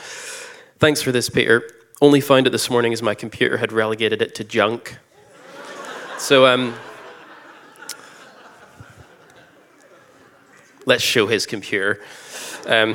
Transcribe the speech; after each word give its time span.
Thanks 0.79 1.03
for 1.03 1.11
this, 1.11 1.29
Peter. 1.29 1.69
Only 2.01 2.21
found 2.21 2.47
it 2.47 2.51
this 2.51 2.71
morning 2.71 2.93
as 2.93 3.03
my 3.03 3.17
computer 3.17 3.57
had 3.57 3.73
relegated 3.73 4.23
it 4.23 4.37
to 4.37 4.45
junk. 4.45 4.97
so 6.17 6.47
um, 6.47 6.75
let's 10.87 11.03
show 11.03 11.27
his 11.27 11.45
computer. 11.45 12.01
Um, 12.67 12.95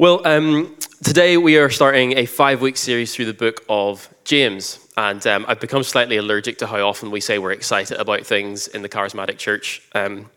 well, 0.00 0.26
um, 0.26 0.74
today 1.04 1.36
we 1.36 1.58
are 1.58 1.68
starting 1.68 2.16
a 2.16 2.24
five 2.24 2.62
week 2.62 2.78
series 2.78 3.14
through 3.14 3.26
the 3.26 3.34
book 3.34 3.62
of 3.68 4.08
James. 4.24 4.78
And 4.96 5.26
um, 5.26 5.44
I've 5.46 5.60
become 5.60 5.82
slightly 5.82 6.16
allergic 6.16 6.56
to 6.60 6.66
how 6.66 6.88
often 6.88 7.10
we 7.10 7.20
say 7.20 7.38
we're 7.38 7.52
excited 7.52 7.98
about 7.98 8.24
things 8.24 8.66
in 8.66 8.80
the 8.80 8.88
charismatic 8.88 9.36
church. 9.36 9.82
Um, 9.94 10.30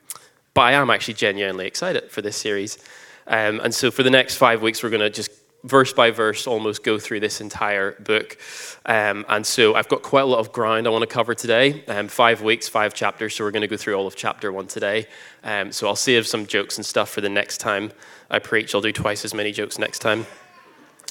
but 0.53 0.63
I 0.63 0.73
am 0.73 0.89
actually 0.89 1.13
genuinely 1.13 1.65
excited 1.65 2.11
for 2.11 2.21
this 2.21 2.35
series. 2.35 2.77
Um, 3.25 3.61
and 3.61 3.73
so 3.73 3.89
for 3.89 4.03
the 4.03 4.09
next 4.09 4.35
five 4.35 4.61
weeks, 4.61 4.83
we're 4.83 4.89
going 4.89 4.99
to 4.99 5.09
just 5.09 5.31
verse 5.63 5.93
by 5.93 6.11
verse 6.11 6.45
almost 6.45 6.83
go 6.83 6.99
through 6.99 7.21
this 7.21 7.41
entire 7.41 7.93
book. 7.93 8.37
Um, 8.85 9.25
and 9.29 9.45
so 9.45 9.75
I've 9.75 9.87
got 9.87 10.01
quite 10.01 10.21
a 10.21 10.25
lot 10.25 10.39
of 10.39 10.51
ground 10.51 10.87
I 10.87 10.89
want 10.89 11.03
to 11.03 11.07
cover 11.07 11.33
today. 11.33 11.83
Um, 11.87 12.07
five 12.07 12.41
weeks, 12.41 12.67
five 12.67 12.93
chapters. 12.93 13.35
So 13.35 13.43
we're 13.43 13.51
going 13.51 13.61
to 13.61 13.67
go 13.67 13.77
through 13.77 13.95
all 13.95 14.07
of 14.07 14.15
chapter 14.15 14.51
one 14.51 14.67
today. 14.67 15.07
Um, 15.43 15.71
so 15.71 15.87
I'll 15.87 15.95
save 15.95 16.27
some 16.27 16.45
jokes 16.45 16.77
and 16.77 16.85
stuff 16.85 17.09
for 17.09 17.21
the 17.21 17.29
next 17.29 17.59
time 17.59 17.91
I 18.29 18.39
preach. 18.39 18.75
I'll 18.75 18.81
do 18.81 18.91
twice 18.91 19.23
as 19.23 19.33
many 19.33 19.51
jokes 19.51 19.79
next 19.79 19.99
time. 19.99 20.25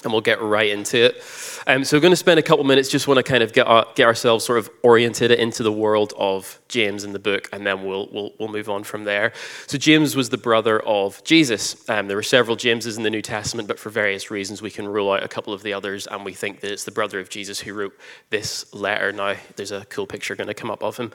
And 0.03 0.13
we'll 0.13 0.21
get 0.23 0.41
right 0.41 0.71
into 0.71 1.05
it. 1.05 1.23
Um, 1.67 1.85
so, 1.85 1.97
we're 1.97 2.01
going 2.01 2.13
to 2.13 2.17
spend 2.17 2.41
a 2.41 2.43
couple 2.43 2.65
minutes, 2.65 2.89
just 2.89 3.07
want 3.07 3.19
to 3.19 3.23
kind 3.23 3.43
of 3.43 3.53
get, 3.53 3.67
our, 3.69 3.87
get 3.95 4.07
ourselves 4.07 4.45
sort 4.45 4.59
of 4.59 4.69
oriented 4.83 5.31
into 5.31 5.63
the 5.63 5.71
world 5.71 6.13
of 6.19 6.61
James 6.67 7.05
in 7.05 7.13
the 7.13 7.21
book, 7.21 7.49
and 7.53 7.65
then 7.65 7.85
we'll, 7.85 8.09
we'll, 8.11 8.33
we'll 8.39 8.49
move 8.49 8.69
on 8.69 8.83
from 8.83 9.05
there. 9.05 9.33
So, 9.69 9.79
James 9.79 10.17
was 10.17 10.31
the 10.31 10.39
brother 10.39 10.81
of 10.81 11.23
Jesus. 11.23 11.89
Um, 11.89 12.09
there 12.09 12.17
were 12.17 12.23
several 12.25 12.57
Jameses 12.57 12.97
in 12.97 13.05
the 13.05 13.11
New 13.11 13.23
Testament, 13.23 13.69
but 13.69 13.79
for 13.79 13.91
various 13.91 14.31
reasons, 14.31 14.61
we 14.61 14.71
can 14.71 14.89
rule 14.89 15.13
out 15.13 15.23
a 15.23 15.29
couple 15.29 15.53
of 15.53 15.63
the 15.63 15.73
others, 15.73 16.09
and 16.09 16.25
we 16.25 16.33
think 16.33 16.61
that 16.61 16.73
it's 16.73 16.85
the 16.85 16.91
brother 16.91 17.21
of 17.21 17.29
Jesus 17.29 17.61
who 17.61 17.75
wrote 17.75 17.97
this 18.31 18.73
letter. 18.75 19.13
Now, 19.13 19.37
there's 19.55 19.71
a 19.71 19.85
cool 19.85 20.07
picture 20.07 20.35
going 20.35 20.49
to 20.49 20.55
come 20.55 20.71
up 20.71 20.83
of 20.83 20.97
him. 20.97 21.13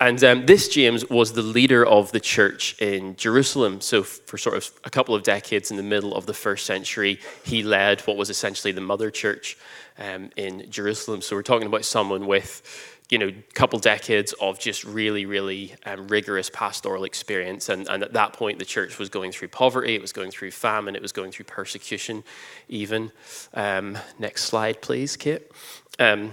And 0.00 0.22
um, 0.22 0.44
this 0.44 0.68
James 0.68 1.08
was 1.08 1.32
the 1.32 1.42
leader 1.42 1.86
of 1.86 2.12
the 2.12 2.20
church 2.20 2.76
in 2.78 3.16
Jerusalem. 3.16 3.80
So, 3.80 4.02
for 4.02 4.36
sort 4.36 4.56
of 4.56 4.70
a 4.84 4.90
couple 4.90 5.14
of 5.14 5.22
decades 5.22 5.70
in 5.70 5.78
the 5.78 5.82
middle 5.82 6.14
of 6.14 6.26
the 6.26 6.34
first 6.34 6.66
century, 6.66 7.20
he 7.44 7.62
led 7.62 8.02
what 8.02 8.17
was 8.18 8.30
essentially 8.30 8.72
the 8.72 8.80
mother 8.80 9.10
church 9.10 9.56
um, 9.98 10.30
in 10.36 10.70
Jerusalem. 10.70 11.22
So 11.22 11.36
we're 11.36 11.42
talking 11.42 11.66
about 11.66 11.84
someone 11.84 12.26
with 12.26 12.62
you 13.10 13.18
know, 13.18 13.28
a 13.28 13.52
couple 13.54 13.78
decades 13.78 14.34
of 14.34 14.58
just 14.58 14.84
really, 14.84 15.24
really 15.24 15.74
um, 15.86 16.08
rigorous 16.08 16.50
pastoral 16.50 17.04
experience. 17.04 17.70
And, 17.70 17.88
and, 17.88 18.02
at 18.02 18.12
that 18.12 18.34
point, 18.34 18.58
the 18.58 18.66
church 18.66 18.98
was 18.98 19.08
going 19.08 19.32
through 19.32 19.48
poverty, 19.48 19.94
it 19.94 20.02
was 20.02 20.12
going 20.12 20.30
through 20.30 20.50
famine, 20.50 20.94
it 20.94 21.00
was 21.00 21.12
going 21.12 21.32
through 21.32 21.46
persecution, 21.46 22.22
even. 22.68 23.10
Um, 23.54 23.96
next 24.18 24.44
slide, 24.44 24.82
please, 24.82 25.16
Kit. 25.16 25.50
Um, 25.98 26.32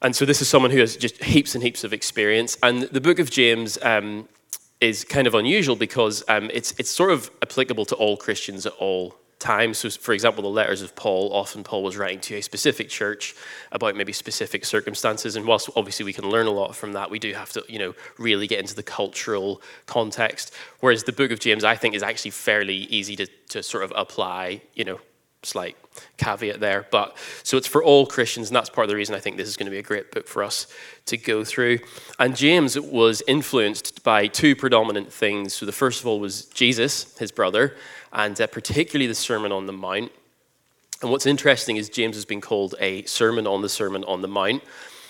and 0.00 0.16
so 0.16 0.24
this 0.24 0.40
is 0.40 0.48
someone 0.48 0.70
who 0.70 0.80
has 0.80 0.96
just 0.96 1.22
heaps 1.22 1.54
and 1.54 1.62
heaps 1.62 1.84
of 1.84 1.92
experience. 1.92 2.56
And 2.62 2.84
the 2.84 3.00
book 3.00 3.18
of 3.18 3.30
James 3.30 3.78
um, 3.82 4.26
is 4.80 5.04
kind 5.04 5.26
of 5.26 5.34
unusual 5.34 5.76
because 5.76 6.24
um, 6.28 6.50
it's, 6.54 6.72
it's 6.78 6.90
sort 6.90 7.10
of 7.10 7.30
applicable 7.42 7.84
to 7.86 7.94
all 7.96 8.16
Christians 8.16 8.64
at 8.64 8.72
all 8.78 9.14
times. 9.40 9.78
So, 9.78 9.90
for 9.90 10.12
example, 10.12 10.42
the 10.42 10.48
letters 10.48 10.82
of 10.82 10.94
Paul, 10.94 11.32
often 11.32 11.64
Paul 11.64 11.82
was 11.82 11.96
writing 11.96 12.20
to 12.20 12.36
a 12.36 12.40
specific 12.42 12.88
church 12.88 13.34
about 13.72 13.96
maybe 13.96 14.12
specific 14.12 14.64
circumstances. 14.64 15.34
And 15.34 15.46
whilst 15.46 15.68
obviously 15.74 16.04
we 16.04 16.12
can 16.12 16.28
learn 16.30 16.46
a 16.46 16.52
lot 16.52 16.76
from 16.76 16.92
that, 16.92 17.10
we 17.10 17.18
do 17.18 17.32
have 17.32 17.50
to, 17.54 17.64
you 17.68 17.78
know, 17.78 17.94
really 18.18 18.46
get 18.46 18.60
into 18.60 18.76
the 18.76 18.82
cultural 18.82 19.60
context. 19.86 20.54
Whereas 20.80 21.02
the 21.02 21.12
book 21.12 21.32
of 21.32 21.40
James, 21.40 21.64
I 21.64 21.74
think, 21.74 21.94
is 21.94 22.02
actually 22.02 22.30
fairly 22.30 22.76
easy 22.76 23.16
to, 23.16 23.26
to 23.48 23.62
sort 23.62 23.82
of 23.82 23.92
apply, 23.96 24.62
you 24.74 24.84
know, 24.84 25.00
slight 25.42 25.76
caveat 26.18 26.60
there. 26.60 26.86
But 26.90 27.16
so 27.42 27.56
it's 27.56 27.66
for 27.66 27.82
all 27.82 28.06
Christians, 28.06 28.48
and 28.48 28.56
that's 28.56 28.68
part 28.68 28.84
of 28.84 28.90
the 28.90 28.96
reason 28.96 29.14
I 29.14 29.20
think 29.20 29.36
this 29.36 29.48
is 29.48 29.56
going 29.56 29.66
to 29.66 29.70
be 29.70 29.78
a 29.78 29.82
great 29.82 30.12
book 30.12 30.28
for 30.28 30.42
us 30.42 30.66
to 31.06 31.16
go 31.16 31.44
through. 31.44 31.78
And 32.18 32.36
James 32.36 32.78
was 32.78 33.22
influenced 33.26 34.02
by 34.02 34.26
two 34.26 34.54
predominant 34.54 35.12
things. 35.12 35.54
So 35.54 35.66
the 35.66 35.72
first 35.72 36.00
of 36.00 36.06
all 36.06 36.20
was 36.20 36.44
Jesus, 36.46 37.16
his 37.18 37.32
brother, 37.32 37.76
and 38.12 38.40
uh, 38.40 38.46
particularly 38.46 39.06
the 39.06 39.14
Sermon 39.14 39.52
on 39.52 39.66
the 39.66 39.72
Mount. 39.72 40.12
And 41.02 41.10
what's 41.10 41.26
interesting 41.26 41.76
is 41.76 41.88
James 41.88 42.16
has 42.16 42.24
been 42.24 42.40
called 42.40 42.74
a 42.78 43.04
sermon 43.04 43.46
on 43.46 43.62
the 43.62 43.68
Sermon 43.68 44.04
on 44.04 44.20
the 44.20 44.28
Mount. 44.28 44.62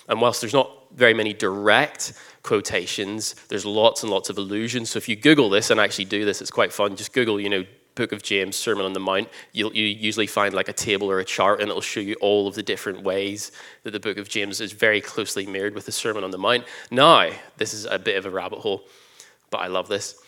And 0.09 0.21
whilst 0.21 0.41
there's 0.41 0.53
not 0.53 0.71
very 0.95 1.15
many 1.15 1.33
direct 1.33 2.13
quotations, 2.43 3.35
there's 3.49 3.65
lots 3.65 4.03
and 4.03 4.11
lots 4.11 4.31
of 4.31 4.39
allusions. 4.39 4.91
So 4.91 4.99
if 4.99 5.09
you 5.09 5.17
Google 5.17 5.51
this 5.51 5.71
and 5.71 5.81
actually 5.81 6.05
do 6.07 6.25
this, 6.25 6.41
it's 6.41 6.51
quite 6.51 6.73
fun. 6.73 6.97
Just 6.97 7.13
Google, 7.13 7.41
you 7.41 7.49
know, 7.49 7.65
Book 7.97 8.13
of 8.13 8.23
James, 8.23 8.57
Sermon 8.57 8.85
on 8.85 8.93
the 8.93 9.01
Mount, 9.01 9.29
you'll 9.53 9.75
you 9.75 9.85
usually 9.85 10.27
find 10.27 10.55
like 10.55 10.69
a 10.69 10.73
table 10.73 11.11
or 11.11 11.19
a 11.19 11.25
chart, 11.25 11.61
and 11.61 11.69
it'll 11.69 11.83
show 11.83 12.01
you 12.01 12.15
all 12.21 12.47
of 12.47 12.55
the 12.55 12.63
different 12.63 13.03
ways 13.03 13.53
that 13.83 13.91
the 13.91 14.01
Book 14.01 14.17
of 14.17 14.29
James 14.29 14.61
is 14.61 14.73
very 14.73 15.01
closely 15.01 15.45
mirrored 15.45 15.75
with 15.75 15.87
the 15.87 15.93
Sermon 15.93 16.23
on 16.23 16.31
the 16.31 16.39
Mount. 16.39 16.65
Now, 16.91 17.31
this 17.57 17.75
is 17.75 17.85
a 17.87 17.99
bit 17.99 18.17
of 18.17 18.27
a 18.27 18.31
rabbit 18.31 18.61
hole, 18.61 18.85
but 19.51 19.59
I 19.59 19.67
love 19.67 19.89
this 19.89 20.23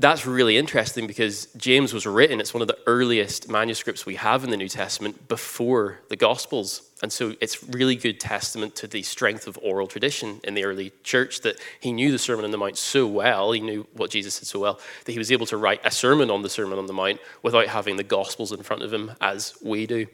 that's 0.00 0.26
really 0.26 0.56
interesting 0.56 1.08
because 1.08 1.46
James 1.56 1.92
was 1.92 2.06
written, 2.06 2.40
it's 2.40 2.54
one 2.54 2.62
of 2.62 2.68
the 2.68 2.78
earliest 2.86 3.48
manuscripts 3.48 4.06
we 4.06 4.14
have 4.14 4.44
in 4.44 4.50
the 4.50 4.56
New 4.56 4.68
Testament 4.68 5.26
before 5.26 5.98
the 6.08 6.14
Gospels. 6.14 6.82
And 7.02 7.12
so 7.12 7.34
it's 7.40 7.64
really 7.64 7.96
good 7.96 8.20
testament 8.20 8.76
to 8.76 8.86
the 8.86 9.02
strength 9.02 9.48
of 9.48 9.58
oral 9.60 9.88
tradition 9.88 10.40
in 10.44 10.54
the 10.54 10.64
early 10.64 10.92
church 11.02 11.40
that 11.40 11.60
he 11.80 11.92
knew 11.92 12.12
the 12.12 12.18
Sermon 12.18 12.44
on 12.44 12.52
the 12.52 12.58
Mount 12.58 12.78
so 12.78 13.08
well, 13.08 13.50
he 13.50 13.60
knew 13.60 13.88
what 13.92 14.10
Jesus 14.10 14.34
said 14.34 14.46
so 14.46 14.60
well, 14.60 14.78
that 15.04 15.12
he 15.12 15.18
was 15.18 15.32
able 15.32 15.46
to 15.46 15.56
write 15.56 15.80
a 15.84 15.90
sermon 15.90 16.30
on 16.30 16.42
the 16.42 16.48
Sermon 16.48 16.78
on 16.78 16.86
the 16.86 16.92
Mount 16.92 17.18
without 17.42 17.66
having 17.66 17.96
the 17.96 18.04
Gospels 18.04 18.52
in 18.52 18.62
front 18.62 18.82
of 18.82 18.92
him 18.92 19.12
as 19.20 19.54
we 19.62 19.86
do. 19.86 20.06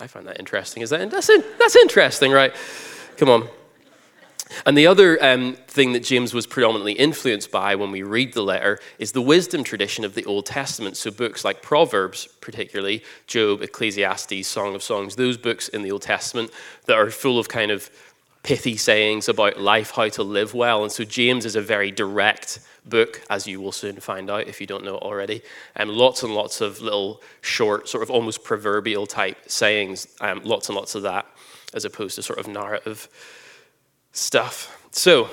I 0.00 0.06
find 0.06 0.26
that 0.26 0.38
interesting. 0.38 0.82
Is 0.82 0.90
that 0.90 1.10
that's, 1.10 1.30
that's 1.58 1.76
interesting, 1.76 2.30
right? 2.30 2.54
Come 3.16 3.30
on. 3.30 3.48
And 4.64 4.76
the 4.76 4.86
other 4.86 5.22
um, 5.22 5.56
thing 5.66 5.92
that 5.92 6.02
James 6.02 6.32
was 6.32 6.46
predominantly 6.46 6.92
influenced 6.92 7.50
by 7.50 7.74
when 7.74 7.90
we 7.90 8.02
read 8.02 8.32
the 8.32 8.42
letter 8.42 8.80
is 8.98 9.12
the 9.12 9.22
wisdom 9.22 9.64
tradition 9.64 10.04
of 10.04 10.14
the 10.14 10.24
Old 10.24 10.46
Testament. 10.46 10.96
So, 10.96 11.10
books 11.10 11.44
like 11.44 11.62
Proverbs, 11.62 12.28
particularly, 12.40 13.02
Job, 13.26 13.62
Ecclesiastes, 13.62 14.46
Song 14.46 14.74
of 14.74 14.82
Songs, 14.82 15.16
those 15.16 15.36
books 15.36 15.68
in 15.68 15.82
the 15.82 15.92
Old 15.92 16.02
Testament 16.02 16.50
that 16.86 16.96
are 16.96 17.10
full 17.10 17.38
of 17.38 17.48
kind 17.48 17.70
of 17.70 17.90
pithy 18.42 18.76
sayings 18.76 19.28
about 19.28 19.60
life, 19.60 19.90
how 19.90 20.08
to 20.08 20.22
live 20.22 20.54
well. 20.54 20.82
And 20.82 20.92
so, 20.92 21.04
James 21.04 21.44
is 21.44 21.56
a 21.56 21.62
very 21.62 21.90
direct 21.90 22.60
book, 22.86 23.22
as 23.28 23.46
you 23.46 23.60
will 23.60 23.72
soon 23.72 23.96
find 24.00 24.30
out 24.30 24.48
if 24.48 24.60
you 24.60 24.66
don't 24.66 24.84
know 24.84 24.96
it 24.96 25.02
already. 25.02 25.42
And 25.76 25.90
um, 25.90 25.96
lots 25.96 26.22
and 26.22 26.34
lots 26.34 26.60
of 26.60 26.80
little 26.80 27.22
short, 27.42 27.88
sort 27.88 28.02
of 28.02 28.10
almost 28.10 28.44
proverbial 28.44 29.06
type 29.06 29.36
sayings, 29.46 30.06
um, 30.20 30.40
lots 30.44 30.68
and 30.68 30.76
lots 30.76 30.94
of 30.94 31.02
that, 31.02 31.26
as 31.74 31.84
opposed 31.84 32.14
to 32.16 32.22
sort 32.22 32.38
of 32.38 32.48
narrative 32.48 33.08
stuff. 34.12 34.86
So, 34.90 35.30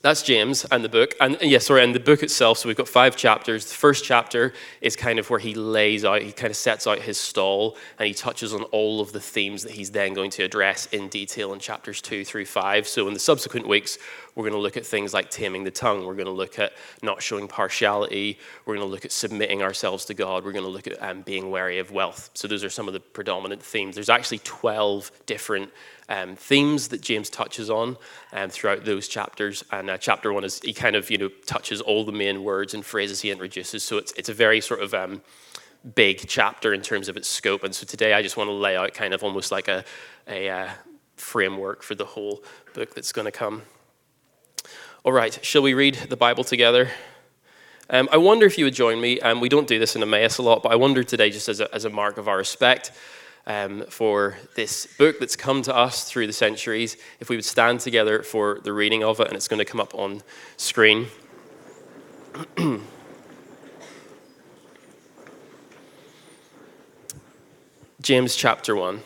that's 0.00 0.22
James 0.22 0.64
and 0.70 0.84
the 0.84 0.88
book. 0.88 1.14
And 1.20 1.32
yes, 1.40 1.42
yeah, 1.42 1.58
sorry, 1.58 1.82
and 1.82 1.92
the 1.92 2.00
book 2.00 2.22
itself. 2.22 2.58
So 2.58 2.68
we've 2.68 2.76
got 2.76 2.86
five 2.86 3.16
chapters. 3.16 3.66
The 3.66 3.74
first 3.74 4.04
chapter 4.04 4.52
is 4.80 4.94
kind 4.94 5.18
of 5.18 5.28
where 5.28 5.40
he 5.40 5.54
lays 5.54 6.04
out, 6.04 6.22
he 6.22 6.30
kind 6.30 6.50
of 6.52 6.56
sets 6.56 6.86
out 6.86 7.00
his 7.00 7.18
stall 7.18 7.76
and 7.98 8.06
he 8.06 8.14
touches 8.14 8.54
on 8.54 8.62
all 8.64 9.00
of 9.00 9.12
the 9.12 9.20
themes 9.20 9.64
that 9.64 9.72
he's 9.72 9.90
then 9.90 10.14
going 10.14 10.30
to 10.30 10.44
address 10.44 10.86
in 10.86 11.08
detail 11.08 11.52
in 11.52 11.58
chapters 11.58 12.00
two 12.00 12.24
through 12.24 12.44
five. 12.44 12.86
So 12.86 13.08
in 13.08 13.14
the 13.14 13.20
subsequent 13.20 13.66
weeks, 13.66 13.98
we're 14.38 14.44
going 14.44 14.52
to 14.52 14.60
look 14.60 14.76
at 14.76 14.86
things 14.86 15.12
like 15.12 15.30
taming 15.30 15.64
the 15.64 15.70
tongue. 15.72 16.06
We're 16.06 16.14
going 16.14 16.26
to 16.26 16.30
look 16.30 16.60
at 16.60 16.72
not 17.02 17.20
showing 17.20 17.48
partiality. 17.48 18.38
We're 18.64 18.76
going 18.76 18.86
to 18.86 18.90
look 18.90 19.04
at 19.04 19.10
submitting 19.10 19.62
ourselves 19.62 20.04
to 20.04 20.14
God. 20.14 20.44
We're 20.44 20.52
going 20.52 20.64
to 20.64 20.70
look 20.70 20.86
at 20.86 21.02
um, 21.02 21.22
being 21.22 21.50
wary 21.50 21.80
of 21.80 21.90
wealth. 21.90 22.30
So 22.34 22.46
those 22.46 22.62
are 22.62 22.70
some 22.70 22.86
of 22.86 22.94
the 22.94 23.00
predominant 23.00 23.60
themes. 23.60 23.96
There's 23.96 24.08
actually 24.08 24.38
12 24.44 25.10
different 25.26 25.72
um, 26.08 26.36
themes 26.36 26.86
that 26.88 27.00
James 27.00 27.28
touches 27.28 27.68
on 27.68 27.96
um, 28.32 28.48
throughout 28.48 28.84
those 28.84 29.08
chapters. 29.08 29.64
And 29.72 29.90
uh, 29.90 29.98
chapter 29.98 30.32
one 30.32 30.44
is 30.44 30.60
he 30.60 30.72
kind 30.72 30.94
of 30.94 31.10
you 31.10 31.18
know 31.18 31.30
touches 31.44 31.80
all 31.80 32.04
the 32.04 32.12
main 32.12 32.44
words 32.44 32.74
and 32.74 32.86
phrases 32.86 33.20
he 33.20 33.32
introduces. 33.32 33.82
So 33.82 33.98
it's 33.98 34.12
it's 34.12 34.28
a 34.28 34.34
very 34.34 34.60
sort 34.60 34.82
of 34.82 34.94
um, 34.94 35.20
big 35.96 36.28
chapter 36.28 36.72
in 36.72 36.80
terms 36.80 37.08
of 37.08 37.16
its 37.16 37.28
scope. 37.28 37.64
And 37.64 37.74
so 37.74 37.84
today 37.84 38.12
I 38.12 38.22
just 38.22 38.36
want 38.36 38.46
to 38.46 38.54
lay 38.54 38.76
out 38.76 38.94
kind 38.94 39.14
of 39.14 39.24
almost 39.24 39.50
like 39.50 39.66
a 39.66 39.84
a 40.28 40.48
uh, 40.48 40.68
framework 41.16 41.82
for 41.82 41.96
the 41.96 42.04
whole 42.04 42.44
book 42.72 42.94
that's 42.94 43.10
going 43.10 43.24
to 43.24 43.32
come. 43.32 43.62
All 45.04 45.12
right, 45.12 45.38
shall 45.44 45.62
we 45.62 45.74
read 45.74 45.94
the 45.94 46.16
Bible 46.16 46.42
together? 46.42 46.90
Um, 47.88 48.08
I 48.10 48.16
wonder 48.16 48.46
if 48.46 48.58
you 48.58 48.64
would 48.64 48.74
join 48.74 49.00
me. 49.00 49.20
Um, 49.20 49.40
we 49.40 49.48
don't 49.48 49.68
do 49.68 49.78
this 49.78 49.94
in 49.94 50.02
Emmaus 50.02 50.38
a 50.38 50.42
lot, 50.42 50.64
but 50.64 50.72
I 50.72 50.74
wonder 50.74 51.04
today, 51.04 51.30
just 51.30 51.48
as 51.48 51.60
a, 51.60 51.72
as 51.72 51.84
a 51.84 51.90
mark 51.90 52.18
of 52.18 52.26
our 52.26 52.36
respect 52.36 52.90
um, 53.46 53.84
for 53.88 54.36
this 54.56 54.88
book 54.98 55.20
that's 55.20 55.36
come 55.36 55.62
to 55.62 55.72
us 55.74 56.02
through 56.02 56.26
the 56.26 56.32
centuries, 56.32 56.96
if 57.20 57.28
we 57.28 57.36
would 57.36 57.44
stand 57.44 57.78
together 57.78 58.24
for 58.24 58.58
the 58.64 58.72
reading 58.72 59.04
of 59.04 59.20
it, 59.20 59.28
and 59.28 59.36
it's 59.36 59.46
going 59.46 59.60
to 59.60 59.64
come 59.64 59.80
up 59.80 59.94
on 59.94 60.20
screen. 60.56 61.06
James 68.02 68.34
chapter 68.34 68.74
1. 68.74 69.00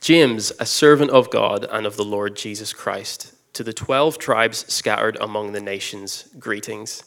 James, 0.00 0.52
a 0.60 0.66
servant 0.66 1.10
of 1.10 1.28
God 1.28 1.66
and 1.68 1.84
of 1.84 1.96
the 1.96 2.04
Lord 2.04 2.36
Jesus 2.36 2.72
Christ 2.72 3.32
to 3.56 3.64
the 3.64 3.72
12 3.72 4.18
tribes 4.18 4.70
scattered 4.72 5.16
among 5.18 5.52
the 5.52 5.60
nations, 5.60 6.28
greetings. 6.38 7.02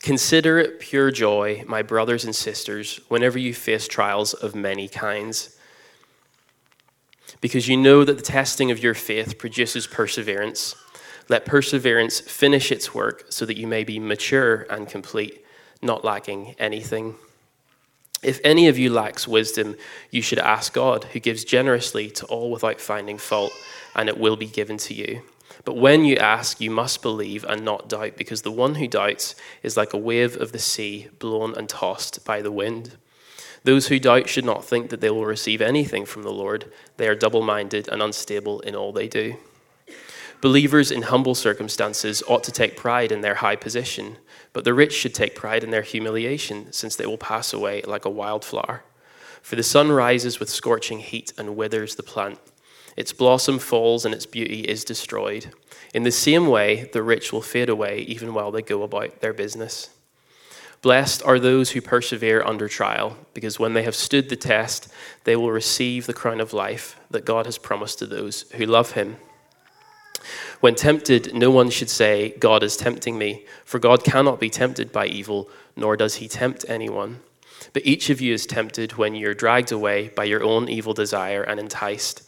Consider 0.00 0.58
it 0.58 0.80
pure 0.80 1.10
joy, 1.10 1.62
my 1.66 1.82
brothers 1.82 2.24
and 2.24 2.34
sisters, 2.34 3.00
whenever 3.08 3.38
you 3.38 3.52
face 3.52 3.86
trials 3.86 4.32
of 4.32 4.54
many 4.54 4.88
kinds, 4.88 5.58
because 7.42 7.68
you 7.68 7.76
know 7.76 8.02
that 8.02 8.16
the 8.16 8.22
testing 8.22 8.70
of 8.70 8.82
your 8.82 8.94
faith 8.94 9.36
produces 9.36 9.86
perseverance. 9.86 10.74
Let 11.28 11.44
perseverance 11.44 12.18
finish 12.18 12.72
its 12.72 12.94
work 12.94 13.26
so 13.28 13.44
that 13.44 13.58
you 13.58 13.66
may 13.66 13.84
be 13.84 13.98
mature 13.98 14.66
and 14.70 14.88
complete, 14.88 15.44
not 15.82 16.02
lacking 16.02 16.54
anything. 16.58 17.16
If 18.22 18.40
any 18.42 18.68
of 18.68 18.78
you 18.78 18.90
lacks 18.90 19.28
wisdom, 19.28 19.76
you 20.10 20.22
should 20.22 20.38
ask 20.38 20.72
God, 20.72 21.04
who 21.04 21.20
gives 21.20 21.44
generously 21.44 22.08
to 22.12 22.26
all 22.26 22.50
without 22.50 22.80
finding 22.80 23.18
fault, 23.18 23.52
and 23.94 24.08
it 24.08 24.18
will 24.18 24.36
be 24.36 24.46
given 24.46 24.78
to 24.78 24.94
you. 24.94 25.22
But 25.64 25.76
when 25.76 26.04
you 26.04 26.16
ask, 26.16 26.60
you 26.60 26.70
must 26.70 27.02
believe 27.02 27.44
and 27.44 27.64
not 27.64 27.88
doubt, 27.88 28.16
because 28.16 28.42
the 28.42 28.50
one 28.50 28.76
who 28.76 28.86
doubts 28.86 29.34
is 29.62 29.76
like 29.76 29.92
a 29.92 29.98
wave 29.98 30.36
of 30.36 30.52
the 30.52 30.58
sea 30.58 31.08
blown 31.18 31.54
and 31.56 31.68
tossed 31.68 32.24
by 32.24 32.42
the 32.42 32.52
wind. 32.52 32.96
Those 33.64 33.88
who 33.88 33.98
doubt 33.98 34.28
should 34.28 34.44
not 34.44 34.64
think 34.64 34.90
that 34.90 35.00
they 35.00 35.10
will 35.10 35.26
receive 35.26 35.60
anything 35.60 36.06
from 36.06 36.22
the 36.22 36.32
Lord. 36.32 36.70
They 36.96 37.08
are 37.08 37.14
double 37.14 37.42
minded 37.42 37.88
and 37.88 38.00
unstable 38.00 38.60
in 38.60 38.74
all 38.74 38.92
they 38.92 39.08
do. 39.08 39.36
Believers 40.40 40.92
in 40.92 41.02
humble 41.02 41.34
circumstances 41.34 42.22
ought 42.28 42.44
to 42.44 42.52
take 42.52 42.76
pride 42.76 43.10
in 43.10 43.22
their 43.22 43.36
high 43.36 43.56
position, 43.56 44.18
but 44.52 44.64
the 44.64 44.72
rich 44.72 44.92
should 44.92 45.12
take 45.12 45.34
pride 45.34 45.64
in 45.64 45.70
their 45.70 45.82
humiliation, 45.82 46.72
since 46.72 46.94
they 46.94 47.06
will 47.06 47.18
pass 47.18 47.52
away 47.52 47.82
like 47.82 48.04
a 48.04 48.10
wildflower. 48.10 48.84
For 49.42 49.56
the 49.56 49.64
sun 49.64 49.90
rises 49.90 50.38
with 50.38 50.48
scorching 50.48 51.00
heat 51.00 51.32
and 51.36 51.56
withers 51.56 51.96
the 51.96 52.04
plant 52.04 52.38
its 52.98 53.12
blossom 53.12 53.60
falls 53.60 54.04
and 54.04 54.12
its 54.12 54.26
beauty 54.26 54.62
is 54.62 54.82
destroyed. 54.82 55.52
In 55.94 56.02
the 56.02 56.10
same 56.10 56.48
way, 56.48 56.90
the 56.92 57.00
rich 57.00 57.32
will 57.32 57.42
fade 57.42 57.68
away 57.68 58.00
even 58.00 58.34
while 58.34 58.50
they 58.50 58.60
go 58.60 58.82
about 58.82 59.20
their 59.20 59.32
business. 59.32 59.90
Blessed 60.82 61.22
are 61.22 61.38
those 61.38 61.70
who 61.70 61.80
persevere 61.80 62.42
under 62.42 62.66
trial, 62.66 63.16
because 63.34 63.56
when 63.56 63.74
they 63.74 63.84
have 63.84 63.94
stood 63.94 64.28
the 64.28 64.34
test, 64.34 64.88
they 65.22 65.36
will 65.36 65.52
receive 65.52 66.06
the 66.06 66.12
crown 66.12 66.40
of 66.40 66.52
life 66.52 66.98
that 67.08 67.24
God 67.24 67.46
has 67.46 67.56
promised 67.56 68.00
to 68.00 68.06
those 68.06 68.50
who 68.56 68.66
love 68.66 68.90
him. 68.92 69.18
When 70.58 70.74
tempted, 70.74 71.32
no 71.32 71.52
one 71.52 71.70
should 71.70 71.90
say, 71.90 72.34
God 72.40 72.64
is 72.64 72.76
tempting 72.76 73.16
me, 73.16 73.44
for 73.64 73.78
God 73.78 74.02
cannot 74.02 74.40
be 74.40 74.50
tempted 74.50 74.90
by 74.90 75.06
evil, 75.06 75.48
nor 75.76 75.96
does 75.96 76.16
he 76.16 76.26
tempt 76.26 76.64
anyone. 76.68 77.20
But 77.72 77.86
each 77.86 78.10
of 78.10 78.20
you 78.20 78.34
is 78.34 78.44
tempted 78.44 78.94
when 78.94 79.14
you're 79.14 79.34
dragged 79.34 79.70
away 79.70 80.08
by 80.08 80.24
your 80.24 80.42
own 80.42 80.68
evil 80.68 80.94
desire 80.94 81.44
and 81.44 81.60
enticed. 81.60 82.27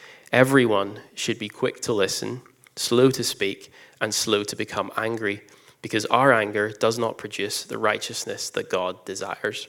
Everyone 0.31 1.01
should 1.13 1.37
be 1.37 1.49
quick 1.49 1.81
to 1.81 1.91
listen, 1.91 2.41
slow 2.77 3.11
to 3.11 3.23
speak, 3.23 3.69
and 3.99 4.13
slow 4.13 4.45
to 4.45 4.55
become 4.55 4.89
angry, 4.95 5.41
because 5.81 6.05
our 6.05 6.31
anger 6.31 6.71
does 6.71 6.97
not 6.97 7.17
produce 7.17 7.63
the 7.63 7.77
righteousness 7.77 8.49
that 8.51 8.69
God 8.69 9.03
desires. 9.03 9.67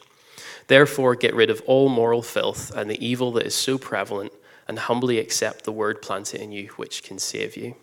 Therefore, 0.68 1.16
get 1.16 1.34
rid 1.34 1.50
of 1.50 1.62
all 1.66 1.88
moral 1.88 2.22
filth 2.22 2.70
and 2.76 2.88
the 2.88 3.04
evil 3.04 3.32
that 3.32 3.46
is 3.46 3.56
so 3.56 3.76
prevalent, 3.76 4.32
and 4.68 4.78
humbly 4.78 5.18
accept 5.18 5.64
the 5.64 5.72
word 5.72 6.00
planted 6.00 6.40
in 6.40 6.52
you, 6.52 6.68
which 6.76 7.02
can 7.02 7.18
save 7.18 7.56
you. 7.56 7.74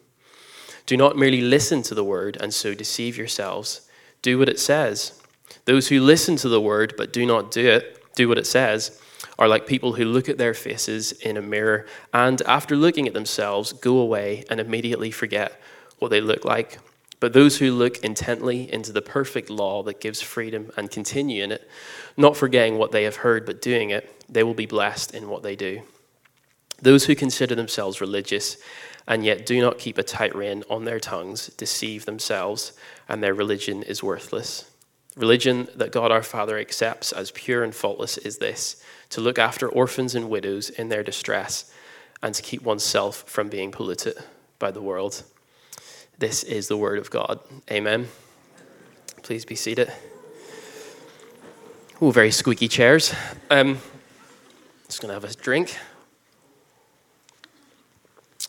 Do 0.86 0.96
not 0.96 1.18
merely 1.18 1.42
listen 1.42 1.84
to 1.84 1.94
the 1.94 2.06
word 2.06 2.38
and 2.40 2.54
so 2.54 2.74
deceive 2.74 3.18
yourselves. 3.18 3.82
Do 4.22 4.40
what 4.40 4.48
it 4.48 4.60
says. 4.60 5.22
Those 5.66 5.90
who 5.90 6.00
listen 6.00 6.38
to 6.38 6.50
the 6.50 6.62
word 6.62 6.94
but 6.96 7.12
do 7.12 7.26
not 7.26 7.52
do 7.52 7.68
it, 7.68 8.02
do 8.16 8.30
what 8.30 8.38
it 8.38 8.48
says 8.48 9.00
are 9.40 9.48
like 9.48 9.66
people 9.66 9.94
who 9.94 10.06
look 10.06 10.30
at 10.30 10.38
their 10.38 10.54
faces 10.54 11.14
in 11.14 11.38
a 11.38 11.42
mirror 11.42 11.88
and, 12.14 12.42
after 12.44 12.76
looking 12.76 13.08
at 13.08 13.14
themselves, 13.16 13.74
go 13.74 13.98
away 13.98 14.44
and 14.50 14.60
immediately 14.60 15.10
forget 15.10 15.60
what 15.98 16.10
they 16.10 16.22
look 16.22 16.46
like. 16.46 16.78
But 17.20 17.34
those 17.34 17.58
who 17.58 17.72
look 17.72 18.04
intently 18.04 18.72
into 18.72 18.92
the 18.92 19.02
perfect 19.02 19.50
law 19.50 19.82
that 19.84 20.00
gives 20.00 20.22
freedom 20.22 20.72
and 20.78 20.92
continue 20.92 21.44
in 21.44 21.52
it, 21.52 21.70
not 22.16 22.38
forgetting 22.38 22.78
what 22.78 22.92
they 22.92 23.04
have 23.04 23.18
heard 23.18 23.46
but 23.46 23.62
doing 23.62 23.90
it, 23.90 24.24
they 24.30 24.44
will 24.44 24.54
be 24.54 24.66
blessed 24.66 25.16
in 25.16 25.28
what 25.30 25.42
they 25.42 25.56
do. 25.56 25.82
Those 26.82 27.06
who 27.06 27.16
consider 27.16 27.56
themselves 27.56 28.00
religious 28.00 28.58
and 29.08 29.26
yet 29.26 29.46
do 29.46 29.60
not 29.60 29.80
keep 29.80 29.98
a 29.98 30.04
tight 30.04 30.36
rein 30.36 30.64
on 30.70 30.86
their 30.86 31.00
tongues 31.00 31.48
deceive 31.58 32.06
themselves, 32.06 32.74
and 33.08 33.24
their 33.24 33.34
religion 33.34 33.82
is 33.84 34.04
worthless. 34.04 34.69
Religion 35.20 35.68
that 35.76 35.92
God 35.92 36.14
our 36.14 36.24
Father 36.24 36.58
accepts 36.58 37.12
as 37.12 37.30
pure 37.32 37.62
and 37.62 37.76
faultless 37.76 38.18
is 38.18 38.38
this 38.38 38.82
to 39.10 39.20
look 39.20 39.38
after 39.38 39.68
orphans 39.68 40.16
and 40.16 40.30
widows 40.30 40.70
in 40.70 40.88
their 40.88 41.04
distress, 41.04 41.74
and 42.24 42.34
to 42.34 42.42
keep 42.42 42.62
oneself 42.62 43.26
from 43.28 43.50
being 43.50 43.70
polluted 43.70 44.16
by 44.60 44.72
the 44.72 44.82
world. 44.82 45.24
This 46.20 46.44
is 46.44 46.70
the 46.70 46.78
word 46.78 47.00
of 47.00 47.10
God. 47.10 47.42
Amen. 47.70 48.08
Please 49.22 49.44
be 49.44 49.56
seated. 49.56 49.92
Oh, 52.00 52.12
very 52.12 52.32
squeaky 52.32 52.70
chairs. 52.70 53.14
Um, 53.50 53.80
just 54.88 55.02
going 55.02 55.10
to 55.10 55.16
have 55.16 55.26
a 55.26 55.34
drink. 55.34 55.78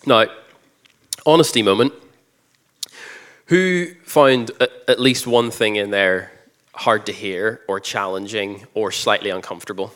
Now, 0.07 0.27
honesty 1.27 1.63
moment. 1.63 1.95
Who 3.47 3.95
found 4.05 4.53
at 4.61 5.01
least 5.01 5.27
one 5.27 5.51
thing 5.51 5.75
in 5.75 5.91
there 5.91 6.31
hard 6.81 7.05
to 7.05 7.13
hear, 7.13 7.61
or 7.69 7.79
challenging, 7.79 8.67
or 8.73 8.91
slightly 8.91 9.29
uncomfortable? 9.29 9.93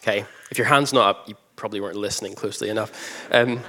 Okay, 0.00 0.24
if 0.48 0.58
your 0.58 0.68
hand's 0.68 0.92
not 0.92 1.08
up, 1.08 1.28
you 1.28 1.34
probably 1.56 1.80
weren't 1.80 1.96
listening 1.96 2.34
closely 2.34 2.68
enough. 2.68 2.90
Um, 3.32 3.60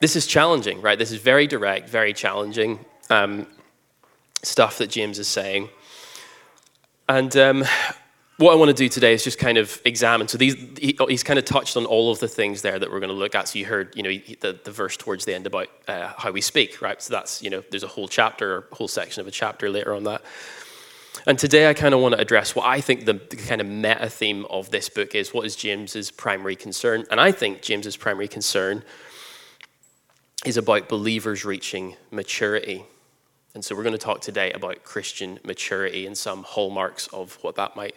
this 0.00 0.16
is 0.16 0.26
challenging, 0.26 0.82
right? 0.82 0.98
This 0.98 1.12
is 1.12 1.20
very 1.20 1.46
direct, 1.46 1.88
very 1.88 2.12
challenging 2.12 2.84
um, 3.08 3.46
stuff 4.42 4.78
that 4.78 4.90
James 4.90 5.20
is 5.20 5.28
saying. 5.28 5.68
And 7.08 7.36
um, 7.36 7.64
what 8.38 8.52
I 8.52 8.54
want 8.54 8.68
to 8.68 8.74
do 8.74 8.88
today 8.88 9.14
is 9.14 9.24
just 9.24 9.36
kind 9.36 9.58
of 9.58 9.80
examine. 9.84 10.28
So 10.28 10.38
these, 10.38 10.54
he, 10.78 10.96
he's 11.08 11.24
kind 11.24 11.40
of 11.40 11.44
touched 11.44 11.76
on 11.76 11.84
all 11.84 12.12
of 12.12 12.20
the 12.20 12.28
things 12.28 12.62
there 12.62 12.78
that 12.78 12.88
we're 12.88 13.00
going 13.00 13.10
to 13.10 13.16
look 13.16 13.34
at. 13.34 13.48
So 13.48 13.58
you 13.58 13.66
heard, 13.66 13.94
you 13.96 14.02
know, 14.04 14.10
the, 14.40 14.58
the 14.62 14.70
verse 14.70 14.96
towards 14.96 15.24
the 15.24 15.34
end 15.34 15.48
about 15.48 15.66
uh, 15.88 16.12
how 16.16 16.30
we 16.30 16.40
speak, 16.40 16.80
right? 16.80 17.02
So 17.02 17.12
that's, 17.12 17.42
you 17.42 17.50
know, 17.50 17.64
there's 17.70 17.82
a 17.82 17.88
whole 17.88 18.06
chapter 18.06 18.54
or 18.54 18.68
whole 18.70 18.86
section 18.86 19.20
of 19.20 19.26
a 19.26 19.32
chapter 19.32 19.68
later 19.68 19.92
on 19.92 20.04
that. 20.04 20.22
And 21.26 21.36
today 21.36 21.68
I 21.68 21.74
kind 21.74 21.94
of 21.94 22.00
want 22.00 22.14
to 22.14 22.20
address 22.20 22.54
what 22.54 22.64
I 22.64 22.80
think 22.80 23.06
the, 23.06 23.14
the, 23.14 23.36
kind 23.36 23.60
of 23.60 23.66
meta 23.66 24.08
theme 24.08 24.46
of 24.48 24.70
this 24.70 24.88
book 24.88 25.16
is. 25.16 25.34
What 25.34 25.44
is 25.44 25.56
James's 25.56 26.12
primary 26.12 26.54
concern? 26.54 27.06
And 27.10 27.20
I 27.20 27.32
think 27.32 27.60
James's 27.60 27.96
primary 27.96 28.28
concern 28.28 28.84
is 30.46 30.56
about 30.56 30.88
believers 30.88 31.44
reaching 31.44 31.96
maturity. 32.12 32.84
And 33.54 33.64
so 33.64 33.74
we're 33.74 33.82
going 33.82 33.92
to 33.94 33.98
talk 33.98 34.20
today 34.20 34.52
about 34.52 34.84
Christian 34.84 35.40
maturity 35.44 36.06
and 36.06 36.16
some 36.16 36.44
hallmarks 36.44 37.08
of 37.08 37.34
what 37.42 37.56
that 37.56 37.74
might 37.74 37.96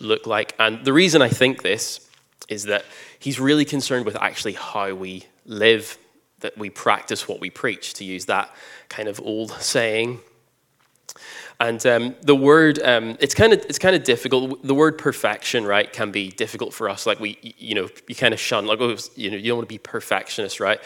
look 0.00 0.26
like. 0.26 0.54
And 0.58 0.84
the 0.84 0.92
reason 0.92 1.22
I 1.22 1.28
think 1.28 1.62
this 1.62 2.08
is 2.48 2.64
that 2.64 2.84
he's 3.18 3.38
really 3.38 3.64
concerned 3.64 4.06
with 4.06 4.16
actually 4.16 4.54
how 4.54 4.94
we 4.94 5.24
live, 5.44 5.98
that 6.40 6.56
we 6.58 6.70
practice 6.70 7.28
what 7.28 7.40
we 7.40 7.50
preach, 7.50 7.94
to 7.94 8.04
use 8.04 8.26
that 8.26 8.54
kind 8.88 9.08
of 9.08 9.20
old 9.20 9.52
saying. 9.52 10.20
And 11.60 11.84
um, 11.86 12.14
the 12.22 12.34
word, 12.34 12.78
um, 12.82 13.18
it's 13.20 13.34
kind 13.34 13.52
of 13.52 13.60
it's 13.68 13.78
kind 13.78 13.94
of 13.94 14.02
difficult. 14.02 14.62
The 14.66 14.74
word 14.74 14.96
perfection, 14.96 15.66
right, 15.66 15.92
can 15.92 16.10
be 16.10 16.30
difficult 16.30 16.72
for 16.72 16.88
us. 16.88 17.04
Like 17.06 17.20
we, 17.20 17.38
you 17.58 17.74
know, 17.74 17.88
you 18.08 18.14
kind 18.14 18.32
of 18.32 18.40
shun, 18.40 18.66
like, 18.66 18.80
oh, 18.80 18.96
you 19.14 19.30
know, 19.30 19.36
you 19.36 19.48
don't 19.48 19.58
want 19.58 19.68
to 19.68 19.74
be 19.74 19.78
perfectionist, 19.78 20.58
right? 20.58 20.80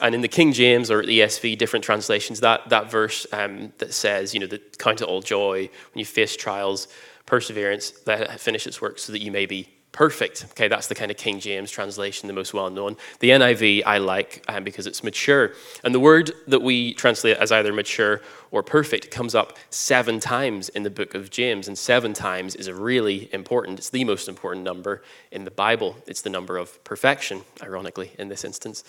And 0.00 0.16
in 0.16 0.20
the 0.20 0.28
King 0.28 0.52
James 0.52 0.90
or 0.90 1.06
the 1.06 1.20
ESV, 1.20 1.56
different 1.56 1.84
translations, 1.84 2.40
that, 2.40 2.68
that 2.70 2.90
verse 2.90 3.24
um, 3.32 3.72
that 3.78 3.94
says, 3.94 4.34
you 4.34 4.40
know, 4.40 4.48
that 4.48 4.76
count 4.76 5.00
it 5.00 5.04
all 5.04 5.22
joy 5.22 5.70
when 5.92 5.98
you 6.00 6.04
face 6.04 6.34
trials, 6.34 6.88
perseverance, 7.26 7.90
that 8.06 8.40
finish 8.40 8.66
its 8.66 8.80
work 8.80 8.98
so 8.98 9.12
that 9.12 9.22
you 9.22 9.30
may 9.30 9.46
be 9.46 9.68
perfect. 9.92 10.46
Okay, 10.52 10.68
that's 10.68 10.86
the 10.86 10.94
kind 10.94 11.10
of 11.10 11.16
King 11.18 11.38
James 11.38 11.70
translation, 11.70 12.26
the 12.26 12.32
most 12.32 12.54
well 12.54 12.70
known. 12.70 12.96
The 13.20 13.30
NIV 13.30 13.82
I 13.84 13.98
like 13.98 14.42
um, 14.48 14.64
because 14.64 14.86
it's 14.86 15.04
mature. 15.04 15.52
And 15.84 15.94
the 15.94 16.00
word 16.00 16.32
that 16.48 16.62
we 16.62 16.94
translate 16.94 17.36
as 17.36 17.52
either 17.52 17.72
mature 17.72 18.22
or 18.50 18.62
perfect 18.62 19.10
comes 19.10 19.34
up 19.34 19.58
seven 19.70 20.18
times 20.18 20.70
in 20.70 20.82
the 20.82 20.90
book 20.90 21.14
of 21.14 21.30
James. 21.30 21.68
And 21.68 21.78
seven 21.78 22.14
times 22.14 22.56
is 22.56 22.66
a 22.66 22.74
really 22.74 23.32
important, 23.32 23.78
it's 23.78 23.90
the 23.90 24.04
most 24.04 24.28
important 24.28 24.64
number 24.64 25.02
in 25.30 25.44
the 25.44 25.50
Bible. 25.50 25.96
It's 26.06 26.22
the 26.22 26.30
number 26.30 26.56
of 26.56 26.82
perfection, 26.84 27.42
ironically, 27.62 28.12
in 28.18 28.28
this 28.28 28.44
instance. 28.44 28.84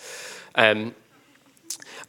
Um, 0.54 0.94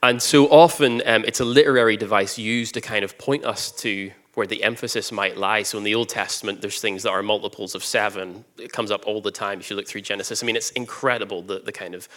and 0.02 0.22
so 0.22 0.48
often 0.48 1.02
um, 1.06 1.26
it's 1.26 1.40
a 1.40 1.46
literary 1.46 1.98
device 1.98 2.38
used 2.38 2.74
to 2.76 2.82
kind 2.82 3.04
of 3.04 3.18
point 3.18 3.44
us 3.44 3.72
to 3.72 4.12
where 4.36 4.46
the 4.48 4.64
emphasis 4.64 5.12
might 5.12 5.38
lie. 5.38 5.64
So 5.64 5.78
in 5.78 5.84
the 5.84 5.96
Old 5.96 6.10
Testament, 6.10 6.62
there's 6.62 6.80
things 6.80 7.04
that 7.04 7.12
are 7.12 7.24
multiples 7.24 7.74
of 7.74 7.84
seven. 7.84 8.46
It 8.58 8.72
comes 8.72 8.92
up 8.92 9.08
all 9.08 9.22
the 9.22 9.32
time 9.32 9.60
if 9.60 9.70
you 9.70 9.76
look 9.76 9.88
through 9.88 10.02
Genesis. 10.02 10.44
I 10.44 10.46
mean, 10.46 10.56
it's 10.56 10.72
incredible 10.72 11.42
the, 11.42 11.60
the 11.60 11.72
kind 11.72 11.96
of 11.96 12.08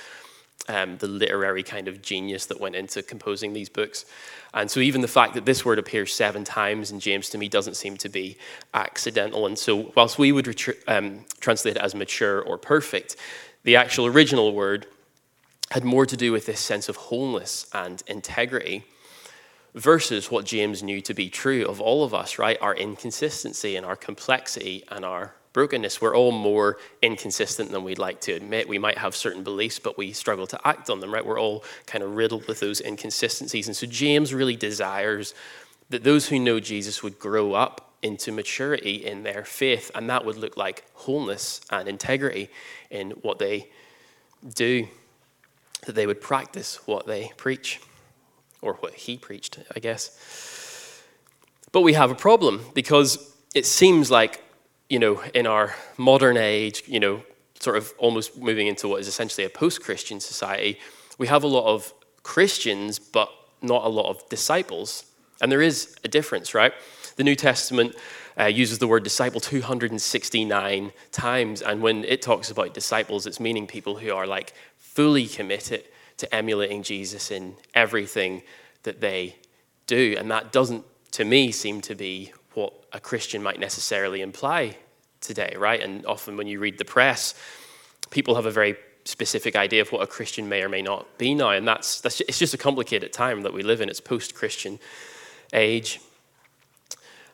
um, 0.68 0.98
the 0.98 1.06
literary 1.06 1.62
kind 1.62 1.88
of 1.88 2.02
genius 2.02 2.46
that 2.46 2.60
went 2.60 2.74
into 2.74 3.02
composing 3.02 3.52
these 3.52 3.68
books. 3.68 4.04
And 4.52 4.70
so 4.70 4.80
even 4.80 5.00
the 5.00 5.08
fact 5.08 5.34
that 5.34 5.46
this 5.46 5.64
word 5.64 5.78
appears 5.78 6.12
seven 6.12 6.44
times 6.44 6.90
in 6.90 7.00
James 7.00 7.30
to 7.30 7.38
me 7.38 7.48
doesn't 7.48 7.74
seem 7.74 7.96
to 7.98 8.08
be 8.08 8.36
accidental. 8.74 9.46
And 9.46 9.58
so 9.58 9.92
whilst 9.96 10.18
we 10.18 10.32
would 10.32 10.46
retri- 10.46 10.76
um, 10.86 11.24
translate 11.40 11.76
it 11.76 11.82
as 11.82 11.94
mature 11.94 12.42
or 12.42 12.58
perfect, 12.58 13.16
the 13.62 13.76
actual 13.76 14.06
original 14.06 14.52
word 14.52 14.86
had 15.70 15.84
more 15.84 16.04
to 16.06 16.16
do 16.16 16.32
with 16.32 16.46
this 16.46 16.60
sense 16.60 16.88
of 16.88 16.96
wholeness 16.96 17.66
and 17.72 18.02
integrity 18.06 18.84
versus 19.74 20.30
what 20.30 20.44
James 20.44 20.82
knew 20.82 21.00
to 21.02 21.14
be 21.14 21.28
true 21.28 21.66
of 21.66 21.80
all 21.80 22.04
of 22.04 22.14
us, 22.14 22.38
right? 22.38 22.58
Our 22.60 22.74
inconsistency 22.74 23.76
and 23.76 23.84
our 23.84 23.96
complexity 23.96 24.84
and 24.88 25.04
our 25.04 25.34
brokenness. 25.52 26.00
We're 26.00 26.16
all 26.16 26.32
more 26.32 26.78
inconsistent 27.02 27.70
than 27.70 27.84
we'd 27.84 27.98
like 27.98 28.20
to 28.22 28.32
admit. 28.32 28.68
We 28.68 28.78
might 28.78 28.98
have 28.98 29.16
certain 29.16 29.42
beliefs, 29.42 29.78
but 29.78 29.98
we 29.98 30.12
struggle 30.12 30.46
to 30.48 30.60
act 30.66 30.90
on 30.90 31.00
them, 31.00 31.12
right? 31.12 31.24
We're 31.24 31.40
all 31.40 31.64
kind 31.86 32.04
of 32.04 32.16
riddled 32.16 32.46
with 32.46 32.60
those 32.60 32.80
inconsistencies. 32.80 33.66
And 33.66 33.76
so 33.76 33.86
James 33.86 34.32
really 34.32 34.56
desires 34.56 35.34
that 35.90 36.04
those 36.04 36.28
who 36.28 36.38
know 36.38 36.60
Jesus 36.60 37.02
would 37.02 37.18
grow 37.18 37.54
up 37.54 37.92
into 38.02 38.30
maturity 38.30 39.04
in 39.04 39.22
their 39.24 39.44
faith, 39.44 39.90
and 39.94 40.08
that 40.08 40.24
would 40.24 40.36
look 40.36 40.56
like 40.56 40.84
wholeness 40.94 41.60
and 41.70 41.88
integrity 41.88 42.48
in 42.90 43.10
what 43.22 43.38
they 43.38 43.68
do, 44.54 44.86
that 45.86 45.94
they 45.94 46.06
would 46.06 46.20
practice 46.20 46.78
what 46.86 47.06
they 47.06 47.32
preach 47.36 47.80
or 48.62 48.74
what 48.74 48.94
he 48.94 49.16
preached, 49.16 49.58
I 49.74 49.80
guess. 49.80 51.02
But 51.72 51.82
we 51.82 51.92
have 51.94 52.10
a 52.10 52.14
problem 52.14 52.64
because 52.74 53.34
it 53.54 53.66
seems 53.66 54.10
like, 54.10 54.42
you 54.88 54.98
know, 54.98 55.22
in 55.34 55.46
our 55.46 55.74
modern 55.96 56.36
age, 56.36 56.82
you 56.86 57.00
know, 57.00 57.22
sort 57.60 57.76
of 57.76 57.92
almost 57.98 58.36
moving 58.36 58.66
into 58.66 58.88
what 58.88 59.00
is 59.00 59.08
essentially 59.08 59.44
a 59.44 59.50
post 59.50 59.82
Christian 59.82 60.20
society, 60.20 60.78
we 61.18 61.26
have 61.26 61.42
a 61.42 61.48
lot 61.48 61.66
of 61.66 61.92
Christians, 62.22 62.98
but 62.98 63.30
not 63.60 63.84
a 63.84 63.88
lot 63.88 64.08
of 64.08 64.28
disciples. 64.28 65.04
And 65.40 65.50
there 65.50 65.62
is 65.62 65.96
a 66.04 66.08
difference, 66.08 66.54
right? 66.54 66.72
The 67.16 67.24
New 67.24 67.34
Testament 67.34 67.96
uh, 68.38 68.44
uses 68.44 68.78
the 68.78 68.86
word 68.86 69.02
disciple 69.02 69.40
269 69.40 70.92
times. 71.10 71.62
And 71.62 71.82
when 71.82 72.04
it 72.04 72.22
talks 72.22 72.50
about 72.50 72.74
disciples, 72.74 73.26
it's 73.26 73.40
meaning 73.40 73.66
people 73.66 73.96
who 73.96 74.14
are 74.14 74.26
like 74.26 74.54
fully 74.76 75.26
committed 75.26 75.84
to 76.18 76.34
emulating 76.34 76.82
Jesus 76.82 77.30
in 77.30 77.54
everything 77.74 78.42
that 78.82 79.00
they 79.00 79.36
do. 79.86 80.14
And 80.18 80.30
that 80.30 80.52
doesn't, 80.52 80.84
to 81.12 81.24
me, 81.24 81.50
seem 81.50 81.80
to 81.82 81.94
be 81.94 82.32
what 82.54 82.72
a 82.92 83.00
Christian 83.00 83.42
might 83.42 83.58
necessarily 83.58 84.20
imply 84.20 84.76
today, 85.20 85.54
right? 85.56 85.80
And 85.80 86.04
often 86.06 86.36
when 86.36 86.46
you 86.46 86.60
read 86.60 86.78
the 86.78 86.84
press, 86.84 87.34
people 88.10 88.34
have 88.34 88.46
a 88.46 88.50
very 88.50 88.76
specific 89.04 89.56
idea 89.56 89.80
of 89.80 89.90
what 89.90 90.02
a 90.02 90.06
Christian 90.06 90.48
may 90.48 90.62
or 90.62 90.68
may 90.68 90.82
not 90.82 91.18
be 91.18 91.34
now. 91.34 91.50
And 91.50 91.66
that's, 91.66 92.00
that's 92.00 92.20
it's 92.22 92.38
just 92.38 92.54
a 92.54 92.58
complicated 92.58 93.12
time 93.12 93.42
that 93.42 93.52
we 93.52 93.62
live 93.62 93.80
in. 93.80 93.88
It's 93.88 94.00
post 94.00 94.34
Christian 94.34 94.78
age. 95.52 96.00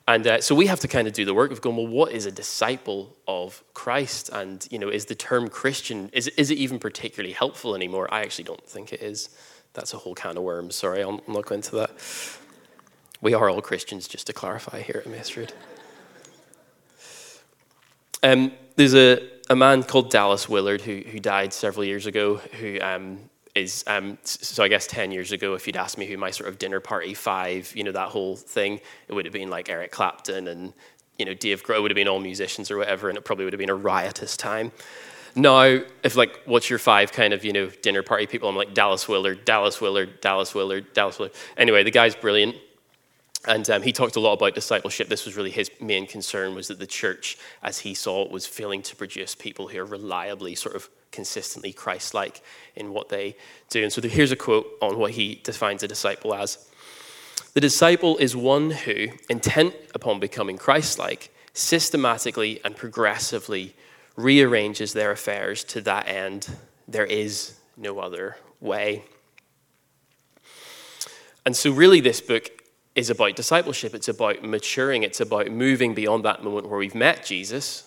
And 0.07 0.27
uh, 0.27 0.41
so 0.43 0.55
we 0.55 0.67
have 0.67 0.81
to 0.81 0.89
kind 0.89 1.09
of 1.09 1.15
do 1.15 1.25
the 1.25 1.33
work 1.33 1.51
of 1.51 1.63
going, 1.63 1.77
well, 1.77 1.87
what 1.87 2.13
is 2.13 2.27
a 2.27 2.31
disciple 2.31 3.17
of 3.27 3.65
Christ? 3.73 4.29
And, 4.31 4.67
you 4.71 4.79
know, 4.79 4.91
is 4.91 5.07
the 5.07 5.15
term 5.15 5.49
Christian, 5.49 6.11
is, 6.13 6.29
is 6.29 6.51
it 6.51 6.59
even 6.59 6.79
particularly 6.79 7.33
helpful 7.33 7.75
anymore? 7.75 8.13
I 8.13 8.21
actually 8.21 8.45
don't 8.45 8.67
think 8.67 8.93
it 8.93 9.01
is. 9.01 9.31
That's 9.73 9.95
a 9.95 9.97
whole 9.97 10.15
can 10.15 10.37
of 10.37 10.43
worms. 10.43 10.75
Sorry, 10.77 11.01
I'm 11.01 11.21
not 11.27 11.47
going 11.47 11.61
into 11.61 11.77
that. 11.77 11.91
We 13.23 13.33
are 13.33 13.49
all 13.49 13.63
Christians, 13.63 14.07
just 14.07 14.27
to 14.27 14.35
clarify 14.35 14.83
here 14.83 15.01
at 15.01 15.07
Emmaus 15.07 15.35
Um, 18.23 18.53
there's 18.77 18.95
a, 18.95 19.27
a 19.49 19.57
man 19.57 19.83
called 19.83 20.11
Dallas 20.11 20.49
Willard 20.49 20.83
who, 20.83 20.99
who 20.99 21.19
died 21.19 21.55
several 21.55 21.85
years 21.85 22.05
ago 22.05 22.37
who 22.37 22.79
um, 22.83 23.31
is 23.55 23.85
um, 23.87 24.19
so 24.25 24.65
I 24.65 24.69
guess 24.69 24.87
10 24.87 25.13
years 25.13 25.33
ago, 25.33 25.55
if 25.55 25.67
you'd 25.67 25.77
asked 25.77 25.97
me 25.97 26.07
who 26.07 26.17
my 26.17 26.31
sort 26.31 26.49
of 26.49 26.59
dinner 26.59 26.81
party 26.81 27.15
five, 27.15 27.73
you 27.77 27.85
know, 27.85 27.93
that 27.93 28.09
whole 28.09 28.37
thing, 28.37 28.81
it 29.09 29.13
would 29.13 29.25
have 29.25 29.33
been 29.33 29.51
like 29.51 29.69
Eric 29.69 29.93
Clapton 29.93 30.49
and, 30.49 30.73
you 31.19 31.25
know, 31.25 31.35
Dave 31.35 31.63
Grohl 31.63 31.81
would 31.83 31.91
have 31.91 31.97
been 31.97 32.09
all 32.09 32.21
musicians 32.21 32.71
or 32.71 32.79
whatever, 32.79 33.09
and 33.09 33.17
it 33.17 33.25
probably 33.25 33.45
would 33.45 33.53
have 33.53 33.61
been 33.61 33.71
a 33.71 33.75
riotous 33.75 34.37
time. 34.37 34.73
Now, 35.37 35.81
if 36.03 36.17
like, 36.17 36.41
what's 36.45 36.69
your 36.71 36.79
five 36.79 37.13
kind 37.13 37.33
of, 37.33 37.45
you 37.45 37.53
know, 37.53 37.67
dinner 37.69 38.03
party 38.03 38.27
people? 38.27 38.49
I'm 38.49 38.57
like 38.57 38.75
Dallas 38.75 39.09
Willard, 39.09 39.45
Dallas 39.45 39.81
Willard, 39.81 40.21
Dallas 40.21 40.55
Willard, 40.55 40.93
Dallas 40.93 41.19
Willard. 41.19 41.35
Anyway, 41.57 41.83
the 41.85 41.91
guy's 41.91 42.15
brilliant. 42.15 42.57
And 43.47 43.69
um, 43.69 43.83
he 43.83 43.93
talked 43.93 44.17
a 44.17 44.21
lot 44.21 44.33
about 44.33 44.55
discipleship. 44.55 45.09
This 45.09 45.27
was 45.27 45.37
really 45.37 45.51
his 45.51 45.71
main 45.81 46.07
concern 46.07 46.55
was 46.55 46.69
that 46.69 46.79
the 46.79 46.87
church, 46.87 47.37
as 47.63 47.81
he 47.81 47.93
saw 47.93 48.25
it, 48.25 48.31
was 48.31 48.47
failing 48.47 48.83
to 48.83 48.97
produce 48.97 49.35
people 49.35 49.69
who 49.69 49.79
are 49.79 49.85
reliably 49.85 50.55
sort 50.55 50.75
of 50.75 50.89
consistently 51.13 51.73
Christ-like 51.73 52.41
in 52.75 52.93
what 52.93 53.11
they 53.11 53.37
do. 53.69 53.83
And 53.83 53.93
so 53.93 54.01
here's 54.01 54.33
a 54.33 54.37
quote 54.37 54.67
on 54.81 54.99
what 54.99 55.13
he 55.13 55.41
defines 55.45 55.83
a 55.83 55.89
disciple 55.89 56.35
as. 56.35 56.71
The 57.53 57.61
disciple 57.61 58.17
is 58.17 58.35
one 58.35 58.71
who, 58.71 59.09
intent 59.29 59.75
upon 59.95 60.21
becoming 60.21 60.59
Christ-like, 60.59 61.31
systematically 61.53 62.61
and 62.65 62.75
progressively 62.75 63.77
rearranges 64.17 64.93
their 64.93 65.13
affairs 65.13 65.63
to 65.65 65.81
that 65.83 66.09
end. 66.09 66.49
There 66.89 67.05
is 67.05 67.55
no 67.77 67.99
other 67.99 68.39
way. 68.61 69.05
And 71.47 71.55
so, 71.55 71.71
really, 71.71 72.01
this 72.01 72.21
book 72.21 72.51
is 72.95 73.11
about 73.11 73.37
discipleship. 73.37 73.95
It's 73.95 74.09
about 74.09 74.43
maturing. 74.43 75.03
It's 75.03 75.21
about 75.21 75.51
moving 75.51 75.95
beyond 75.95 76.25
that 76.25 76.45
moment 76.45 76.69
where 76.69 76.79
we've 76.79 76.95
met 76.95 77.25
Jesus 77.25 77.85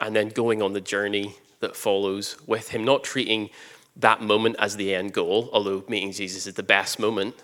and 0.00 0.16
then 0.16 0.28
going 0.28 0.62
on 0.62 0.72
the 0.72 0.80
journey 0.80 1.36
that 1.60 1.76
follows 1.76 2.36
with 2.46 2.70
him, 2.70 2.84
not 2.84 3.04
treating 3.04 3.50
that 3.96 4.22
moment 4.22 4.56
as 4.58 4.76
the 4.76 4.94
end 4.94 5.12
goal, 5.12 5.50
although 5.52 5.84
meeting 5.88 6.12
Jesus 6.12 6.46
is 6.46 6.54
the 6.54 6.62
best 6.62 6.98
moment 6.98 7.34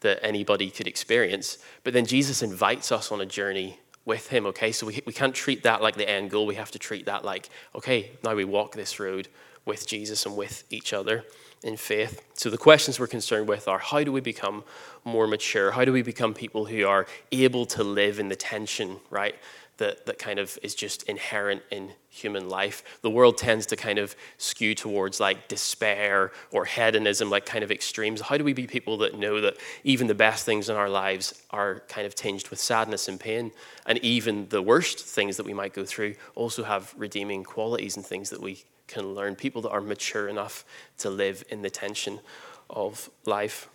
that 0.00 0.18
anybody 0.22 0.70
could 0.70 0.86
experience. 0.86 1.58
But 1.84 1.92
then 1.92 2.06
Jesus 2.06 2.42
invites 2.42 2.90
us 2.90 3.12
on 3.12 3.20
a 3.20 3.26
journey 3.26 3.78
with 4.06 4.28
him, 4.28 4.46
okay? 4.46 4.72
So 4.72 4.86
we, 4.86 5.02
we 5.04 5.12
can't 5.12 5.34
treat 5.34 5.62
that 5.64 5.82
like 5.82 5.96
the 5.96 6.08
end 6.08 6.30
goal. 6.30 6.46
We 6.46 6.54
have 6.54 6.70
to 6.70 6.78
treat 6.78 7.06
that 7.06 7.24
like, 7.24 7.50
okay, 7.74 8.12
now 8.24 8.34
we 8.34 8.44
walk 8.44 8.74
this 8.74 8.98
road 8.98 9.28
with 9.66 9.86
Jesus 9.86 10.24
and 10.24 10.36
with 10.36 10.64
each 10.70 10.92
other 10.92 11.24
in 11.62 11.76
faith. 11.76 12.22
So 12.34 12.48
the 12.48 12.58
questions 12.58 12.98
we're 12.98 13.06
concerned 13.06 13.48
with 13.48 13.68
are 13.68 13.78
how 13.78 14.02
do 14.02 14.12
we 14.12 14.20
become 14.20 14.64
more 15.04 15.26
mature? 15.26 15.70
How 15.72 15.84
do 15.84 15.92
we 15.92 16.02
become 16.02 16.34
people 16.34 16.64
who 16.66 16.86
are 16.86 17.06
able 17.32 17.66
to 17.66 17.84
live 17.84 18.18
in 18.18 18.28
the 18.28 18.36
tension, 18.36 18.96
right? 19.10 19.34
That, 19.80 20.04
that 20.04 20.18
kind 20.18 20.38
of 20.38 20.58
is 20.62 20.74
just 20.74 21.04
inherent 21.04 21.62
in 21.70 21.92
human 22.10 22.50
life. 22.50 22.82
The 23.00 23.08
world 23.08 23.38
tends 23.38 23.64
to 23.66 23.76
kind 23.76 23.98
of 23.98 24.14
skew 24.36 24.74
towards 24.74 25.20
like 25.20 25.48
despair 25.48 26.32
or 26.52 26.66
hedonism, 26.66 27.30
like 27.30 27.46
kind 27.46 27.64
of 27.64 27.70
extremes. 27.70 28.20
How 28.20 28.36
do 28.36 28.44
we 28.44 28.52
be 28.52 28.66
people 28.66 28.98
that 28.98 29.18
know 29.18 29.40
that 29.40 29.56
even 29.82 30.06
the 30.06 30.14
best 30.14 30.44
things 30.44 30.68
in 30.68 30.76
our 30.76 30.90
lives 30.90 31.42
are 31.48 31.82
kind 31.88 32.06
of 32.06 32.14
tinged 32.14 32.48
with 32.48 32.60
sadness 32.60 33.08
and 33.08 33.18
pain? 33.18 33.52
And 33.86 33.96
even 34.04 34.48
the 34.50 34.60
worst 34.60 34.98
things 35.00 35.38
that 35.38 35.46
we 35.46 35.54
might 35.54 35.72
go 35.72 35.86
through 35.86 36.14
also 36.34 36.62
have 36.62 36.94
redeeming 36.98 37.42
qualities 37.42 37.96
and 37.96 38.04
things 38.04 38.28
that 38.30 38.42
we 38.42 38.64
can 38.86 39.14
learn, 39.14 39.34
people 39.34 39.62
that 39.62 39.70
are 39.70 39.80
mature 39.80 40.28
enough 40.28 40.64
to 40.98 41.08
live 41.08 41.42
in 41.48 41.62
the 41.62 41.70
tension 41.70 42.20
of 42.68 43.08
life. 43.24 43.68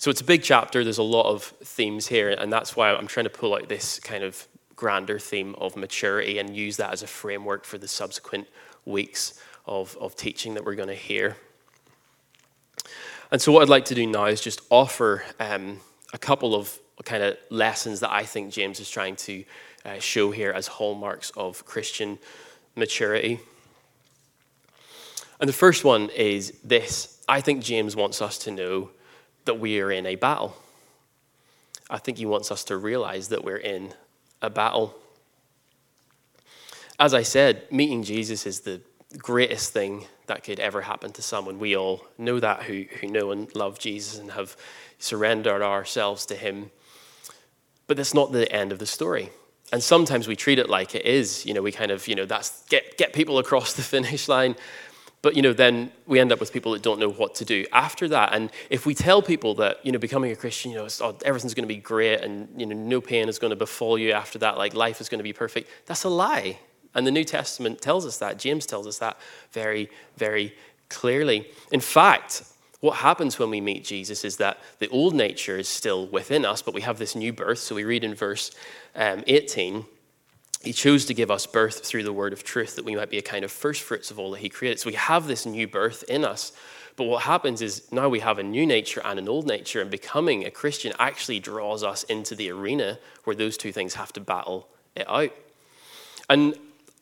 So 0.00 0.10
it's 0.10 0.20
a 0.20 0.24
big 0.24 0.44
chapter, 0.44 0.84
there's 0.84 0.98
a 0.98 1.02
lot 1.02 1.26
of 1.26 1.42
themes 1.42 2.06
here, 2.06 2.30
and 2.30 2.52
that's 2.52 2.76
why 2.76 2.92
I'm 2.92 3.08
trying 3.08 3.24
to 3.24 3.30
pull 3.30 3.56
out 3.56 3.68
this 3.68 3.98
kind 3.98 4.22
of 4.22 4.46
grander 4.76 5.18
theme 5.18 5.56
of 5.56 5.76
maturity 5.76 6.38
and 6.38 6.56
use 6.56 6.76
that 6.76 6.92
as 6.92 7.02
a 7.02 7.06
framework 7.08 7.64
for 7.64 7.78
the 7.78 7.88
subsequent 7.88 8.46
weeks 8.84 9.40
of, 9.66 9.98
of 10.00 10.14
teaching 10.14 10.54
that 10.54 10.64
we're 10.64 10.76
going 10.76 10.88
to 10.88 10.94
hear. 10.94 11.36
And 13.32 13.42
so, 13.42 13.50
what 13.50 13.62
I'd 13.62 13.68
like 13.68 13.86
to 13.86 13.96
do 13.96 14.06
now 14.06 14.26
is 14.26 14.40
just 14.40 14.60
offer 14.70 15.24
um, 15.40 15.80
a 16.12 16.18
couple 16.18 16.54
of 16.54 16.78
kind 17.04 17.24
of 17.24 17.36
lessons 17.50 17.98
that 18.00 18.12
I 18.12 18.24
think 18.24 18.52
James 18.52 18.78
is 18.78 18.88
trying 18.88 19.16
to 19.16 19.44
uh, 19.84 19.98
show 19.98 20.30
here 20.30 20.52
as 20.52 20.68
hallmarks 20.68 21.30
of 21.30 21.66
Christian 21.66 22.20
maturity. 22.76 23.40
And 25.40 25.48
the 25.48 25.52
first 25.52 25.84
one 25.84 26.08
is 26.10 26.52
this 26.62 27.20
I 27.28 27.40
think 27.40 27.64
James 27.64 27.96
wants 27.96 28.22
us 28.22 28.38
to 28.38 28.52
know 28.52 28.90
that 29.48 29.58
we 29.58 29.80
are 29.80 29.90
in 29.90 30.04
a 30.06 30.14
battle. 30.14 30.54
I 31.90 31.96
think 31.96 32.18
he 32.18 32.26
wants 32.26 32.52
us 32.52 32.64
to 32.64 32.76
realize 32.76 33.28
that 33.28 33.42
we're 33.42 33.56
in 33.56 33.94
a 34.42 34.50
battle. 34.50 34.94
As 37.00 37.14
I 37.14 37.22
said, 37.22 37.62
meeting 37.72 38.02
Jesus 38.02 38.46
is 38.46 38.60
the 38.60 38.82
greatest 39.16 39.72
thing 39.72 40.04
that 40.26 40.44
could 40.44 40.60
ever 40.60 40.82
happen 40.82 41.12
to 41.12 41.22
someone. 41.22 41.58
We 41.58 41.76
all 41.76 42.04
know 42.18 42.38
that 42.40 42.64
who, 42.64 42.84
who 43.00 43.06
know 43.06 43.30
and 43.30 43.52
love 43.54 43.78
Jesus 43.78 44.18
and 44.18 44.32
have 44.32 44.54
surrendered 44.98 45.62
ourselves 45.62 46.26
to 46.26 46.36
him. 46.36 46.70
But 47.86 47.96
that's 47.96 48.12
not 48.12 48.32
the 48.32 48.52
end 48.52 48.70
of 48.70 48.78
the 48.78 48.86
story. 48.86 49.30
And 49.72 49.82
sometimes 49.82 50.28
we 50.28 50.36
treat 50.36 50.58
it 50.58 50.68
like 50.68 50.94
it 50.94 51.06
is. 51.06 51.46
You 51.46 51.54
know, 51.54 51.62
we 51.62 51.72
kind 51.72 51.90
of, 51.90 52.06
you 52.06 52.14
know, 52.14 52.26
that's 52.26 52.64
get, 52.66 52.98
get 52.98 53.14
people 53.14 53.38
across 53.38 53.72
the 53.72 53.82
finish 53.94 54.28
line. 54.28 54.56
But 55.20 55.34
you 55.34 55.42
know, 55.42 55.52
then 55.52 55.90
we 56.06 56.20
end 56.20 56.30
up 56.30 56.38
with 56.38 56.52
people 56.52 56.72
that 56.72 56.82
don't 56.82 57.00
know 57.00 57.10
what 57.10 57.34
to 57.36 57.44
do 57.44 57.66
after 57.72 58.06
that. 58.08 58.32
And 58.32 58.50
if 58.70 58.86
we 58.86 58.94
tell 58.94 59.20
people 59.20 59.54
that 59.56 59.84
you 59.84 59.90
know, 59.90 59.98
becoming 59.98 60.30
a 60.30 60.36
Christian, 60.36 60.70
you 60.70 60.76
know, 60.76 60.88
oh, 61.00 61.18
everything's 61.24 61.54
going 61.54 61.68
to 61.68 61.74
be 61.74 61.80
great, 61.80 62.20
and 62.20 62.48
you 62.56 62.66
know, 62.66 62.76
no 62.76 63.00
pain 63.00 63.28
is 63.28 63.38
going 63.38 63.50
to 63.50 63.56
befall 63.56 63.98
you 63.98 64.12
after 64.12 64.38
that, 64.38 64.56
like 64.58 64.74
life 64.74 65.00
is 65.00 65.08
going 65.08 65.18
to 65.18 65.24
be 65.24 65.32
perfect, 65.32 65.68
that's 65.86 66.04
a 66.04 66.08
lie. 66.08 66.58
And 66.94 67.06
the 67.06 67.10
New 67.10 67.24
Testament 67.24 67.80
tells 67.80 68.06
us 68.06 68.18
that. 68.18 68.38
James 68.38 68.64
tells 68.64 68.86
us 68.86 68.98
that 68.98 69.18
very, 69.52 69.90
very 70.16 70.54
clearly. 70.88 71.46
In 71.70 71.80
fact, 71.80 72.44
what 72.80 72.96
happens 72.96 73.38
when 73.38 73.50
we 73.50 73.60
meet 73.60 73.84
Jesus 73.84 74.24
is 74.24 74.36
that 74.36 74.58
the 74.78 74.88
old 74.88 75.14
nature 75.14 75.58
is 75.58 75.68
still 75.68 76.06
within 76.06 76.44
us, 76.44 76.62
but 76.62 76.74
we 76.74 76.80
have 76.82 76.98
this 76.98 77.14
new 77.14 77.32
birth. 77.32 77.58
So 77.58 77.74
we 77.74 77.84
read 77.84 78.04
in 78.04 78.14
verse 78.14 78.52
um, 78.94 79.24
18 79.26 79.84
he 80.62 80.72
chose 80.72 81.04
to 81.06 81.14
give 81.14 81.30
us 81.30 81.46
birth 81.46 81.84
through 81.84 82.02
the 82.02 82.12
word 82.12 82.32
of 82.32 82.42
truth 82.42 82.76
that 82.76 82.84
we 82.84 82.96
might 82.96 83.10
be 83.10 83.18
a 83.18 83.22
kind 83.22 83.44
of 83.44 83.52
first 83.52 83.82
fruits 83.82 84.10
of 84.10 84.18
all 84.18 84.32
that 84.32 84.40
he 84.40 84.48
created. 84.48 84.80
So 84.80 84.88
we 84.88 84.96
have 84.96 85.26
this 85.26 85.46
new 85.46 85.68
birth 85.68 86.02
in 86.08 86.24
us. 86.24 86.52
But 86.96 87.04
what 87.04 87.22
happens 87.22 87.62
is 87.62 87.90
now 87.92 88.08
we 88.08 88.18
have 88.20 88.40
a 88.40 88.42
new 88.42 88.66
nature 88.66 89.00
and 89.04 89.20
an 89.20 89.28
old 89.28 89.46
nature, 89.46 89.80
and 89.80 89.88
becoming 89.88 90.44
a 90.44 90.50
Christian 90.50 90.92
actually 90.98 91.38
draws 91.38 91.84
us 91.84 92.02
into 92.04 92.34
the 92.34 92.50
arena 92.50 92.98
where 93.22 93.36
those 93.36 93.56
two 93.56 93.70
things 93.70 93.94
have 93.94 94.12
to 94.14 94.20
battle 94.20 94.68
it 94.96 95.08
out. 95.08 95.30
And 96.28 96.58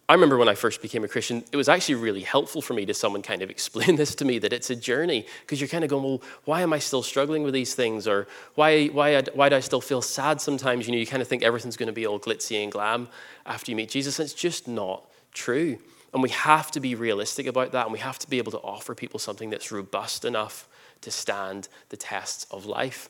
I 0.09 0.15
remember 0.15 0.39
when 0.39 0.49
I 0.49 0.55
first 0.55 0.83
became 0.83 1.03
a 1.03 1.09
Christian, 1.09 1.43
it 1.51 1.57
was 1.57 1.69
actually 1.69 1.97
really 1.97 2.21
helpful 2.21 2.63
for 2.63 2.75
me 2.75 2.87
to 2.87 2.95
someone 2.95 3.23
kind 3.23 3.43
of 3.43 3.51
explain 3.57 3.97
this 3.97 4.15
to 4.17 4.25
me 4.25 4.39
that 4.39 4.53
it's 4.53 4.71
a 4.71 4.77
journey 4.77 5.27
because 5.41 5.61
you're 5.61 5.69
kind 5.69 5.83
of 5.83 5.91
going, 5.91 6.05
well, 6.05 6.23
why 6.45 6.63
am 6.63 6.73
I 6.73 6.79
still 6.79 7.03
struggling 7.03 7.43
with 7.43 7.55
these 7.55 7.75
things? 7.75 8.07
Or 8.07 8.29
why, 8.55 8.87
why, 8.87 9.15
uh, 9.15 9.23
why 9.35 9.49
do 9.49 9.57
I 9.57 9.61
still 9.61 9.81
feel 9.81 10.03
sad 10.03 10.41
sometimes? 10.41 10.87
You 10.87 10.93
know, 10.93 10.99
you 10.99 11.07
kind 11.07 11.23
of 11.23 11.29
think 11.29 11.43
everything's 11.43 11.77
going 11.77 11.89
to 11.89 11.93
be 11.93 12.07
all 12.07 12.21
glitzy 12.21 12.63
and 12.63 12.71
glam 12.71 13.09
after 13.45 13.71
you 13.73 13.77
meet 13.77 13.91
Jesus. 13.91 14.19
And 14.19 14.27
it's 14.27 14.35
just 14.35 14.69
not 14.69 15.05
true. 15.33 15.79
And 16.15 16.23
we 16.23 16.31
have 16.31 16.71
to 16.71 16.81
be 16.81 16.95
realistic 16.95 17.47
about 17.47 17.73
that 17.73 17.87
and 17.87 17.93
we 17.93 17.99
have 17.99 18.19
to 18.21 18.31
be 18.31 18.39
able 18.39 18.53
to 18.53 18.59
offer 18.59 18.95
people 18.95 19.19
something 19.19 19.51
that's 19.51 19.73
robust 19.73 20.25
enough 20.25 20.69
to 21.03 21.11
stand 21.11 21.69
the 21.89 21.97
tests 21.97 22.47
of 22.51 22.65
life. 22.65 23.09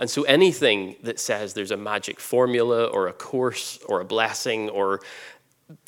And 0.00 0.08
so 0.08 0.22
anything 0.22 0.96
that 1.02 1.20
says 1.20 1.52
there's 1.52 1.70
a 1.70 1.76
magic 1.76 2.18
formula 2.18 2.86
or 2.86 3.08
a 3.08 3.12
course 3.12 3.78
or 3.86 4.00
a 4.00 4.04
blessing 4.04 4.70
or 4.70 5.00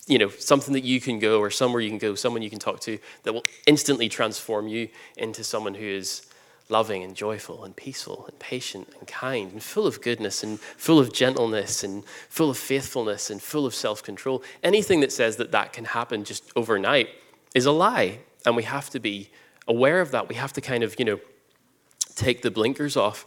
you 0.06 0.18
know, 0.18 0.28
something 0.28 0.74
that 0.74 0.84
you 0.84 1.00
can 1.00 1.18
go 1.18 1.40
or 1.40 1.50
somewhere 1.50 1.80
you 1.80 1.88
can 1.88 1.98
go, 1.98 2.14
someone 2.14 2.42
you 2.42 2.50
can 2.50 2.58
talk 2.58 2.80
to 2.80 2.98
that 3.22 3.32
will 3.32 3.44
instantly 3.66 4.08
transform 4.08 4.68
you 4.68 4.88
into 5.16 5.44
someone 5.44 5.74
who 5.74 5.86
is 5.86 6.26
loving 6.68 7.02
and 7.02 7.14
joyful 7.14 7.64
and 7.64 7.76
peaceful 7.76 8.26
and 8.26 8.38
patient 8.38 8.88
and 8.98 9.06
kind 9.06 9.52
and 9.52 9.62
full 9.62 9.86
of 9.86 10.00
goodness 10.00 10.42
and 10.42 10.58
full 10.58 10.98
of 10.98 11.12
gentleness 11.12 11.84
and 11.84 12.04
full 12.28 12.50
of 12.50 12.56
faithfulness 12.56 13.30
and 13.30 13.42
full 13.42 13.66
of 13.66 13.74
self 13.74 14.02
control. 14.02 14.42
Anything 14.62 15.00
that 15.00 15.12
says 15.12 15.36
that 15.36 15.52
that 15.52 15.72
can 15.72 15.84
happen 15.84 16.24
just 16.24 16.50
overnight 16.56 17.08
is 17.54 17.66
a 17.66 17.72
lie. 17.72 18.20
And 18.46 18.56
we 18.56 18.64
have 18.64 18.90
to 18.90 18.98
be 18.98 19.30
aware 19.68 20.00
of 20.00 20.10
that. 20.10 20.28
We 20.28 20.34
have 20.34 20.52
to 20.54 20.60
kind 20.60 20.82
of, 20.82 20.98
you 20.98 21.04
know, 21.04 21.20
take 22.16 22.42
the 22.42 22.50
blinkers 22.50 22.96
off 22.96 23.24